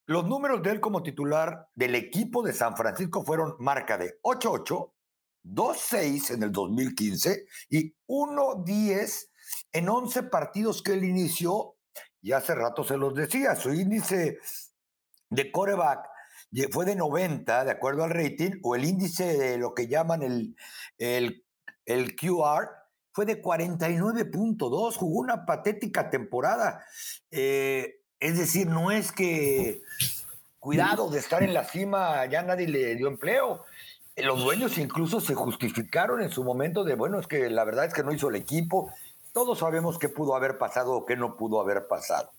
los 0.05 0.25
números 0.25 0.63
de 0.63 0.71
él 0.71 0.79
como 0.79 1.03
titular 1.03 1.69
del 1.75 1.95
equipo 1.95 2.41
de 2.41 2.53
San 2.53 2.75
Francisco 2.75 3.23
fueron 3.23 3.55
marca 3.59 3.97
de 3.97 4.19
8-8, 4.23 4.91
2-6 5.43 6.33
en 6.33 6.43
el 6.43 6.51
2015 6.51 7.45
y 7.69 7.93
1-10 8.07 9.29
en 9.71 9.89
11 9.89 10.23
partidos 10.23 10.81
que 10.81 10.93
él 10.93 11.03
inició. 11.03 11.75
Y 12.21 12.31
hace 12.33 12.53
rato 12.55 12.83
se 12.83 12.97
los 12.97 13.13
decía, 13.13 13.55
su 13.55 13.73
índice 13.73 14.39
de 15.29 15.51
coreback 15.51 16.09
fue 16.71 16.85
de 16.85 16.95
90, 16.95 17.65
de 17.65 17.71
acuerdo 17.71 18.03
al 18.03 18.11
rating, 18.11 18.59
o 18.63 18.75
el 18.75 18.85
índice 18.85 19.37
de 19.37 19.57
lo 19.57 19.73
que 19.73 19.87
llaman 19.87 20.23
el, 20.23 20.55
el, 20.97 21.43
el 21.85 22.15
QR, 22.15 22.69
fue 23.11 23.25
de 23.25 23.41
49.2, 23.41 24.95
jugó 24.95 25.19
una 25.19 25.45
patética 25.45 26.09
temporada. 26.09 26.85
Eh, 27.31 28.01
es 28.19 28.37
decir, 28.37 28.67
no 28.67 28.91
es 28.91 29.11
que 29.11 29.81
cuidado 30.59 31.09
de 31.09 31.19
estar 31.19 31.43
en 31.43 31.53
la 31.53 31.63
cima, 31.63 32.25
ya 32.25 32.41
nadie 32.43 32.67
le 32.67 32.95
dio 32.95 33.07
empleo. 33.07 33.65
Los 34.15 34.43
dueños 34.43 34.77
incluso 34.77 35.21
se 35.21 35.33
justificaron 35.33 36.21
en 36.21 36.29
su 36.29 36.43
momento 36.43 36.83
de, 36.83 36.95
bueno, 36.95 37.19
es 37.19 37.27
que 37.27 37.49
la 37.49 37.63
verdad 37.63 37.85
es 37.85 37.93
que 37.93 38.03
no 38.03 38.11
hizo 38.11 38.29
el 38.29 38.35
equipo. 38.35 38.91
Todos 39.31 39.59
sabemos 39.59 39.97
qué 39.97 40.09
pudo 40.09 40.35
haber 40.35 40.57
pasado 40.57 40.93
o 40.93 41.05
qué 41.05 41.15
no 41.15 41.37
pudo 41.37 41.61
haber 41.61 41.87
pasado. 41.87 42.31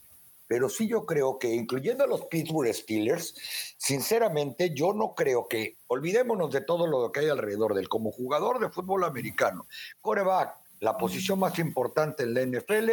Pero 0.51 0.69
sí 0.69 0.89
yo 0.89 1.07
creo 1.07 1.39
que, 1.39 1.55
incluyendo 1.55 2.03
a 2.03 2.09
los 2.09 2.27
Pittsburgh 2.27 2.75
Steelers, 2.75 3.37
sinceramente 3.77 4.75
yo 4.75 4.93
no 4.93 5.15
creo 5.15 5.47
que, 5.47 5.77
olvidémonos 5.87 6.51
de 6.51 6.63
todo 6.63 6.89
lo 6.89 7.13
que 7.13 7.21
hay 7.21 7.29
alrededor 7.29 7.73
del 7.73 7.89
como 7.89 8.11
jugador 8.11 8.59
de 8.59 8.69
fútbol 8.69 9.05
americano, 9.05 9.69
coreback, 10.01 10.57
la 10.81 10.97
posición 10.97 11.39
más 11.39 11.57
importante 11.61 12.25
en 12.25 12.35
la 12.35 12.43
NFL, 12.45 12.91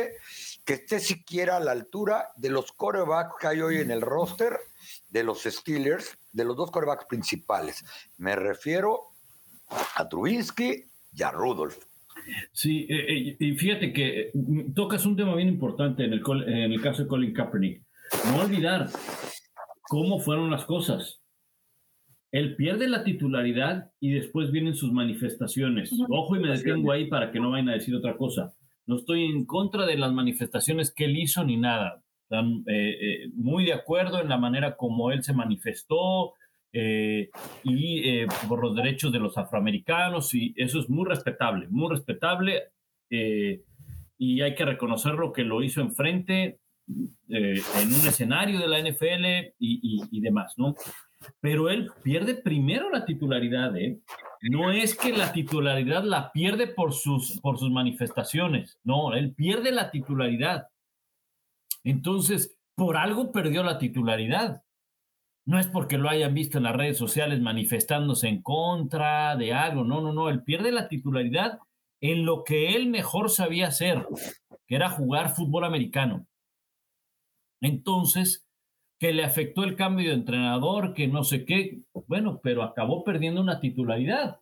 que 0.66 0.74
esté 0.74 1.00
siquiera 1.00 1.58
a 1.58 1.60
la 1.60 1.72
altura 1.72 2.32
de 2.36 2.52
los 2.52 2.72
corebacks 2.74 3.34
que 3.40 3.48
hay 3.48 3.62
hoy 3.62 3.78
en 3.78 3.90
el 3.90 4.02
roster 4.02 4.60
de 5.10 5.24
los 5.24 5.42
Steelers, 5.42 6.16
de 6.32 6.44
los 6.44 6.56
dos 6.56 6.70
corebacks 6.70 7.06
principales. 7.06 7.84
Me 8.18 8.36
refiero 8.36 9.16
a 9.96 10.08
Trubinsky 10.08 10.86
y 11.12 11.24
a 11.24 11.32
Rudolph. 11.32 11.87
Sí, 12.52 12.88
eh, 12.90 13.06
eh, 13.08 13.38
y 13.40 13.52
fíjate 13.54 13.94
que 13.94 14.32
mm, 14.34 14.74
tocas 14.74 15.06
un 15.06 15.16
tema 15.16 15.36
bien 15.36 15.48
importante 15.48 16.06
en 16.06 16.14
el, 16.14 16.22
en 16.48 16.72
el 16.72 16.82
caso 16.82 17.04
de 17.04 17.08
Colin 17.08 17.34
Kaepernick. 17.34 17.84
No 18.32 18.42
olvidar 18.42 18.90
cómo 19.84 20.20
fueron 20.20 20.52
las 20.52 20.66
cosas. 20.66 21.22
Él 22.32 22.56
pierde 22.56 22.90
la 22.90 23.04
titularidad 23.04 23.92
y 24.00 24.12
después 24.12 24.52
vienen 24.52 24.76
sus 24.76 24.92
manifestaciones. 24.92 25.92
Ojo 26.10 26.36
y 26.36 26.40
me 26.40 26.50
detengo 26.50 26.92
ahí 26.92 27.08
para 27.08 27.32
que 27.32 27.40
no 27.40 27.52
vayan 27.52 27.70
a 27.70 27.74
decir 27.74 27.96
otra 27.96 28.18
cosa. 28.18 28.54
No 28.86 28.98
estoy 28.98 29.26
en 29.26 29.46
contra 29.46 29.86
de 29.86 29.98
las 29.98 30.12
manifestaciones 30.12 30.94
que 30.94 31.06
él 31.06 31.18
hizo 31.18 31.44
ni 31.44 31.58
nada. 31.58 32.04
Están 32.24 32.64
eh, 32.68 33.30
muy 33.36 33.66
de 33.66 33.74
acuerdo 33.74 34.22
en 34.22 34.28
la 34.28 34.38
manera 34.38 34.76
como 34.76 35.12
él 35.12 35.24
se 35.24 35.34
manifestó, 35.34 36.34
eh, 36.74 37.30
y 37.64 38.10
eh, 38.10 38.28
por 38.48 38.62
los 38.62 38.76
derechos 38.76 39.12
de 39.12 39.20
los 39.20 39.38
afroamericanos 39.38 40.34
y 40.34 40.54
eso 40.58 40.80
es 40.80 40.90
muy 40.90 41.08
respetable, 41.08 41.68
muy 41.70 41.90
respetable 41.90 42.64
eh, 43.10 43.64
y 44.18 44.42
hay 44.42 44.54
que 44.54 44.66
reconocerlo 44.66 45.32
que 45.32 45.44
lo 45.44 45.64
hizo 45.64 45.82
enfrente 45.82 46.60
en 47.30 47.88
un 47.88 48.08
escenario 48.08 48.60
de 48.60 48.68
la 48.68 48.80
NFL 48.80 49.54
y, 49.60 50.22
demás, 50.22 50.54
¿no? 50.58 50.76
Pero 51.42 51.70
él 51.70 51.92
pierde 52.02 52.36
primero 52.36 52.90
la 52.90 53.04
titularidad, 53.04 53.76
¿eh? 53.76 54.00
No 54.42 54.72
es 54.72 54.96
que 54.96 55.12
la 55.12 55.34
titularidad 55.34 56.04
la 56.04 56.32
pierde 56.32 56.68
por 56.68 56.94
sus, 56.94 57.42
por 57.42 57.60
sus 57.60 57.72
manifestaciones, 57.72 58.80
no, 58.84 59.14
él 59.14 59.34
pierde 59.34 59.72
la 59.72 59.92
titularidad. 59.92 60.68
Entonces, 61.84 62.58
por 62.76 62.96
algo 62.96 63.32
perdió 63.32 63.64
la 63.64 63.78
titularidad 63.80 64.62
no 65.48 65.58
es 65.60 65.68
porque 65.68 65.98
lo 65.98 66.10
hayan 66.10 66.34
visto 66.34 66.58
en 66.58 66.66
las 66.66 66.76
redes 66.76 66.98
sociales 66.98 67.40
manifestándose 67.40 68.28
en 68.28 68.42
contra 68.42 69.38
de 69.38 69.54
algo, 69.54 69.86
no, 69.86 70.02
no, 70.02 70.12
no, 70.12 70.30
él 70.30 70.44
pierde 70.44 70.74
la 70.74 70.90
titularidad 70.90 71.60
en 72.02 72.26
lo 72.26 72.44
que 72.44 72.76
él 72.76 72.88
mejor 72.90 73.30
sabía 73.30 73.68
hacer, 73.68 74.06
que 74.68 74.76
era 74.76 74.90
jugar 74.90 75.30
fútbol 75.30 75.64
americano. 75.64 76.28
Entonces, 77.62 78.46
que 79.00 79.14
le 79.14 79.24
afectó 79.24 79.64
el 79.64 79.78
cambio 79.78 80.10
de 80.10 80.16
entrenador, 80.16 80.94
que 80.94 81.08
no 81.08 81.24
sé 81.24 81.46
qué, 81.46 81.80
bueno, 82.08 82.42
pero 82.44 82.62
acabó 82.62 83.06
perdiendo 83.06 83.40
una 83.40 83.62
titularidad. 83.62 84.40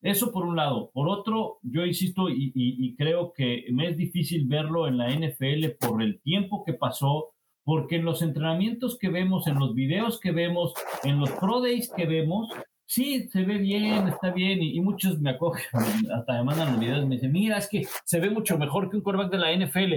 Eso 0.00 0.32
por 0.32 0.46
un 0.46 0.56
lado. 0.56 0.90
Por 0.94 1.10
otro, 1.10 1.58
yo 1.62 1.84
insisto 1.84 2.30
y, 2.30 2.52
y 2.54 2.96
creo 2.96 3.34
que 3.34 3.66
me 3.70 3.90
es 3.90 3.98
difícil 3.98 4.46
verlo 4.46 4.88
en 4.88 4.96
la 4.96 5.10
NFL 5.10 5.76
por 5.78 6.02
el 6.02 6.22
tiempo 6.22 6.64
que 6.64 6.72
pasó, 6.72 7.35
porque 7.66 7.96
en 7.96 8.04
los 8.04 8.22
entrenamientos 8.22 8.96
que 8.96 9.08
vemos, 9.08 9.48
en 9.48 9.58
los 9.58 9.74
videos 9.74 10.20
que 10.20 10.30
vemos, 10.30 10.72
en 11.02 11.18
los 11.18 11.32
pro 11.32 11.60
days 11.60 11.90
que 11.90 12.06
vemos, 12.06 12.48
sí, 12.84 13.28
se 13.28 13.42
ve 13.42 13.58
bien, 13.58 14.06
está 14.06 14.30
bien, 14.30 14.62
y, 14.62 14.80
muchos 14.80 15.20
me 15.20 15.30
acogen, 15.30 15.64
hasta 16.14 16.34
me 16.34 16.44
mandan 16.44 16.70
los 16.70 16.80
videos 16.80 17.02
y 17.02 17.06
me 17.06 17.16
dicen, 17.16 17.32
mira, 17.32 17.58
es 17.58 17.68
que 17.68 17.84
se 18.04 18.20
ve 18.20 18.30
mucho 18.30 18.56
mejor 18.56 18.88
que 18.88 18.96
un 18.96 19.02
quarterback 19.02 19.32
de 19.32 19.38
la 19.38 19.66
NFL. 19.66 19.94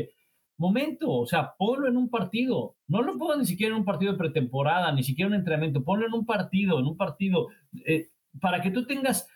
Momento, 0.57 1.11
o 1.11 1.27
sea, 1.27 1.53
ponlo 1.59 1.87
en 1.87 1.95
un 1.95 2.09
partido. 2.09 2.75
No 2.87 3.03
lo 3.03 3.15
pongo 3.19 3.37
ni 3.37 3.45
siquiera 3.45 3.71
en 3.71 3.81
un 3.81 3.85
partido 3.85 4.13
de 4.13 4.17
pretemporada, 4.17 4.91
ni 4.91 5.03
siquiera 5.03 5.27
en 5.27 5.33
un 5.33 5.39
entrenamiento. 5.39 5.83
Ponlo 5.83 6.07
en 6.07 6.13
un 6.15 6.25
partido, 6.25 6.79
en 6.79 6.87
un 6.87 6.97
partido, 6.97 7.49
eh, 7.85 8.09
para 8.41 8.63
que 8.63 8.71
tú 8.71 8.87
tengas 8.87 9.29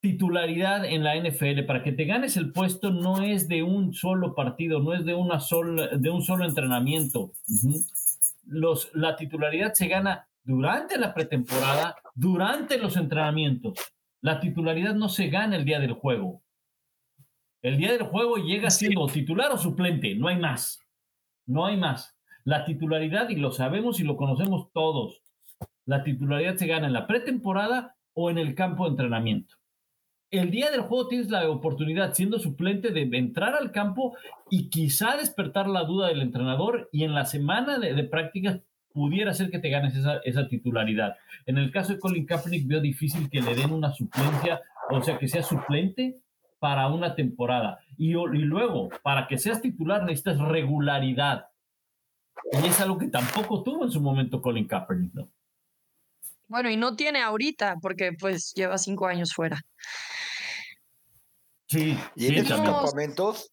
titularidad 0.00 0.84
en 0.86 1.04
la 1.04 1.14
NFL, 1.16 1.64
para 1.66 1.82
que 1.82 1.92
te 1.92 2.06
ganes 2.06 2.36
el 2.36 2.52
puesto, 2.52 2.90
no 2.90 3.22
es 3.22 3.48
de 3.48 3.62
un 3.62 3.92
solo 3.92 4.34
partido, 4.34 4.80
no 4.80 4.94
es 4.94 5.04
de, 5.04 5.14
una 5.14 5.40
sola, 5.40 5.88
de 5.88 6.10
un 6.10 6.22
solo 6.22 6.44
entrenamiento. 6.44 7.32
los, 8.46 8.90
la 8.94 9.16
titularidad 9.16 9.74
se 9.74 9.88
gana 9.88 10.26
durante 10.42 10.98
la 10.98 11.12
pretemporada, 11.12 11.96
durante 12.14 12.78
los 12.78 12.96
entrenamientos. 12.96 13.78
La 14.22 14.40
titularidad 14.40 14.94
no 14.94 15.08
se 15.08 15.28
gana 15.28 15.56
el 15.56 15.64
día 15.64 15.78
del 15.78 15.92
juego. 15.92 16.42
El 17.62 17.76
día 17.76 17.92
del 17.92 18.04
juego 18.04 18.36
llega 18.36 18.70
siendo 18.70 19.06
titular 19.06 19.52
o 19.52 19.58
suplente, 19.58 20.14
no 20.14 20.28
hay 20.28 20.38
más. 20.38 20.80
No 21.46 21.66
hay 21.66 21.76
más. 21.76 22.16
La 22.44 22.64
titularidad, 22.64 23.28
y 23.28 23.36
lo 23.36 23.52
sabemos 23.52 24.00
y 24.00 24.04
lo 24.04 24.16
conocemos 24.16 24.72
todos, 24.72 25.20
la 25.84 26.02
titularidad 26.02 26.56
se 26.56 26.66
gana 26.66 26.86
en 26.86 26.94
la 26.94 27.06
pretemporada 27.06 27.96
o 28.14 28.30
en 28.30 28.38
el 28.38 28.54
campo 28.54 28.84
de 28.84 28.90
entrenamiento 28.90 29.59
el 30.30 30.50
día 30.50 30.70
del 30.70 30.82
juego 30.82 31.08
tienes 31.08 31.30
la 31.30 31.48
oportunidad, 31.50 32.14
siendo 32.14 32.38
suplente, 32.38 32.90
de 32.90 33.02
entrar 33.16 33.54
al 33.54 33.72
campo 33.72 34.16
y 34.48 34.68
quizá 34.68 35.16
despertar 35.16 35.66
la 35.68 35.84
duda 35.84 36.08
del 36.08 36.22
entrenador 36.22 36.88
y 36.92 37.04
en 37.04 37.14
la 37.14 37.26
semana 37.26 37.78
de, 37.78 37.94
de 37.94 38.04
prácticas 38.04 38.60
pudiera 38.92 39.32
ser 39.32 39.50
que 39.50 39.58
te 39.58 39.70
ganes 39.70 39.94
esa, 40.24 40.48
titularidad. 40.48 41.16
En 41.46 41.58
el 41.58 41.70
caso 41.70 41.92
de 41.92 41.98
Colin 41.98 42.26
Kaepernick 42.26 42.66
veo 42.66 42.80
difícil 42.80 43.30
que 43.30 43.40
le 43.40 43.54
den 43.54 43.72
una 43.72 43.92
suplencia, 43.92 44.60
o 44.90 45.02
sea, 45.02 45.18
que 45.18 45.28
sea 45.28 45.42
suplente 45.42 46.18
para 46.58 46.88
una 46.88 47.14
temporada. 47.14 47.78
Y, 47.96 48.10
y 48.10 48.42
luego, 48.42 48.88
para 49.02 49.26
que 49.28 49.38
seas 49.38 49.62
titular 49.62 50.02
necesitas 50.04 50.38
regularidad. 50.38 51.46
Y 52.52 52.66
es 52.66 52.80
algo 52.80 52.98
que 52.98 53.08
tampoco 53.08 53.62
tuvo 53.62 53.84
en 53.84 53.90
su 53.90 54.00
momento 54.00 54.42
Colin 54.42 54.66
Kaepernick, 54.66 55.14
¿no? 55.14 55.28
Bueno, 56.50 56.68
y 56.68 56.76
no 56.76 56.96
tiene 56.96 57.22
ahorita, 57.22 57.76
porque 57.80 58.10
pues 58.18 58.52
lleva 58.56 58.76
cinco 58.76 59.06
años 59.06 59.32
fuera. 59.32 59.62
Sí, 61.68 61.96
y 62.16 62.26
en 62.26 62.44
esos 62.44 62.60
campamentos 62.60 63.52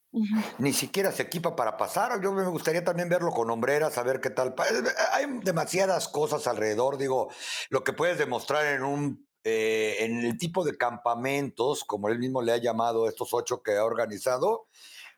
ni 0.58 0.74
siquiera 0.74 1.12
se 1.12 1.22
equipa 1.22 1.56
para 1.56 1.78
pasar. 1.78 2.20
Yo 2.24 2.32
me 2.32 2.43
gustaría 2.48 2.84
también 2.84 3.08
verlo 3.08 3.30
con 3.30 3.52
hombreras, 3.52 3.93
saber 3.93 4.20
qué 4.20 4.32
tal. 4.32 4.56
Eh, 4.58 4.89
hay 5.14 5.26
demasiadas 5.43 6.08
cosas 6.08 6.48
alrededor, 6.48 6.98
digo, 6.98 7.30
lo 7.70 7.84
que 7.84 7.93
puedes 7.93 8.18
demostrar 8.18 8.66
en 8.66 8.84
un 8.84 9.28
eh, 9.43 9.98
en 10.00 10.26
el 10.26 10.36
tipo 10.39 10.66
de 10.66 10.76
campamentos, 10.76 11.84
como 11.84 12.10
él 12.10 12.18
mismo 12.18 12.41
le 12.41 12.54
ha 12.54 12.58
llamado 12.58 13.08
estos 13.08 13.32
ocho 13.32 13.62
que 13.62 13.78
ha 13.78 13.86
organizado, 13.86 14.66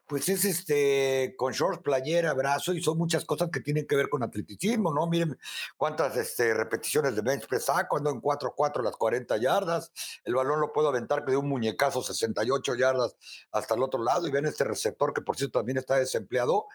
pues 0.10 0.28
es 0.28 0.44
este 0.44 1.36
con 1.38 1.54
shorts, 1.54 1.84
playera, 1.84 2.34
brazo 2.34 2.74
y 2.74 2.82
son 2.82 2.98
muchas 2.98 3.26
cosas 3.26 3.52
que 3.52 3.60
tienen 3.60 3.86
que 3.86 3.96
ver 3.96 4.10
con 4.10 4.24
atleticismo, 4.24 4.92
¿no? 4.92 5.06
Miren 5.06 5.38
cuántas 5.78 6.18
este, 6.18 6.52
repeticiones 6.56 7.16
de 7.16 7.22
bench 7.22 7.46
press 7.46 7.66
saco, 7.66 7.98
ando 7.98 8.10
en 8.10 8.20
4-4 8.20 8.82
las 8.82 8.96
40 8.98 9.38
yardas, 9.38 9.92
el 10.24 10.34
balón 10.34 10.62
lo 10.62 10.74
puedo 10.74 10.90
aventar 10.90 11.24
de 11.26 11.38
un 11.38 11.48
muñecazo 11.48 12.02
68 12.02 12.74
yardas 12.74 13.18
hasta 13.52 13.76
el 13.76 13.84
otro 13.84 14.04
lado 14.04 14.28
y 14.28 14.32
ven 14.32 14.48
este 14.48 14.64
receptor 14.64 15.14
que 15.14 15.22
por 15.22 15.38
cierto 15.38 15.60
también 15.60 15.78
está 15.78 15.98
desempleado, 15.98 16.66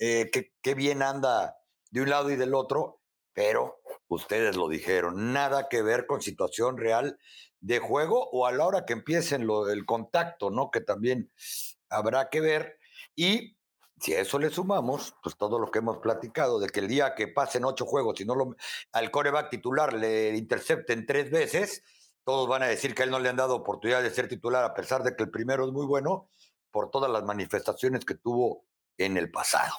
eh, 0.00 0.28
que, 0.32 0.74
bien 0.74 1.02
anda 1.02 1.58
de 1.92 2.02
un 2.02 2.10
lado 2.10 2.28
y 2.32 2.36
del 2.36 2.54
otro, 2.54 3.00
pero 3.32 3.80
ustedes 4.08 4.56
lo 4.56 4.68
dijeron, 4.68 5.32
nada 5.32 5.68
que 5.68 5.82
ver 5.82 6.06
con 6.06 6.22
situación 6.22 6.76
real 6.76 7.20
de 7.60 7.78
juego 7.78 8.28
o 8.32 8.48
a 8.48 8.52
la 8.52 8.66
hora 8.66 8.84
que 8.84 8.94
empiecen 8.94 9.46
lo, 9.46 9.70
el 9.70 9.86
contacto, 9.86 10.50
¿no? 10.50 10.72
Que 10.72 10.80
también 10.80 11.30
habrá 11.88 12.30
que 12.30 12.40
ver 12.40 12.79
y 13.14 13.56
si 14.00 14.14
a 14.14 14.20
eso 14.20 14.38
le 14.38 14.50
sumamos, 14.50 15.14
pues 15.22 15.36
todo 15.36 15.58
lo 15.58 15.70
que 15.70 15.80
hemos 15.80 15.98
platicado, 15.98 16.58
de 16.58 16.68
que 16.68 16.80
el 16.80 16.88
día 16.88 17.14
que 17.14 17.28
pasen 17.28 17.64
ocho 17.64 17.84
juegos, 17.84 18.16
si 18.18 18.24
no 18.24 18.34
lo, 18.34 18.56
al 18.92 19.10
coreback 19.10 19.50
titular 19.50 19.92
le 19.92 20.36
intercepten 20.36 21.04
tres 21.06 21.30
veces, 21.30 21.84
todos 22.24 22.48
van 22.48 22.62
a 22.62 22.66
decir 22.66 22.94
que 22.94 23.02
a 23.02 23.04
él 23.04 23.10
no 23.10 23.18
le 23.18 23.28
han 23.28 23.36
dado 23.36 23.56
oportunidad 23.56 24.02
de 24.02 24.10
ser 24.10 24.28
titular, 24.28 24.64
a 24.64 24.74
pesar 24.74 25.02
de 25.02 25.14
que 25.14 25.22
el 25.22 25.30
primero 25.30 25.66
es 25.66 25.72
muy 25.72 25.84
bueno, 25.84 26.30
por 26.70 26.90
todas 26.90 27.10
las 27.10 27.24
manifestaciones 27.24 28.04
que 28.04 28.14
tuvo 28.14 28.64
en 28.96 29.16
el 29.16 29.30
pasado. 29.30 29.74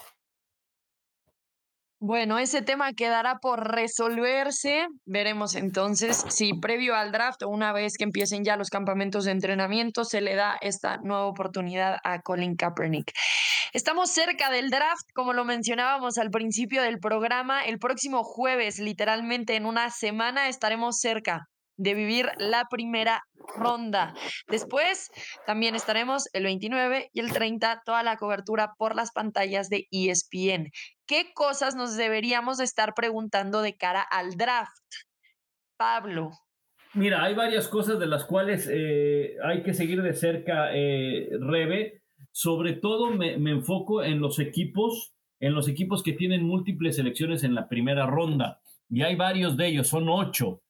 Bueno, 2.03 2.39
ese 2.39 2.63
tema 2.63 2.93
quedará 2.93 3.37
por 3.37 3.75
resolverse. 3.75 4.87
Veremos 5.05 5.53
entonces 5.53 6.25
si 6.29 6.55
previo 6.55 6.95
al 6.95 7.11
draft 7.11 7.43
una 7.43 7.73
vez 7.73 7.93
que 7.95 8.05
empiecen 8.05 8.43
ya 8.43 8.57
los 8.57 8.71
campamentos 8.71 9.25
de 9.25 9.31
entrenamiento 9.31 10.03
se 10.03 10.19
le 10.19 10.33
da 10.33 10.57
esta 10.61 10.97
nueva 10.97 11.27
oportunidad 11.27 11.97
a 12.03 12.23
Colin 12.23 12.55
Kaepernick. 12.55 13.11
Estamos 13.71 14.09
cerca 14.09 14.49
del 14.49 14.71
draft, 14.71 15.05
como 15.13 15.33
lo 15.33 15.45
mencionábamos 15.45 16.17
al 16.17 16.31
principio 16.31 16.81
del 16.81 16.97
programa. 16.97 17.63
El 17.65 17.77
próximo 17.77 18.23
jueves, 18.23 18.79
literalmente 18.79 19.55
en 19.55 19.67
una 19.67 19.91
semana, 19.91 20.49
estaremos 20.49 20.97
cerca 20.97 21.50
de 21.82 21.95
vivir 21.95 22.29
la 22.38 22.67
primera 22.69 23.23
ronda. 23.55 24.13
Después 24.47 25.09
también 25.47 25.73
estaremos 25.73 26.29
el 26.34 26.43
29 26.43 27.09
y 27.11 27.19
el 27.19 27.34
30, 27.34 27.82
toda 27.86 28.03
la 28.03 28.17
cobertura 28.17 28.73
por 28.77 28.95
las 28.95 29.11
pantallas 29.11 29.67
de 29.69 29.88
ESPN. 29.91 30.71
¿Qué 31.07 31.34
cosas 31.34 31.75
nos 31.75 31.97
deberíamos 31.97 32.59
estar 32.59 32.93
preguntando 32.93 33.63
de 33.63 33.75
cara 33.75 34.01
al 34.01 34.38
draft? 34.38 34.77
Pablo. 35.75 36.29
Mira, 36.93 37.23
hay 37.23 37.34
varias 37.34 37.67
cosas 37.67 37.97
de 37.99 38.05
las 38.05 38.25
cuales 38.25 38.69
eh, 38.71 39.38
hay 39.43 39.63
que 39.63 39.73
seguir 39.73 40.03
de 40.03 40.13
cerca, 40.13 40.69
eh, 40.73 41.29
Rebe. 41.39 42.03
Sobre 42.32 42.73
todo 42.73 43.09
me, 43.09 43.38
me 43.38 43.51
enfoco 43.51 44.03
en 44.03 44.19
los 44.19 44.38
equipos, 44.38 45.15
en 45.39 45.55
los 45.55 45.67
equipos 45.67 46.03
que 46.03 46.13
tienen 46.13 46.43
múltiples 46.43 46.97
selecciones 46.97 47.43
en 47.43 47.55
la 47.55 47.67
primera 47.67 48.05
ronda. 48.05 48.61
Y 48.88 49.01
hay 49.01 49.15
varios 49.15 49.57
de 49.57 49.67
ellos, 49.67 49.88
son 49.88 50.07
ocho. 50.09 50.61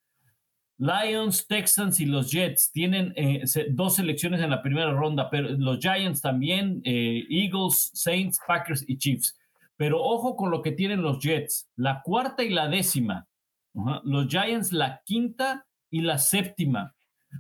Lions, 0.82 1.46
Texans 1.46 2.00
y 2.00 2.08
los 2.08 2.32
Jets 2.32 2.72
tienen 2.72 3.14
eh, 3.16 3.44
dos 3.70 3.98
selecciones 3.98 4.42
en 4.42 4.50
la 4.50 4.64
primera 4.64 4.92
ronda, 4.92 5.30
pero 5.30 5.48
los 5.50 5.78
Giants 5.78 6.22
también, 6.22 6.82
eh, 6.84 7.24
Eagles, 7.30 7.92
Saints, 7.94 8.40
Packers 8.48 8.84
y 8.88 8.98
Chiefs. 8.98 9.38
Pero 9.78 10.02
ojo 10.02 10.36
con 10.36 10.50
lo 10.50 10.64
que 10.64 10.72
tienen 10.72 11.04
los 11.04 11.20
Jets, 11.20 11.70
la 11.76 12.02
cuarta 12.02 12.44
y 12.44 12.50
la 12.50 12.68
décima. 12.68 13.28
Los 14.04 14.28
Giants 14.28 14.74
la 14.74 15.04
quinta 15.06 15.68
y 15.92 16.02
la 16.02 16.18
séptima. 16.18 16.96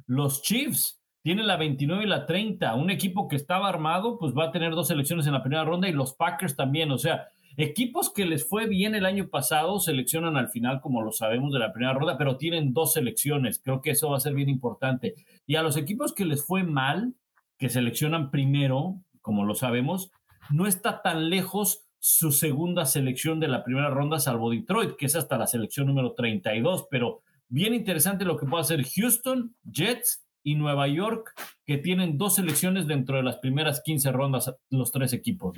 Los 0.05 0.43
Chiefs 0.43 1.01
tienen 1.23 1.47
la 1.47 1.57
29 1.57 2.03
y 2.03 2.07
la 2.07 2.27
30. 2.27 2.75
Un 2.75 2.91
equipo 2.91 3.27
que 3.27 3.37
estaba 3.37 3.69
armado, 3.69 4.19
pues 4.19 4.33
va 4.37 4.45
a 4.45 4.51
tener 4.51 4.71
dos 4.73 4.87
selecciones 4.87 5.25
en 5.25 5.33
la 5.33 5.41
primera 5.41 5.65
ronda 5.65 5.89
y 5.89 5.93
los 5.93 6.13
Packers 6.13 6.55
también. 6.55 6.91
O 6.91 6.99
sea, 6.99 7.27
Equipos 7.57 8.11
que 8.13 8.25
les 8.25 8.47
fue 8.47 8.67
bien 8.67 8.95
el 8.95 9.05
año 9.05 9.27
pasado 9.27 9.79
seleccionan 9.79 10.37
al 10.37 10.49
final, 10.49 10.81
como 10.81 11.01
lo 11.01 11.11
sabemos, 11.11 11.51
de 11.51 11.59
la 11.59 11.73
primera 11.73 11.93
ronda, 11.93 12.17
pero 12.17 12.37
tienen 12.37 12.73
dos 12.73 12.93
selecciones. 12.93 13.59
Creo 13.63 13.81
que 13.81 13.91
eso 13.91 14.09
va 14.09 14.17
a 14.17 14.21
ser 14.21 14.33
bien 14.33 14.49
importante. 14.49 15.15
Y 15.45 15.55
a 15.55 15.63
los 15.63 15.77
equipos 15.77 16.13
que 16.13 16.25
les 16.25 16.45
fue 16.45 16.63
mal, 16.63 17.13
que 17.57 17.69
seleccionan 17.69 18.31
primero, 18.31 19.01
como 19.21 19.45
lo 19.45 19.55
sabemos, 19.55 20.11
no 20.49 20.65
está 20.65 21.01
tan 21.01 21.29
lejos 21.29 21.85
su 21.99 22.31
segunda 22.31 22.85
selección 22.85 23.39
de 23.39 23.47
la 23.47 23.63
primera 23.63 23.89
ronda, 23.89 24.19
salvo 24.19 24.49
Detroit, 24.49 24.95
que 24.95 25.05
es 25.05 25.15
hasta 25.15 25.37
la 25.37 25.45
selección 25.45 25.87
número 25.87 26.13
32. 26.13 26.87
Pero 26.89 27.21
bien 27.47 27.73
interesante 27.73 28.25
lo 28.25 28.37
que 28.37 28.47
puede 28.47 28.61
hacer 28.61 28.83
Houston, 28.83 29.55
Jets 29.71 30.25
y 30.43 30.55
Nueva 30.55 30.87
York, 30.87 31.33
que 31.65 31.77
tienen 31.77 32.17
dos 32.17 32.35
selecciones 32.35 32.87
dentro 32.87 33.17
de 33.17 33.23
las 33.23 33.37
primeras 33.37 33.81
15 33.83 34.11
rondas, 34.11 34.51
los 34.69 34.91
tres 34.91 35.13
equipos. 35.13 35.55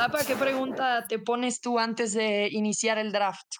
Tapa, 0.00 0.24
¿qué 0.24 0.34
pregunta 0.34 1.04
te 1.06 1.18
pones 1.18 1.60
tú 1.60 1.78
antes 1.78 2.14
de 2.14 2.48
iniciar 2.48 2.96
el 2.96 3.12
draft? 3.12 3.52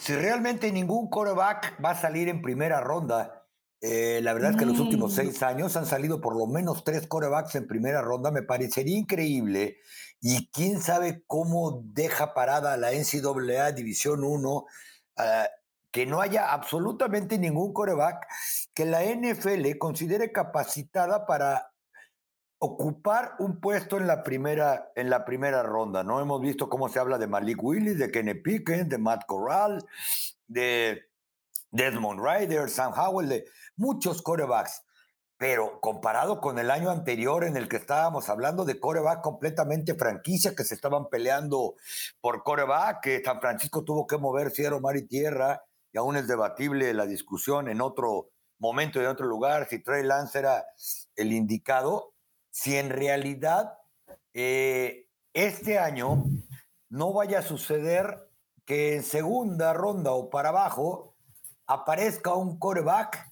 Si 0.00 0.16
realmente 0.16 0.72
ningún 0.72 1.08
quarterback 1.08 1.78
va 1.84 1.90
a 1.90 1.94
salir 1.94 2.28
en 2.28 2.42
primera 2.42 2.80
ronda, 2.80 3.46
eh, 3.80 4.18
la 4.24 4.34
verdad 4.34 4.50
es 4.50 4.56
que 4.56 4.64
en 4.64 4.70
los 4.70 4.80
últimos 4.80 5.12
mm. 5.12 5.14
seis 5.14 5.44
años 5.44 5.76
han 5.76 5.86
salido 5.86 6.20
por 6.20 6.36
lo 6.36 6.48
menos 6.48 6.82
tres 6.82 7.06
quarterbacks 7.06 7.54
en 7.54 7.68
primera 7.68 8.02
ronda, 8.02 8.32
me 8.32 8.42
parecería 8.42 8.98
increíble. 8.98 9.76
Y 10.20 10.50
quién 10.50 10.82
sabe 10.82 11.22
cómo 11.28 11.82
deja 11.84 12.34
parada 12.34 12.76
la 12.76 12.90
NCAA 12.90 13.70
División 13.70 14.24
1 14.24 14.66
ah, 15.18 15.48
que 15.92 16.04
no 16.04 16.20
haya 16.20 16.52
absolutamente 16.52 17.38
ningún 17.38 17.72
quarterback 17.72 18.26
que 18.74 18.86
la 18.86 19.04
NFL 19.04 19.78
considere 19.78 20.32
capacitada 20.32 21.26
para 21.26 21.75
ocupar 22.58 23.34
un 23.38 23.60
puesto 23.60 23.98
en 23.98 24.06
la 24.06 24.22
primera, 24.22 24.90
en 24.94 25.10
la 25.10 25.24
primera 25.24 25.62
ronda, 25.62 26.02
¿no? 26.02 26.20
Hemos 26.20 26.40
visto 26.40 26.68
cómo 26.68 26.88
se 26.88 26.98
habla 26.98 27.18
de 27.18 27.26
Malik 27.26 27.62
Willis, 27.62 27.98
de 27.98 28.10
Kenny 28.10 28.40
de 28.84 28.98
Matt 28.98 29.26
Corral, 29.26 29.84
de 30.46 31.02
Desmond 31.70 32.20
Ryder, 32.20 32.70
Sam 32.70 32.92
Howell, 32.96 33.28
de 33.28 33.44
muchos 33.76 34.22
corebacks. 34.22 34.82
Pero 35.38 35.80
comparado 35.80 36.40
con 36.40 36.58
el 36.58 36.70
año 36.70 36.90
anterior 36.90 37.44
en 37.44 37.58
el 37.58 37.68
que 37.68 37.76
estábamos 37.76 38.30
hablando 38.30 38.64
de 38.64 38.80
coreback 38.80 39.20
completamente 39.20 39.94
franquicia, 39.94 40.54
que 40.54 40.64
se 40.64 40.74
estaban 40.74 41.10
peleando 41.10 41.74
por 42.22 42.42
coreback, 42.42 43.02
que 43.02 43.22
San 43.22 43.40
Francisco 43.40 43.84
tuvo 43.84 44.06
que 44.06 44.16
mover 44.16 44.50
cielo, 44.50 44.80
mar 44.80 44.96
y 44.96 45.06
tierra, 45.06 45.62
y 45.92 45.98
aún 45.98 46.16
es 46.16 46.26
debatible 46.26 46.94
la 46.94 47.04
discusión 47.04 47.68
en 47.68 47.82
otro 47.82 48.30
momento 48.58 48.98
y 48.98 49.04
en 49.04 49.10
otro 49.10 49.26
lugar, 49.26 49.68
si 49.68 49.82
Trey 49.82 50.02
Lance 50.02 50.38
era 50.38 50.64
el 51.16 51.34
indicado, 51.34 52.14
si 52.56 52.78
en 52.78 52.88
realidad 52.88 53.74
eh, 54.32 55.10
este 55.34 55.78
año 55.78 56.24
no 56.88 57.12
vaya 57.12 57.40
a 57.40 57.42
suceder 57.42 58.30
que 58.64 58.94
en 58.94 59.02
segunda 59.02 59.74
ronda 59.74 60.12
o 60.12 60.30
para 60.30 60.48
abajo 60.48 61.18
aparezca 61.66 62.32
un 62.32 62.58
coreback 62.58 63.28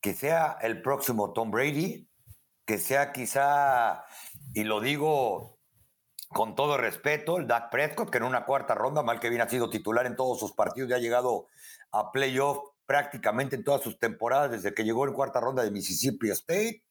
que 0.00 0.14
sea 0.14 0.58
el 0.62 0.82
próximo 0.82 1.32
Tom 1.32 1.52
Brady, 1.52 2.10
que 2.64 2.78
sea 2.78 3.12
quizá, 3.12 4.04
y 4.52 4.64
lo 4.64 4.80
digo 4.80 5.60
con 6.30 6.56
todo 6.56 6.76
respeto, 6.76 7.36
el 7.36 7.46
Dak 7.46 7.70
Prescott, 7.70 8.10
que 8.10 8.18
en 8.18 8.24
una 8.24 8.46
cuarta 8.46 8.74
ronda, 8.74 9.04
mal 9.04 9.20
que 9.20 9.30
bien 9.30 9.42
ha 9.42 9.48
sido 9.48 9.70
titular 9.70 10.06
en 10.06 10.16
todos 10.16 10.40
sus 10.40 10.54
partidos, 10.54 10.90
ya 10.90 10.96
ha 10.96 10.98
llegado 10.98 11.46
a 11.92 12.10
playoff 12.10 12.58
prácticamente 12.84 13.54
en 13.54 13.62
todas 13.62 13.82
sus 13.82 13.96
temporadas 14.00 14.50
desde 14.50 14.74
que 14.74 14.82
llegó 14.82 15.06
en 15.06 15.14
cuarta 15.14 15.38
ronda 15.38 15.62
de 15.62 15.70
Mississippi 15.70 16.30
State 16.30 16.82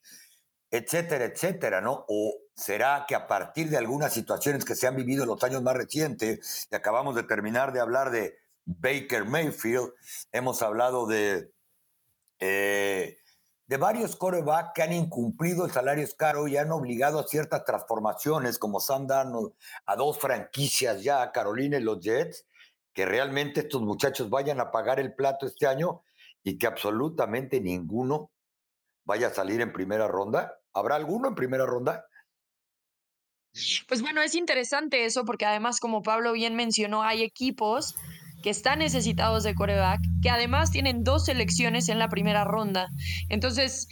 etcétera, 0.78 1.26
etcétera, 1.26 1.82
¿no? 1.82 2.06
O 2.08 2.36
será 2.54 3.06
que 3.08 3.16
a 3.16 3.28
partir 3.28 3.70
de 3.70 3.78
algunas 3.78 4.14
situaciones 4.14 4.66
que 4.66 4.76
se 4.76 4.88
han 4.88 4.96
vivido 4.96 5.24
en 5.24 5.30
los 5.30 5.44
años 5.44 5.62
más 5.62 5.76
recientes, 5.76 6.68
y 6.72 6.76
acabamos 6.76 7.16
de 7.16 7.24
terminar 7.24 7.74
de 7.74 7.80
hablar 7.80 8.12
de 8.12 8.38
Baker 8.66 9.26
Mayfield, 9.26 9.94
hemos 10.32 10.62
hablado 10.62 11.06
de, 11.08 11.52
eh, 12.40 13.18
de 13.68 13.78
varios 13.78 14.16
corebacks 14.16 14.72
que 14.74 14.84
han 14.84 14.94
incumplido 14.94 15.66
el 15.66 15.72
salario 15.72 16.08
caro 16.18 16.48
y 16.48 16.58
han 16.58 16.72
obligado 16.72 17.20
a 17.20 17.28
ciertas 17.28 17.66
transformaciones, 17.66 18.58
como 18.58 18.80
Sam 18.80 19.08
Darnold, 19.08 19.54
a 19.86 19.96
dos 19.96 20.20
franquicias 20.20 21.04
ya, 21.04 21.32
Carolina 21.32 21.78
y 21.78 21.82
los 21.82 22.00
Jets, 22.00 22.46
que 22.94 23.06
realmente 23.06 23.62
estos 23.62 23.82
muchachos 23.82 24.30
vayan 24.30 24.60
a 24.60 24.72
pagar 24.72 25.00
el 25.00 25.14
plato 25.14 25.46
este 25.46 25.68
año 25.68 26.04
y 26.44 26.58
que 26.58 26.68
absolutamente 26.68 27.60
ninguno 27.60 28.32
vaya 29.06 29.28
a 29.28 29.34
salir 29.34 29.62
en 29.62 29.72
primera 29.72 30.08
ronda? 30.08 30.60
¿Habrá 30.76 30.96
alguno 30.96 31.30
en 31.30 31.36
primera 31.36 31.66
ronda? 31.66 32.06
Pues 33.88 34.02
bueno, 34.02 34.22
es 34.22 34.36
interesante 34.36 35.06
eso 35.06 35.24
porque 35.24 35.46
además, 35.46 35.80
como 35.80 36.04
Pablo 36.04 36.34
bien 36.34 36.56
mencionó, 36.56 37.04
hay 37.04 37.24
equipos 37.24 37.96
que 38.44 38.50
están 38.50 38.80
necesitados 38.80 39.44
de 39.44 39.56
coreback, 39.56 40.02
que 40.22 40.30
además 40.30 40.72
tienen 40.72 41.04
dos 41.04 41.26
selecciones 41.26 41.88
en 41.88 41.98
la 41.98 42.10
primera 42.10 42.44
ronda. 42.44 42.90
Entonces, 43.30 43.88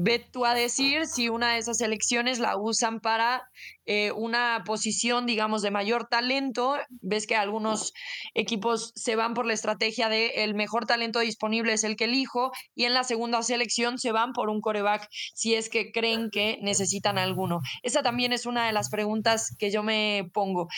Ve 0.00 0.24
tú 0.30 0.46
a 0.46 0.54
decir 0.54 1.06
si 1.06 1.28
una 1.28 1.54
de 1.54 1.58
esas 1.58 1.80
elecciones 1.80 2.38
la 2.38 2.56
usan 2.56 3.00
para 3.00 3.42
eh, 3.84 4.12
una 4.12 4.62
posición, 4.64 5.26
digamos, 5.26 5.60
de 5.60 5.72
mayor 5.72 6.06
talento. 6.06 6.76
Ves 7.00 7.26
que 7.26 7.34
algunos 7.34 7.92
equipos 8.32 8.92
se 8.94 9.16
van 9.16 9.34
por 9.34 9.44
la 9.44 9.54
estrategia 9.54 10.08
de 10.08 10.44
el 10.44 10.54
mejor 10.54 10.86
talento 10.86 11.18
disponible 11.18 11.72
es 11.72 11.82
el 11.82 11.96
que 11.96 12.04
elijo 12.04 12.52
y 12.76 12.84
en 12.84 12.94
la 12.94 13.02
segunda 13.02 13.42
selección 13.42 13.98
se 13.98 14.12
van 14.12 14.32
por 14.34 14.50
un 14.50 14.60
coreback 14.60 15.08
si 15.34 15.56
es 15.56 15.68
que 15.68 15.90
creen 15.90 16.30
que 16.30 16.58
necesitan 16.62 17.18
alguno. 17.18 17.58
Esa 17.82 18.04
también 18.04 18.32
es 18.32 18.46
una 18.46 18.68
de 18.68 18.72
las 18.72 18.90
preguntas 18.90 19.56
que 19.58 19.72
yo 19.72 19.82
me 19.82 20.30
pongo. 20.32 20.68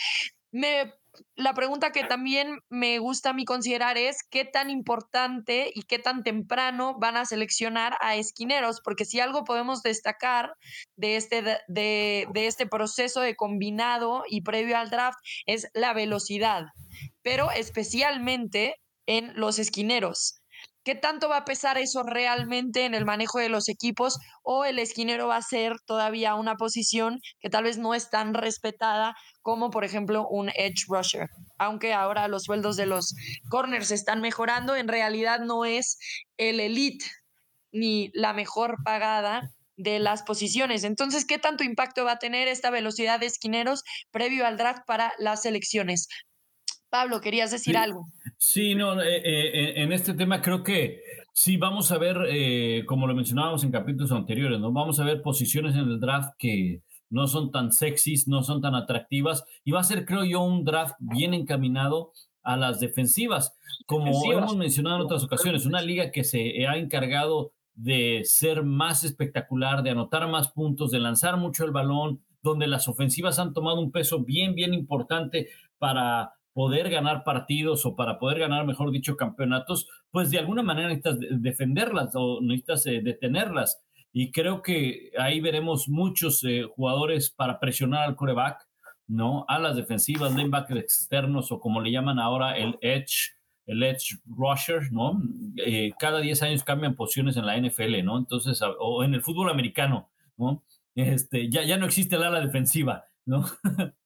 Me 0.51 0.93
la 1.35 1.53
pregunta 1.53 1.91
que 1.91 2.03
también 2.03 2.59
me 2.69 2.99
gusta 2.99 3.31
a 3.31 3.33
mí 3.33 3.45
considerar 3.45 3.97
es 3.97 4.23
qué 4.29 4.45
tan 4.45 4.69
importante 4.69 5.71
y 5.73 5.83
qué 5.83 5.99
tan 5.99 6.23
temprano 6.23 6.97
van 6.99 7.17
a 7.17 7.25
seleccionar 7.25 7.97
a 8.01 8.15
esquineros, 8.15 8.81
porque 8.83 9.05
si 9.05 9.19
algo 9.19 9.43
podemos 9.43 9.81
destacar 9.81 10.55
de 10.95 11.15
este, 11.15 11.41
de, 11.67 12.27
de 12.33 12.47
este 12.47 12.67
proceso 12.67 13.21
de 13.21 13.35
combinado 13.35 14.23
y 14.27 14.41
previo 14.41 14.77
al 14.77 14.89
draft 14.89 15.19
es 15.45 15.69
la 15.73 15.93
velocidad, 15.93 16.65
pero 17.21 17.51
especialmente 17.51 18.75
en 19.05 19.33
los 19.35 19.59
esquineros. 19.59 20.40
¿Qué 20.83 20.95
tanto 20.95 21.29
va 21.29 21.37
a 21.37 21.45
pesar 21.45 21.77
eso 21.77 22.01
realmente 22.01 22.85
en 22.85 22.95
el 22.95 23.05
manejo 23.05 23.37
de 23.37 23.49
los 23.49 23.69
equipos? 23.69 24.17
¿O 24.41 24.65
el 24.65 24.79
esquinero 24.79 25.27
va 25.27 25.37
a 25.37 25.41
ser 25.43 25.73
todavía 25.85 26.33
una 26.33 26.55
posición 26.55 27.19
que 27.39 27.51
tal 27.51 27.65
vez 27.65 27.77
no 27.77 27.93
es 27.93 28.09
tan 28.09 28.33
respetada 28.33 29.13
como, 29.43 29.69
por 29.69 29.85
ejemplo, 29.85 30.27
un 30.27 30.49
edge 30.49 30.85
rusher? 30.87 31.27
Aunque 31.59 31.93
ahora 31.93 32.27
los 32.27 32.43
sueldos 32.43 32.77
de 32.77 32.87
los 32.87 33.13
corners 33.49 33.91
están 33.91 34.21
mejorando, 34.21 34.75
en 34.75 34.87
realidad 34.87 35.39
no 35.41 35.65
es 35.65 35.99
el 36.37 36.59
elite 36.59 37.05
ni 37.71 38.09
la 38.13 38.33
mejor 38.33 38.77
pagada 38.83 39.51
de 39.77 39.99
las 39.99 40.23
posiciones. 40.23 40.83
Entonces, 40.83 41.25
¿qué 41.25 41.37
tanto 41.37 41.63
impacto 41.63 42.05
va 42.05 42.13
a 42.13 42.19
tener 42.19 42.47
esta 42.47 42.69
velocidad 42.71 43.19
de 43.19 43.27
esquineros 43.27 43.83
previo 44.11 44.45
al 44.45 44.57
draft 44.57 44.81
para 44.85 45.13
las 45.19 45.43
selecciones? 45.43 46.07
Pablo, 46.91 47.21
querías 47.21 47.49
decir 47.51 47.77
algo. 47.77 48.09
Sí, 48.37 48.75
no, 48.75 49.01
eh, 49.01 49.21
eh, 49.23 49.73
en 49.77 49.93
este 49.93 50.13
tema 50.13 50.41
creo 50.41 50.61
que 50.61 51.01
sí 51.31 51.55
vamos 51.55 51.89
a 51.91 51.97
ver, 51.97 52.17
eh, 52.27 52.83
como 52.85 53.07
lo 53.07 53.15
mencionábamos 53.15 53.63
en 53.63 53.71
capítulos 53.71 54.11
anteriores, 54.11 54.59
¿no? 54.59 54.73
Vamos 54.73 54.99
a 54.99 55.05
ver 55.05 55.21
posiciones 55.21 55.73
en 55.75 55.89
el 55.89 56.01
draft 56.01 56.33
que 56.37 56.81
no 57.09 57.27
son 57.27 57.49
tan 57.49 57.71
sexys, 57.71 58.27
no 58.27 58.43
son 58.43 58.61
tan 58.61 58.75
atractivas, 58.75 59.45
y 59.63 59.71
va 59.71 59.79
a 59.79 59.85
ser, 59.85 60.05
creo 60.05 60.25
yo, 60.25 60.41
un 60.41 60.65
draft 60.65 60.95
bien 60.99 61.33
encaminado 61.33 62.11
a 62.43 62.57
las 62.57 62.81
defensivas. 62.81 63.57
Como 63.85 64.29
hemos 64.29 64.57
mencionado 64.57 64.97
en 64.97 65.01
otras 65.03 65.23
ocasiones, 65.23 65.65
una 65.65 65.81
liga 65.81 66.11
que 66.11 66.25
se 66.25 66.67
ha 66.67 66.75
encargado 66.75 67.53
de 67.73 68.23
ser 68.25 68.63
más 68.63 69.05
espectacular, 69.05 69.81
de 69.81 69.91
anotar 69.91 70.27
más 70.27 70.49
puntos, 70.49 70.91
de 70.91 70.99
lanzar 70.99 71.37
mucho 71.37 71.63
el 71.63 71.71
balón, 71.71 72.21
donde 72.43 72.67
las 72.67 72.89
ofensivas 72.89 73.39
han 73.39 73.53
tomado 73.53 73.79
un 73.79 73.91
peso 73.91 74.19
bien, 74.25 74.55
bien 74.55 74.73
importante 74.73 75.47
para 75.77 76.33
poder 76.53 76.89
ganar 76.89 77.23
partidos 77.23 77.85
o 77.85 77.95
para 77.95 78.19
poder 78.19 78.39
ganar, 78.39 78.65
mejor 78.65 78.91
dicho, 78.91 79.15
campeonatos, 79.15 79.87
pues 80.11 80.31
de 80.31 80.39
alguna 80.39 80.63
manera 80.63 80.89
necesitas 80.89 81.17
defenderlas 81.41 82.11
o 82.15 82.39
necesitas 82.41 82.85
eh, 82.87 83.01
detenerlas. 83.03 83.81
Y 84.13 84.31
creo 84.31 84.61
que 84.61 85.11
ahí 85.17 85.39
veremos 85.39 85.87
muchos 85.87 86.43
eh, 86.43 86.63
jugadores 86.75 87.29
para 87.29 87.59
presionar 87.59 88.03
al 88.03 88.15
coreback, 88.15 88.67
¿no? 89.07 89.45
A 89.47 89.59
las 89.59 89.75
defensivas, 89.75 90.35
linebackers 90.35 90.81
externos 90.81 91.51
o 91.51 91.59
como 91.59 91.81
le 91.81 91.91
llaman 91.91 92.19
ahora 92.19 92.57
el 92.57 92.77
edge, 92.81 93.31
el 93.65 93.83
edge 93.83 94.19
rusher, 94.25 94.91
¿no? 94.91 95.21
Eh, 95.65 95.91
cada 95.97 96.19
10 96.19 96.43
años 96.43 96.63
cambian 96.63 96.95
posiciones 96.95 97.37
en 97.37 97.45
la 97.45 97.57
NFL, 97.57 98.03
¿no? 98.03 98.17
Entonces, 98.17 98.61
o 98.79 99.03
en 99.03 99.13
el 99.13 99.21
fútbol 99.21 99.49
americano, 99.49 100.09
¿no? 100.37 100.63
Este, 100.95 101.49
ya, 101.49 101.63
ya 101.63 101.77
no 101.77 101.85
existe 101.85 102.17
el 102.17 102.23
ala 102.23 102.41
defensiva, 102.41 103.05
¿no? 103.25 103.45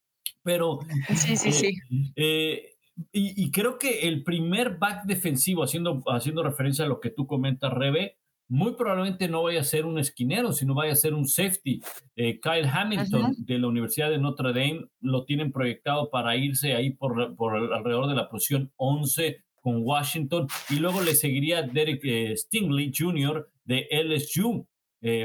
Pero. 0.45 0.79
Sí, 1.15 1.35
sí, 1.35 1.51
sí. 1.51 1.77
Eh, 2.15 2.71
y, 3.11 3.51
creo 3.51 3.77
que 3.77 4.07
el 4.07 4.23
primer 4.23 4.77
back 4.77 5.03
defensivo, 5.03 5.63
haciendo, 5.63 6.01
haciendo 6.07 6.43
referencia 6.43 6.85
a 6.85 6.87
lo 6.87 7.01
que 7.01 7.09
tú 7.09 7.27
comentas, 7.27 7.73
Rebe, 7.73 8.15
muy 8.47 8.75
probablemente 8.75 9.27
no 9.27 9.43
vaya 9.43 9.59
a 9.59 9.65
ser 9.65 9.85
un 9.85 9.99
esquinero, 9.99 10.53
sino 10.53 10.75
vaya 10.75 10.93
a 10.93 10.95
ser 10.95 11.13
un 11.13 11.27
safety. 11.27 11.81
Eh, 12.15 12.39
Kyle 12.39 12.69
Hamilton 12.71 13.35
de 13.39 13.59
la 13.59 13.67
Universidad 13.67 14.11
de 14.11 14.19
Notre 14.19 14.53
Dame 14.53 14.85
lo 15.01 15.25
tienen 15.25 15.51
proyectado 15.51 16.09
para 16.09 16.37
irse 16.37 16.73
ahí 16.73 16.91
por, 16.91 17.35
por 17.35 17.57
alrededor 17.57 18.07
de 18.07 18.15
la 18.15 18.29
posición 18.29 18.71
11 18.77 19.43
con 19.59 19.81
Washington 19.83 20.47
y 20.69 20.75
luego 20.75 21.01
le 21.01 21.15
seguiría 21.15 21.63
Derek 21.63 21.99
eh, 22.05 22.37
Stingley 22.37 22.93
Jr. 22.95 23.49
de 23.65 23.87
LSU 23.91 24.65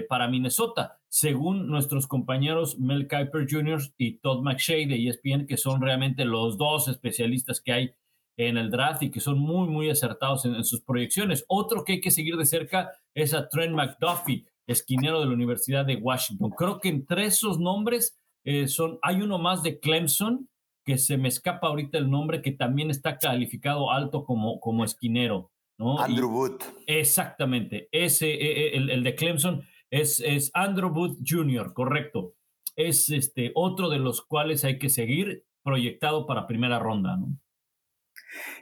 para 0.09 0.29
Minnesota 0.29 1.00
según 1.11 1.67
nuestros 1.67 2.07
compañeros 2.07 2.79
Mel 2.79 3.09
Kiper 3.09 3.47
Jr. 3.51 3.81
y 3.99 4.19
Todd 4.19 4.43
McShay 4.43 4.87
de 4.87 5.09
ESPN, 5.09 5.47
que 5.47 5.57
son 5.57 5.83
realmente 5.83 6.25
los 6.25 6.57
dos 6.57 6.87
especialistas 6.87 7.61
que 7.61 7.73
hay 7.73 7.95
en 8.37 8.57
el 8.57 8.71
draft 8.71 9.03
y 9.03 9.11
que 9.11 9.19
son 9.19 9.39
muy, 9.39 9.69
muy 9.69 9.91
acertados 9.91 10.45
en, 10.45 10.65
sus 10.65 10.81
proyecciones. 10.83 11.45
Otro 11.49 11.85
que 11.85 11.95
hay 11.95 12.01
que 12.01 12.13
seguir 12.13 12.37
de 12.37 12.47
cerca 12.47 12.93
es 13.13 13.35
a 13.35 13.49
Trent 13.49 13.75
McDuffie, 13.75 14.47
esquinero 14.69 15.19
de 15.21 15.27
la 15.27 15.33
Universidad 15.33 15.85
de 15.85 15.97
Washington. 15.97 16.53
Creo 16.57 16.79
que 16.79 16.89
entre 16.89 17.27
esos 17.27 17.59
nombres 17.59 18.17
eh, 18.45 18.69
son, 18.69 19.01
hay 19.03 19.21
uno 19.21 19.39
más 19.39 19.65
de 19.65 19.81
Clemson, 19.81 20.49
que 20.85 20.97
se 20.97 21.19
me 21.19 21.29
escapa 21.29 21.67
ahorita 21.67 21.99
el 21.99 22.09
nombre, 22.09 22.41
que 22.41 22.53
también 22.53 22.89
está 22.89 23.19
calificado 23.19 23.91
alto 23.91 24.25
como, 24.25 24.61
como 24.61 24.85
esquinero. 24.85 25.51
¿no? 25.77 25.99
Andrew 25.99 26.31
Wood. 26.31 26.61
Exactamente, 26.87 27.89
ese, 27.91 28.31
e, 28.31 28.69
e, 28.69 28.77
el, 28.77 28.91
el 28.91 29.03
de 29.03 29.15
Clemson 29.17 29.65
es, 29.91 30.21
es 30.21 30.51
Andrew 30.55 30.91
Booth 30.91 31.19
Jr., 31.27 31.75
correcto. 31.75 32.35
Es 32.77 33.11
este, 33.11 33.53
otro 33.55 33.89
de 33.91 33.99
los 33.99 34.23
cuales 34.23 34.65
hay 34.65 34.79
que 34.79 34.89
seguir 34.89 35.45
proyectado 35.63 36.27
para 36.27 36.47
primera 36.47 36.79
ronda. 36.79 37.17
¿no? 37.17 37.37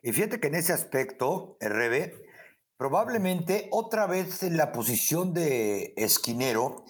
Y 0.02 0.12
fíjate 0.12 0.40
que 0.40 0.48
en 0.48 0.54
ese 0.54 0.72
aspecto, 0.72 1.56
RB, 1.60 2.12
probablemente 2.76 3.68
otra 3.70 4.06
vez 4.06 4.42
en 4.42 4.56
la 4.56 4.72
posición 4.72 5.34
de 5.34 5.94
esquinero, 5.96 6.84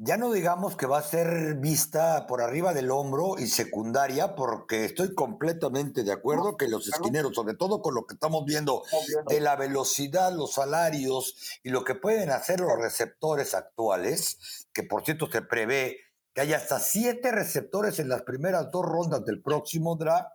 ya 0.00 0.16
no 0.16 0.30
digamos 0.30 0.76
que 0.76 0.86
va 0.86 0.98
a 0.98 1.02
ser 1.02 1.56
vista 1.56 2.28
por 2.28 2.40
arriba 2.40 2.72
del 2.72 2.92
hombro 2.92 3.36
y 3.36 3.48
secundaria, 3.48 4.36
porque 4.36 4.84
estoy 4.84 5.12
completamente 5.12 6.04
de 6.04 6.12
acuerdo 6.12 6.56
que 6.56 6.68
los 6.68 6.86
esquineros, 6.86 7.34
sobre 7.34 7.54
todo 7.54 7.82
con 7.82 7.96
lo 7.96 8.06
que 8.06 8.14
estamos 8.14 8.44
viendo 8.44 8.84
de 9.28 9.40
la 9.40 9.56
velocidad, 9.56 10.32
los 10.32 10.54
salarios 10.54 11.58
y 11.64 11.70
lo 11.70 11.82
que 11.82 11.96
pueden 11.96 12.30
hacer 12.30 12.60
los 12.60 12.78
receptores 12.78 13.54
actuales, 13.54 14.68
que 14.72 14.84
por 14.84 15.04
cierto 15.04 15.28
se 15.30 15.42
prevé 15.42 15.98
que 16.32 16.42
haya 16.42 16.58
hasta 16.58 16.78
siete 16.78 17.32
receptores 17.32 17.98
en 17.98 18.08
las 18.08 18.22
primeras 18.22 18.70
dos 18.70 18.86
rondas 18.86 19.24
del 19.24 19.42
próximo 19.42 19.96
draft, 19.96 20.28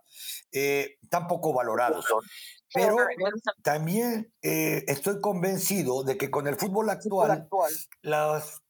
eh, 0.52 0.98
tan 1.08 1.26
poco 1.26 1.54
valorados. 1.54 2.04
Pero 2.74 2.96
también 3.62 4.30
eh, 4.42 4.84
estoy 4.88 5.22
convencido 5.22 6.02
de 6.04 6.18
que 6.18 6.30
con 6.30 6.48
el 6.48 6.56
fútbol 6.56 6.90
actual, 6.90 7.48
las 8.02 8.63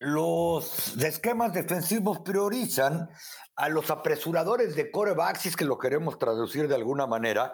los 0.00 0.96
esquemas 0.96 1.52
defensivos 1.52 2.20
priorizan 2.20 3.10
a 3.54 3.68
los 3.68 3.90
apresuradores 3.90 4.74
de 4.74 4.90
corebacks, 4.90 5.42
si 5.42 5.50
es 5.50 5.56
que 5.56 5.66
lo 5.66 5.78
queremos 5.78 6.18
traducir 6.18 6.68
de 6.68 6.74
alguna 6.74 7.06
manera, 7.06 7.52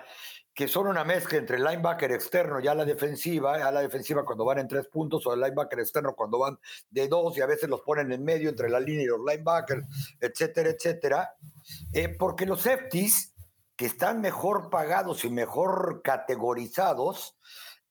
que 0.54 0.68
son 0.68 0.86
una 0.86 1.04
mezcla 1.04 1.38
entre 1.38 1.56
el 1.56 1.64
linebacker 1.64 2.12
externo 2.12 2.60
y 2.60 2.68
a 2.68 2.74
la 2.76 2.84
defensiva, 2.84 3.54
a 3.56 3.72
la 3.72 3.80
defensiva 3.80 4.24
cuando 4.24 4.44
van 4.44 4.60
en 4.60 4.68
tres 4.68 4.86
puntos, 4.86 5.26
o 5.26 5.34
el 5.34 5.40
linebacker 5.40 5.80
externo 5.80 6.14
cuando 6.14 6.38
van 6.38 6.56
de 6.88 7.08
dos, 7.08 7.36
y 7.36 7.40
a 7.40 7.46
veces 7.46 7.68
los 7.68 7.80
ponen 7.80 8.12
en 8.12 8.22
medio 8.22 8.48
entre 8.48 8.70
la 8.70 8.78
línea 8.78 9.02
y 9.02 9.06
los 9.06 9.20
linebackers, 9.26 9.84
etcétera, 10.20 10.70
etcétera. 10.70 11.34
Eh, 11.92 12.14
porque 12.16 12.46
los 12.46 12.62
safeties, 12.62 13.34
que 13.74 13.86
están 13.86 14.20
mejor 14.20 14.70
pagados 14.70 15.24
y 15.24 15.30
mejor 15.30 16.00
categorizados, 16.04 17.36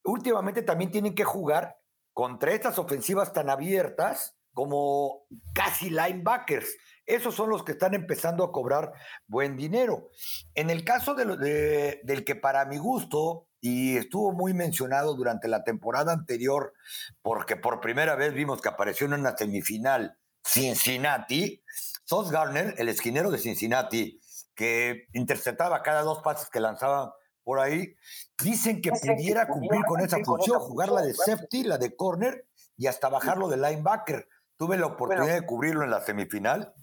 últimamente 0.05 0.61
también 0.61 0.91
tienen 0.91 1.13
que 1.13 1.25
jugar 1.25 1.77
contra 2.13 2.53
estas 2.53 2.79
ofensivas 2.79 3.33
tan 3.33 3.49
abiertas 3.49 4.34
como 4.55 5.27
casi 5.53 5.91
linebackers. 5.91 6.75
Esos 7.05 7.35
son 7.35 7.49
los 7.49 7.63
que 7.63 7.73
están 7.73 7.93
empezando 7.93 8.43
a 8.43 8.51
cobrar 8.51 8.93
buen 9.27 9.57
dinero. 9.57 10.09
En 10.55 10.71
el 10.71 10.83
caso 10.83 11.13
de, 11.13 11.99
del 12.01 12.23
que 12.23 12.35
para 12.35 12.65
mi 12.65 12.77
gusto, 12.77 13.47
y 13.61 13.97
estuvo 13.97 14.31
muy 14.31 14.53
mencionado 14.53 15.13
durante 15.13 15.47
la 15.47 15.63
temporada 15.63 16.13
anterior, 16.13 16.73
porque 17.21 17.57
por 17.57 17.81
primera 17.81 18.15
vez 18.15 18.33
vimos 18.33 18.61
que 18.61 18.69
apareció 18.69 19.05
en 19.05 19.13
una 19.13 19.37
semifinal 19.37 20.17
Cincinnati, 20.43 21.61
Sos 22.05 22.31
Garner, 22.31 22.75
el 22.77 22.89
esquinero 22.89 23.31
de 23.31 23.39
Cincinnati, 23.39 24.19
que 24.55 25.07
interceptaba 25.13 25.83
cada 25.83 26.01
dos 26.01 26.21
pases 26.23 26.49
que 26.49 26.59
lanzaban 26.61 27.09
por 27.43 27.59
ahí, 27.59 27.93
dicen 28.41 28.81
que 28.81 28.91
pudiera 28.91 29.47
cumplir 29.47 29.83
con 29.85 29.99
esa 29.99 30.17
función, 30.23 30.59
jugar 30.59 30.89
la 30.89 31.01
de 31.01 31.13
safety, 31.13 31.63
la 31.63 31.77
de 31.77 31.95
corner 31.95 32.47
y 32.77 32.87
hasta 32.87 33.09
bajarlo 33.09 33.49
de 33.49 33.57
linebacker. 33.57 34.27
Tuve 34.57 34.77
la 34.77 34.87
oportunidad 34.87 35.35
de 35.35 35.45
cubrirlo 35.45 35.83
en 35.83 35.91
la 35.91 36.01
semifinal. 36.01 36.73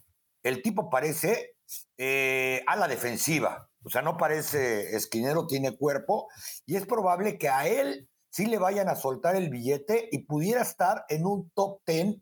El 0.43 0.63
tipo 0.63 0.91
parece 0.91 1.57
eh, 1.97 2.63
a 2.67 2.77
la 2.77 2.89
defensiva, 2.89 3.69
o 3.85 3.91
sea, 3.91 4.03
no 4.03 4.17
parece 4.17 4.95
esquinero, 4.95 5.47
tiene 5.47 5.77
cuerpo, 5.77 6.29
y 6.67 6.77
es 6.77 6.87
probable 6.87 7.39
que 7.39 7.49
a 7.49 7.67
él 7.67 8.09
sí 8.31 8.47
le 8.47 8.59
vayan 8.59 8.89
a 8.89 8.97
soltar 8.97 9.37
el 9.37 9.51
billete 9.51 10.09
y 10.11 10.25
pudiera 10.27 10.63
estar 10.63 11.05
en 11.09 11.27
un 11.27 11.51
top 11.51 11.81
10 11.87 12.17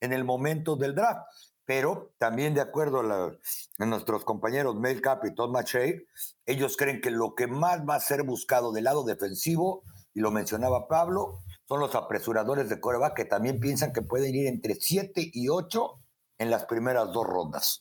en 0.00 0.12
el 0.12 0.24
momento 0.24 0.76
del 0.76 0.94
draft. 0.94 1.26
Pero 1.66 2.12
también 2.18 2.52
de 2.54 2.60
acuerdo 2.60 3.00
a, 3.00 3.86
nuestros 3.86 4.24
compañeros 4.24 4.76
Mel 4.76 5.00
Cap 5.00 5.24
y 5.24 5.34
Todd 5.34 5.50
Machay, 5.50 6.04
ellos 6.44 6.76
creen 6.76 7.00
que 7.00 7.10
lo 7.10 7.34
que 7.34 7.46
más 7.46 7.80
va 7.88 7.94
a 7.94 8.00
ser 8.00 8.22
buscado 8.22 8.72
del 8.72 8.84
lado 8.84 9.04
defensivo, 9.04 9.82
y 10.12 10.20
lo 10.20 10.30
mencionaba 10.30 10.86
Pablo, 10.88 11.40
son 11.66 11.80
los 11.80 11.94
apresuradores 11.94 12.68
de 12.68 12.80
coreback 12.80 13.16
que 13.16 13.24
también 13.24 13.60
piensan 13.60 13.92
que 13.92 14.02
pueden 14.02 14.34
ir 14.34 14.46
entre 14.46 14.74
7 14.74 15.30
y 15.32 15.48
8 15.48 16.00
en 16.38 16.50
las 16.50 16.66
primeras 16.66 17.12
dos 17.12 17.26
rondas. 17.26 17.80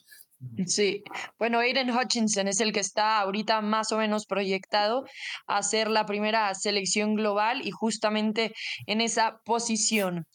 Sí, 0.68 1.04
bueno, 1.40 1.60
Aiden 1.60 1.90
Hutchinson 1.90 2.48
es 2.48 2.60
el 2.60 2.74
que 2.74 2.82
está 2.82 3.20
ahorita 3.20 3.62
más 3.62 3.92
o 3.92 3.98
menos 3.98 4.26
proyectado 4.26 5.06
a 5.48 5.64
ser 5.64 5.90
la 5.90 6.06
primera 6.06 6.54
selección 6.54 7.16
global 7.16 7.66
y 7.66 7.72
justamente 7.72 8.54
en 8.86 9.00
esa 9.00 9.40
posición. 9.46 10.26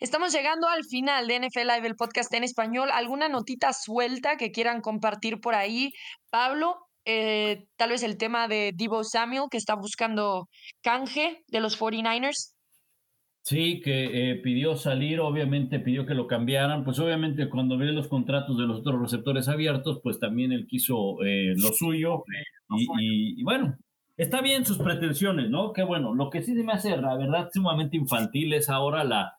Estamos 0.00 0.32
llegando 0.32 0.68
al 0.68 0.84
final 0.84 1.26
de 1.26 1.40
NFL 1.40 1.60
Live, 1.60 1.86
el 1.86 1.96
podcast 1.96 2.32
en 2.34 2.44
español. 2.44 2.90
¿Alguna 2.92 3.28
notita 3.28 3.72
suelta 3.72 4.36
que 4.36 4.52
quieran 4.52 4.82
compartir 4.82 5.40
por 5.40 5.54
ahí? 5.54 5.92
Pablo, 6.30 6.76
eh, 7.06 7.66
tal 7.76 7.90
vez 7.90 8.02
el 8.02 8.18
tema 8.18 8.48
de 8.48 8.72
Divo 8.74 9.02
Samuel 9.02 9.48
que 9.50 9.58
está 9.58 9.74
buscando 9.74 10.48
canje 10.82 11.42
de 11.48 11.60
los 11.60 11.78
49ers. 11.78 12.53
Sí, 13.44 13.82
que 13.82 14.30
eh, 14.30 14.36
pidió 14.36 14.74
salir, 14.74 15.20
obviamente 15.20 15.78
pidió 15.78 16.06
que 16.06 16.14
lo 16.14 16.26
cambiaran, 16.26 16.82
pues 16.82 16.98
obviamente 16.98 17.50
cuando 17.50 17.76
ve 17.76 17.92
los 17.92 18.08
contratos 18.08 18.56
de 18.56 18.64
los 18.64 18.78
otros 18.78 18.98
receptores 19.02 19.48
abiertos, 19.48 20.00
pues 20.02 20.18
también 20.18 20.50
él 20.50 20.66
quiso 20.66 21.22
eh, 21.22 21.52
lo 21.54 21.68
suyo 21.68 22.24
y, 22.98 23.42
bueno, 23.42 23.76
está 24.16 24.40
bien 24.40 24.64
sus 24.64 24.78
pretensiones, 24.78 25.50
¿no? 25.50 25.74
Qué 25.74 25.82
bueno, 25.82 26.14
lo 26.14 26.30
que 26.30 26.40
sí 26.40 26.54
se 26.54 26.64
me 26.64 26.72
hace, 26.72 26.96
la 26.96 27.18
verdad, 27.18 27.50
sumamente 27.52 27.98
infantil 27.98 28.54
es 28.54 28.70
ahora 28.70 29.04
la, 29.04 29.34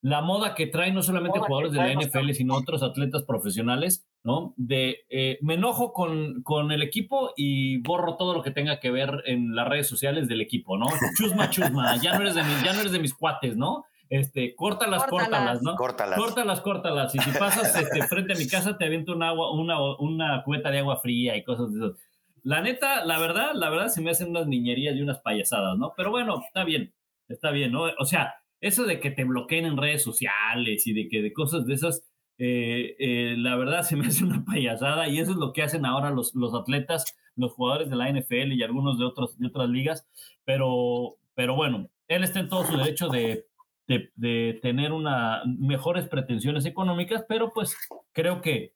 la 0.00 0.22
moda 0.22 0.54
que 0.54 0.66
traen 0.66 0.94
no 0.94 1.02
solamente 1.02 1.38
jugadores 1.38 1.72
de 1.72 1.80
la 1.80 1.92
NFL, 1.92 2.30
sino 2.30 2.54
otros 2.54 2.82
atletas 2.82 3.24
profesionales, 3.24 4.06
¿no? 4.24 4.54
De 4.56 5.04
eh, 5.10 5.38
me 5.42 5.54
enojo 5.54 5.92
con, 5.92 6.42
con, 6.42 6.72
el 6.72 6.82
equipo 6.82 7.32
y 7.36 7.78
borro 7.82 8.16
todo 8.16 8.34
lo 8.34 8.42
que 8.42 8.50
tenga 8.50 8.80
que 8.80 8.90
ver 8.90 9.22
en 9.26 9.54
las 9.54 9.68
redes 9.68 9.86
sociales 9.86 10.26
del 10.28 10.40
equipo, 10.40 10.78
¿no? 10.78 10.86
Chusma, 11.16 11.50
chusma, 11.50 11.96
ya 11.96 12.14
no 12.14 12.22
eres 12.22 12.34
de 12.34 12.42
mis, 12.42 12.64
ya 12.64 12.72
no 12.72 12.80
eres 12.80 12.92
de 12.92 12.98
mis 12.98 13.14
cuates, 13.14 13.56
¿no? 13.56 13.84
Este, 14.08 14.54
córtalas, 14.54 15.04
córtalas, 15.04 15.62
¿no? 15.62 15.76
Córtalas. 15.76 16.18
Córtalas, 16.18 16.60
córtalas. 16.62 17.14
Y 17.14 17.18
si 17.18 17.30
pasas 17.38 17.76
este, 17.76 18.02
frente 18.06 18.32
a 18.32 18.36
mi 18.36 18.46
casa, 18.48 18.78
te 18.78 18.86
aviento 18.86 19.12
un 19.12 19.22
agua, 19.22 19.52
una, 19.52 19.78
una 19.98 20.42
cubeta 20.42 20.70
de 20.70 20.78
agua 20.78 21.00
fría 21.00 21.36
y 21.36 21.44
cosas 21.44 21.72
de 21.72 21.78
eso. 21.78 21.96
la 22.42 22.62
neta, 22.62 23.04
la 23.04 23.18
verdad, 23.18 23.52
la 23.54 23.68
verdad 23.68 23.88
se 23.88 24.00
me 24.00 24.10
hacen 24.10 24.30
unas 24.30 24.46
niñerías 24.46 24.96
y 24.96 25.02
unas 25.02 25.20
payasadas, 25.20 25.76
¿no? 25.76 25.92
Pero 25.96 26.10
bueno, 26.10 26.42
está 26.46 26.64
bien, 26.64 26.94
está 27.28 27.50
bien, 27.50 27.72
¿no? 27.72 27.84
O 27.98 28.04
sea, 28.06 28.34
eso 28.60 28.84
de 28.84 29.00
que 29.00 29.10
te 29.10 29.24
bloqueen 29.24 29.66
en 29.66 29.76
redes 29.76 30.02
sociales 30.02 30.86
y 30.86 30.94
de 30.94 31.08
que 31.08 31.20
de 31.20 31.34
cosas 31.34 31.66
de 31.66 31.74
esas, 31.74 32.02
eh, 32.38 32.96
eh, 32.98 33.34
la 33.38 33.56
verdad 33.56 33.82
se 33.82 33.96
me 33.96 34.06
hace 34.08 34.24
una 34.24 34.44
payasada 34.44 35.08
y 35.08 35.18
eso 35.18 35.32
es 35.32 35.36
lo 35.36 35.52
que 35.52 35.62
hacen 35.62 35.86
ahora 35.86 36.10
los, 36.10 36.34
los 36.34 36.54
atletas, 36.54 37.16
los 37.36 37.52
jugadores 37.52 37.90
de 37.90 37.96
la 37.96 38.10
NFL 38.10 38.52
y 38.52 38.62
algunos 38.62 38.98
de, 38.98 39.04
otros, 39.04 39.38
de 39.38 39.46
otras 39.46 39.68
ligas, 39.68 40.06
pero, 40.44 41.16
pero 41.34 41.54
bueno, 41.54 41.88
él 42.08 42.24
está 42.24 42.40
en 42.40 42.48
todo 42.48 42.64
su 42.64 42.76
derecho 42.76 43.08
de, 43.08 43.46
de, 43.86 44.58
tener 44.62 44.92
una, 44.92 45.42
mejores 45.46 46.08
pretensiones 46.08 46.64
económicas, 46.66 47.24
pero 47.28 47.52
pues 47.52 47.76
creo 48.12 48.40
que 48.40 48.74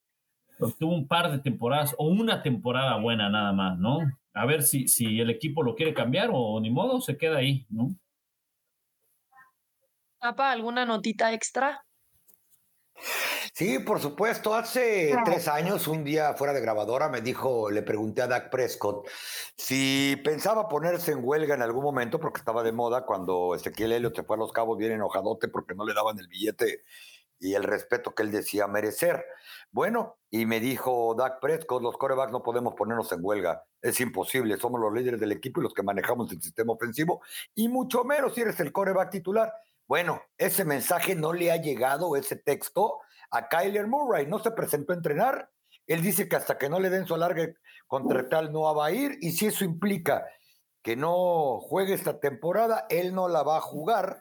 tuvo 0.78 0.94
un 0.94 1.06
par 1.06 1.30
de 1.30 1.38
temporadas 1.38 1.94
o 1.98 2.08
una 2.08 2.42
temporada 2.42 2.96
buena 2.96 3.28
nada 3.28 3.52
más, 3.52 3.78
¿no? 3.78 4.00
A 4.34 4.46
ver 4.46 4.62
si, 4.62 4.88
si 4.88 5.20
el 5.20 5.30
equipo 5.30 5.62
lo 5.62 5.74
quiere 5.74 5.94
cambiar 5.94 6.30
o 6.32 6.60
ni 6.60 6.70
modo, 6.70 7.00
se 7.00 7.16
queda 7.16 7.38
ahí, 7.38 7.66
¿no? 7.70 7.94
Apa, 10.20 10.50
¿alguna 10.50 10.84
notita 10.84 11.32
extra? 11.32 11.84
Sí, 13.52 13.78
por 13.78 14.00
supuesto. 14.00 14.54
Hace 14.54 15.16
tres 15.24 15.48
años, 15.48 15.88
un 15.88 16.04
día 16.04 16.34
fuera 16.34 16.52
de 16.52 16.60
grabadora, 16.60 17.08
me 17.08 17.20
dijo, 17.20 17.70
le 17.70 17.82
pregunté 17.82 18.22
a 18.22 18.26
Dak 18.26 18.50
Prescott 18.50 19.08
si 19.56 20.20
pensaba 20.24 20.68
ponerse 20.68 21.12
en 21.12 21.20
huelga 21.22 21.54
en 21.54 21.62
algún 21.62 21.82
momento, 21.82 22.20
porque 22.20 22.38
estaba 22.38 22.62
de 22.62 22.72
moda 22.72 23.04
cuando 23.04 23.54
Ezequiel 23.54 23.92
Elliott 23.92 24.16
se 24.16 24.22
fue 24.22 24.36
a 24.36 24.38
los 24.38 24.52
cabos 24.52 24.78
bien 24.78 24.92
enojadote 24.92 25.48
porque 25.48 25.74
no 25.74 25.84
le 25.84 25.94
daban 25.94 26.18
el 26.18 26.28
billete 26.28 26.84
y 27.40 27.54
el 27.54 27.62
respeto 27.62 28.14
que 28.14 28.22
él 28.22 28.30
decía 28.30 28.66
merecer. 28.66 29.24
Bueno, 29.70 30.18
y 30.30 30.46
me 30.46 30.60
dijo 30.60 31.14
Dak 31.16 31.40
Prescott, 31.40 31.82
los 31.82 31.96
corebacks 31.96 32.32
no 32.32 32.42
podemos 32.42 32.74
ponernos 32.74 33.10
en 33.12 33.20
huelga, 33.22 33.64
es 33.80 34.00
imposible, 34.00 34.56
somos 34.56 34.80
los 34.80 34.92
líderes 34.92 35.20
del 35.20 35.32
equipo 35.32 35.60
y 35.60 35.64
los 35.64 35.74
que 35.74 35.82
manejamos 35.82 36.30
el 36.32 36.42
sistema 36.42 36.72
ofensivo, 36.72 37.22
y 37.54 37.68
mucho 37.68 38.04
menos 38.04 38.34
si 38.34 38.40
eres 38.40 38.58
el 38.60 38.72
coreback 38.72 39.10
titular. 39.10 39.52
Bueno, 39.88 40.20
ese 40.36 40.66
mensaje 40.66 41.14
no 41.14 41.32
le 41.32 41.50
ha 41.50 41.56
llegado, 41.56 42.14
ese 42.14 42.36
texto, 42.36 43.00
a 43.30 43.48
Kyler 43.48 43.86
Murray, 43.86 44.26
no 44.26 44.38
se 44.38 44.50
presentó 44.50 44.92
a 44.92 44.96
entrenar, 44.96 45.50
él 45.86 46.02
dice 46.02 46.28
que 46.28 46.36
hasta 46.36 46.58
que 46.58 46.68
no 46.68 46.78
le 46.78 46.90
den 46.90 47.06
su 47.06 47.14
alargue 47.14 47.54
contractual 47.86 48.52
no 48.52 48.74
va 48.74 48.86
a 48.86 48.92
ir, 48.92 49.16
y 49.22 49.32
si 49.32 49.46
eso 49.46 49.64
implica 49.64 50.26
que 50.82 50.94
no 50.94 51.58
juegue 51.60 51.94
esta 51.94 52.20
temporada, 52.20 52.86
él 52.90 53.14
no 53.14 53.28
la 53.28 53.42
va 53.42 53.56
a 53.56 53.62
jugar. 53.62 54.20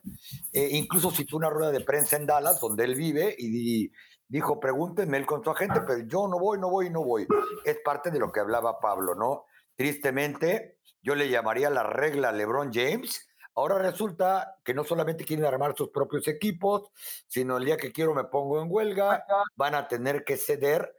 Eh, 0.54 0.70
incluso 0.72 1.12
citó 1.12 1.38
una 1.38 1.50
rueda 1.50 1.72
de 1.72 1.82
prensa 1.82 2.16
en 2.16 2.26
Dallas, 2.26 2.62
donde 2.62 2.86
él 2.86 2.96
vive, 2.96 3.36
y 3.38 3.92
dijo, 4.28 4.60
pregúntenme 4.62 5.18
él 5.18 5.26
con 5.26 5.44
su 5.44 5.50
agente, 5.50 5.82
pero 5.82 6.00
yo 6.08 6.28
no 6.30 6.40
voy, 6.40 6.60
no 6.60 6.70
voy, 6.70 6.90
no 6.90 7.04
voy. 7.04 7.28
Es 7.66 7.78
parte 7.84 8.10
de 8.10 8.20
lo 8.20 8.32
que 8.32 8.40
hablaba 8.40 8.80
Pablo, 8.80 9.16
¿no? 9.16 9.46
Tristemente, 9.76 10.78
yo 11.02 11.14
le 11.14 11.30
llamaría 11.30 11.70
la 11.70 11.84
regla 11.84 12.32
LeBron 12.32 12.72
James. 12.74 13.27
Ahora 13.58 13.80
resulta 13.80 14.60
que 14.64 14.76
no 14.76 14.84
solamente 14.84 15.26
quieren 15.26 15.44
armar 15.44 15.74
sus 15.76 15.90
propios 15.90 16.28
equipos, 16.28 16.92
sino 17.28 17.58
el 17.58 17.66
día 17.66 17.76
que 17.76 17.92
quiero 17.92 18.14
me 18.14 18.26
pongo 18.26 18.62
en 18.62 18.68
huelga, 18.70 19.26
van 19.56 19.74
a 19.74 19.88
tener 19.88 20.24
que 20.24 20.38
ceder. 20.38 20.94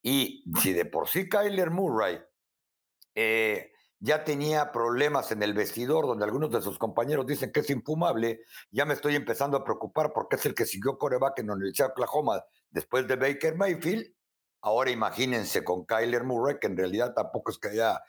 Y 0.00 0.42
si 0.58 0.72
de 0.72 0.86
por 0.86 1.06
sí 1.06 1.28
Kyler 1.28 1.70
Murray 1.70 2.18
eh, 3.14 3.72
ya 4.00 4.24
tenía 4.24 4.72
problemas 4.72 5.32
en 5.32 5.42
el 5.42 5.52
vestidor, 5.52 6.06
donde 6.06 6.24
algunos 6.24 6.50
de 6.50 6.62
sus 6.62 6.78
compañeros 6.78 7.26
dicen 7.26 7.52
que 7.52 7.60
es 7.60 7.68
infumable, 7.68 8.40
ya 8.70 8.86
me 8.86 8.94
estoy 8.94 9.14
empezando 9.14 9.58
a 9.58 9.64
preocupar 9.64 10.14
porque 10.14 10.36
es 10.36 10.46
el 10.46 10.54
que 10.54 10.64
siguió 10.64 10.96
coreback 10.96 11.40
en 11.40 11.48
la 11.48 11.52
Universidad 11.52 11.88
de 11.88 11.92
Oklahoma 11.92 12.42
después 12.70 13.06
de 13.06 13.16
Baker 13.16 13.54
Mayfield. 13.54 14.06
Ahora 14.62 14.90
imagínense 14.90 15.62
con 15.62 15.84
Kyler 15.84 16.24
Murray, 16.24 16.56
que 16.58 16.68
en 16.68 16.76
realidad 16.78 17.12
tampoco 17.12 17.50
es 17.50 17.58
que 17.58 17.68
haya... 17.68 18.00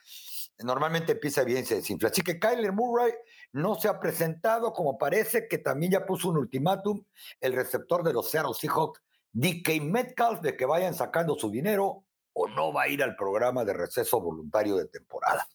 Normalmente 0.61 1.13
empieza 1.13 1.45
bien, 1.45 1.65
se 1.65 1.75
desinfla. 1.75 2.09
Así 2.09 2.21
que 2.21 2.37
Kyler 2.37 2.73
Murray 2.73 3.13
no 3.51 3.75
se 3.75 3.87
ha 3.87 3.99
presentado, 3.99 4.73
como 4.73 4.97
parece 4.97 5.47
que 5.47 5.57
también 5.57 5.93
ya 5.93 6.05
puso 6.05 6.29
un 6.29 6.37
ultimátum 6.37 7.03
el 7.41 7.53
receptor 7.53 8.03
de 8.03 8.13
los 8.13 8.29
Seattle 8.29 8.53
Seahawks, 8.53 9.01
DK 9.31 9.81
Metcalf, 9.81 10.41
de 10.41 10.55
que 10.55 10.65
vayan 10.65 10.93
sacando 10.93 11.35
su 11.35 11.49
dinero 11.49 12.03
o 12.33 12.47
no 12.47 12.71
va 12.71 12.83
a 12.83 12.87
ir 12.87 13.03
al 13.03 13.15
programa 13.15 13.65
de 13.65 13.73
receso 13.73 14.21
voluntario 14.21 14.75
de 14.75 14.87
temporada. 14.87 15.47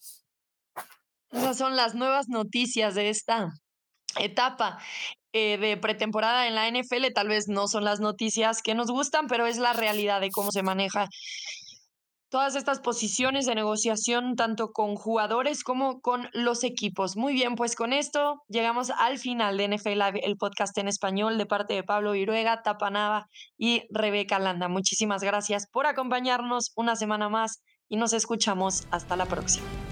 Esas 1.30 1.56
son 1.56 1.76
las 1.76 1.94
nuevas 1.94 2.28
noticias 2.28 2.94
de 2.94 3.08
esta 3.08 3.52
etapa 4.18 4.78
eh, 5.32 5.58
de 5.58 5.76
pretemporada 5.76 6.46
en 6.46 6.54
la 6.54 6.70
NFL. 6.70 7.12
Tal 7.12 7.28
vez 7.28 7.48
no 7.48 7.66
son 7.66 7.84
las 7.84 8.00
noticias 8.00 8.62
que 8.62 8.74
nos 8.74 8.90
gustan, 8.90 9.26
pero 9.26 9.46
es 9.46 9.58
la 9.58 9.72
realidad 9.72 10.20
de 10.20 10.30
cómo 10.30 10.52
se 10.52 10.62
maneja 10.62 11.08
todas 12.34 12.56
estas 12.56 12.80
posiciones 12.80 13.46
de 13.46 13.54
negociación, 13.54 14.34
tanto 14.34 14.72
con 14.72 14.96
jugadores 14.96 15.62
como 15.62 16.00
con 16.00 16.28
los 16.32 16.64
equipos. 16.64 17.16
Muy 17.16 17.32
bien, 17.32 17.54
pues 17.54 17.76
con 17.76 17.92
esto 17.92 18.42
llegamos 18.48 18.90
al 18.90 19.18
final 19.18 19.56
de 19.56 19.68
NFL 19.68 20.02
el 20.20 20.36
podcast 20.36 20.76
en 20.78 20.88
español 20.88 21.38
de 21.38 21.46
parte 21.46 21.74
de 21.74 21.84
Pablo 21.84 22.10
Viruega, 22.10 22.60
Tapanava 22.62 23.28
y 23.56 23.84
Rebeca 23.88 24.40
Landa. 24.40 24.66
Muchísimas 24.66 25.22
gracias 25.22 25.68
por 25.70 25.86
acompañarnos 25.86 26.72
una 26.74 26.96
semana 26.96 27.28
más 27.28 27.62
y 27.88 27.98
nos 27.98 28.12
escuchamos 28.12 28.88
hasta 28.90 29.14
la 29.14 29.26
próxima. 29.26 29.83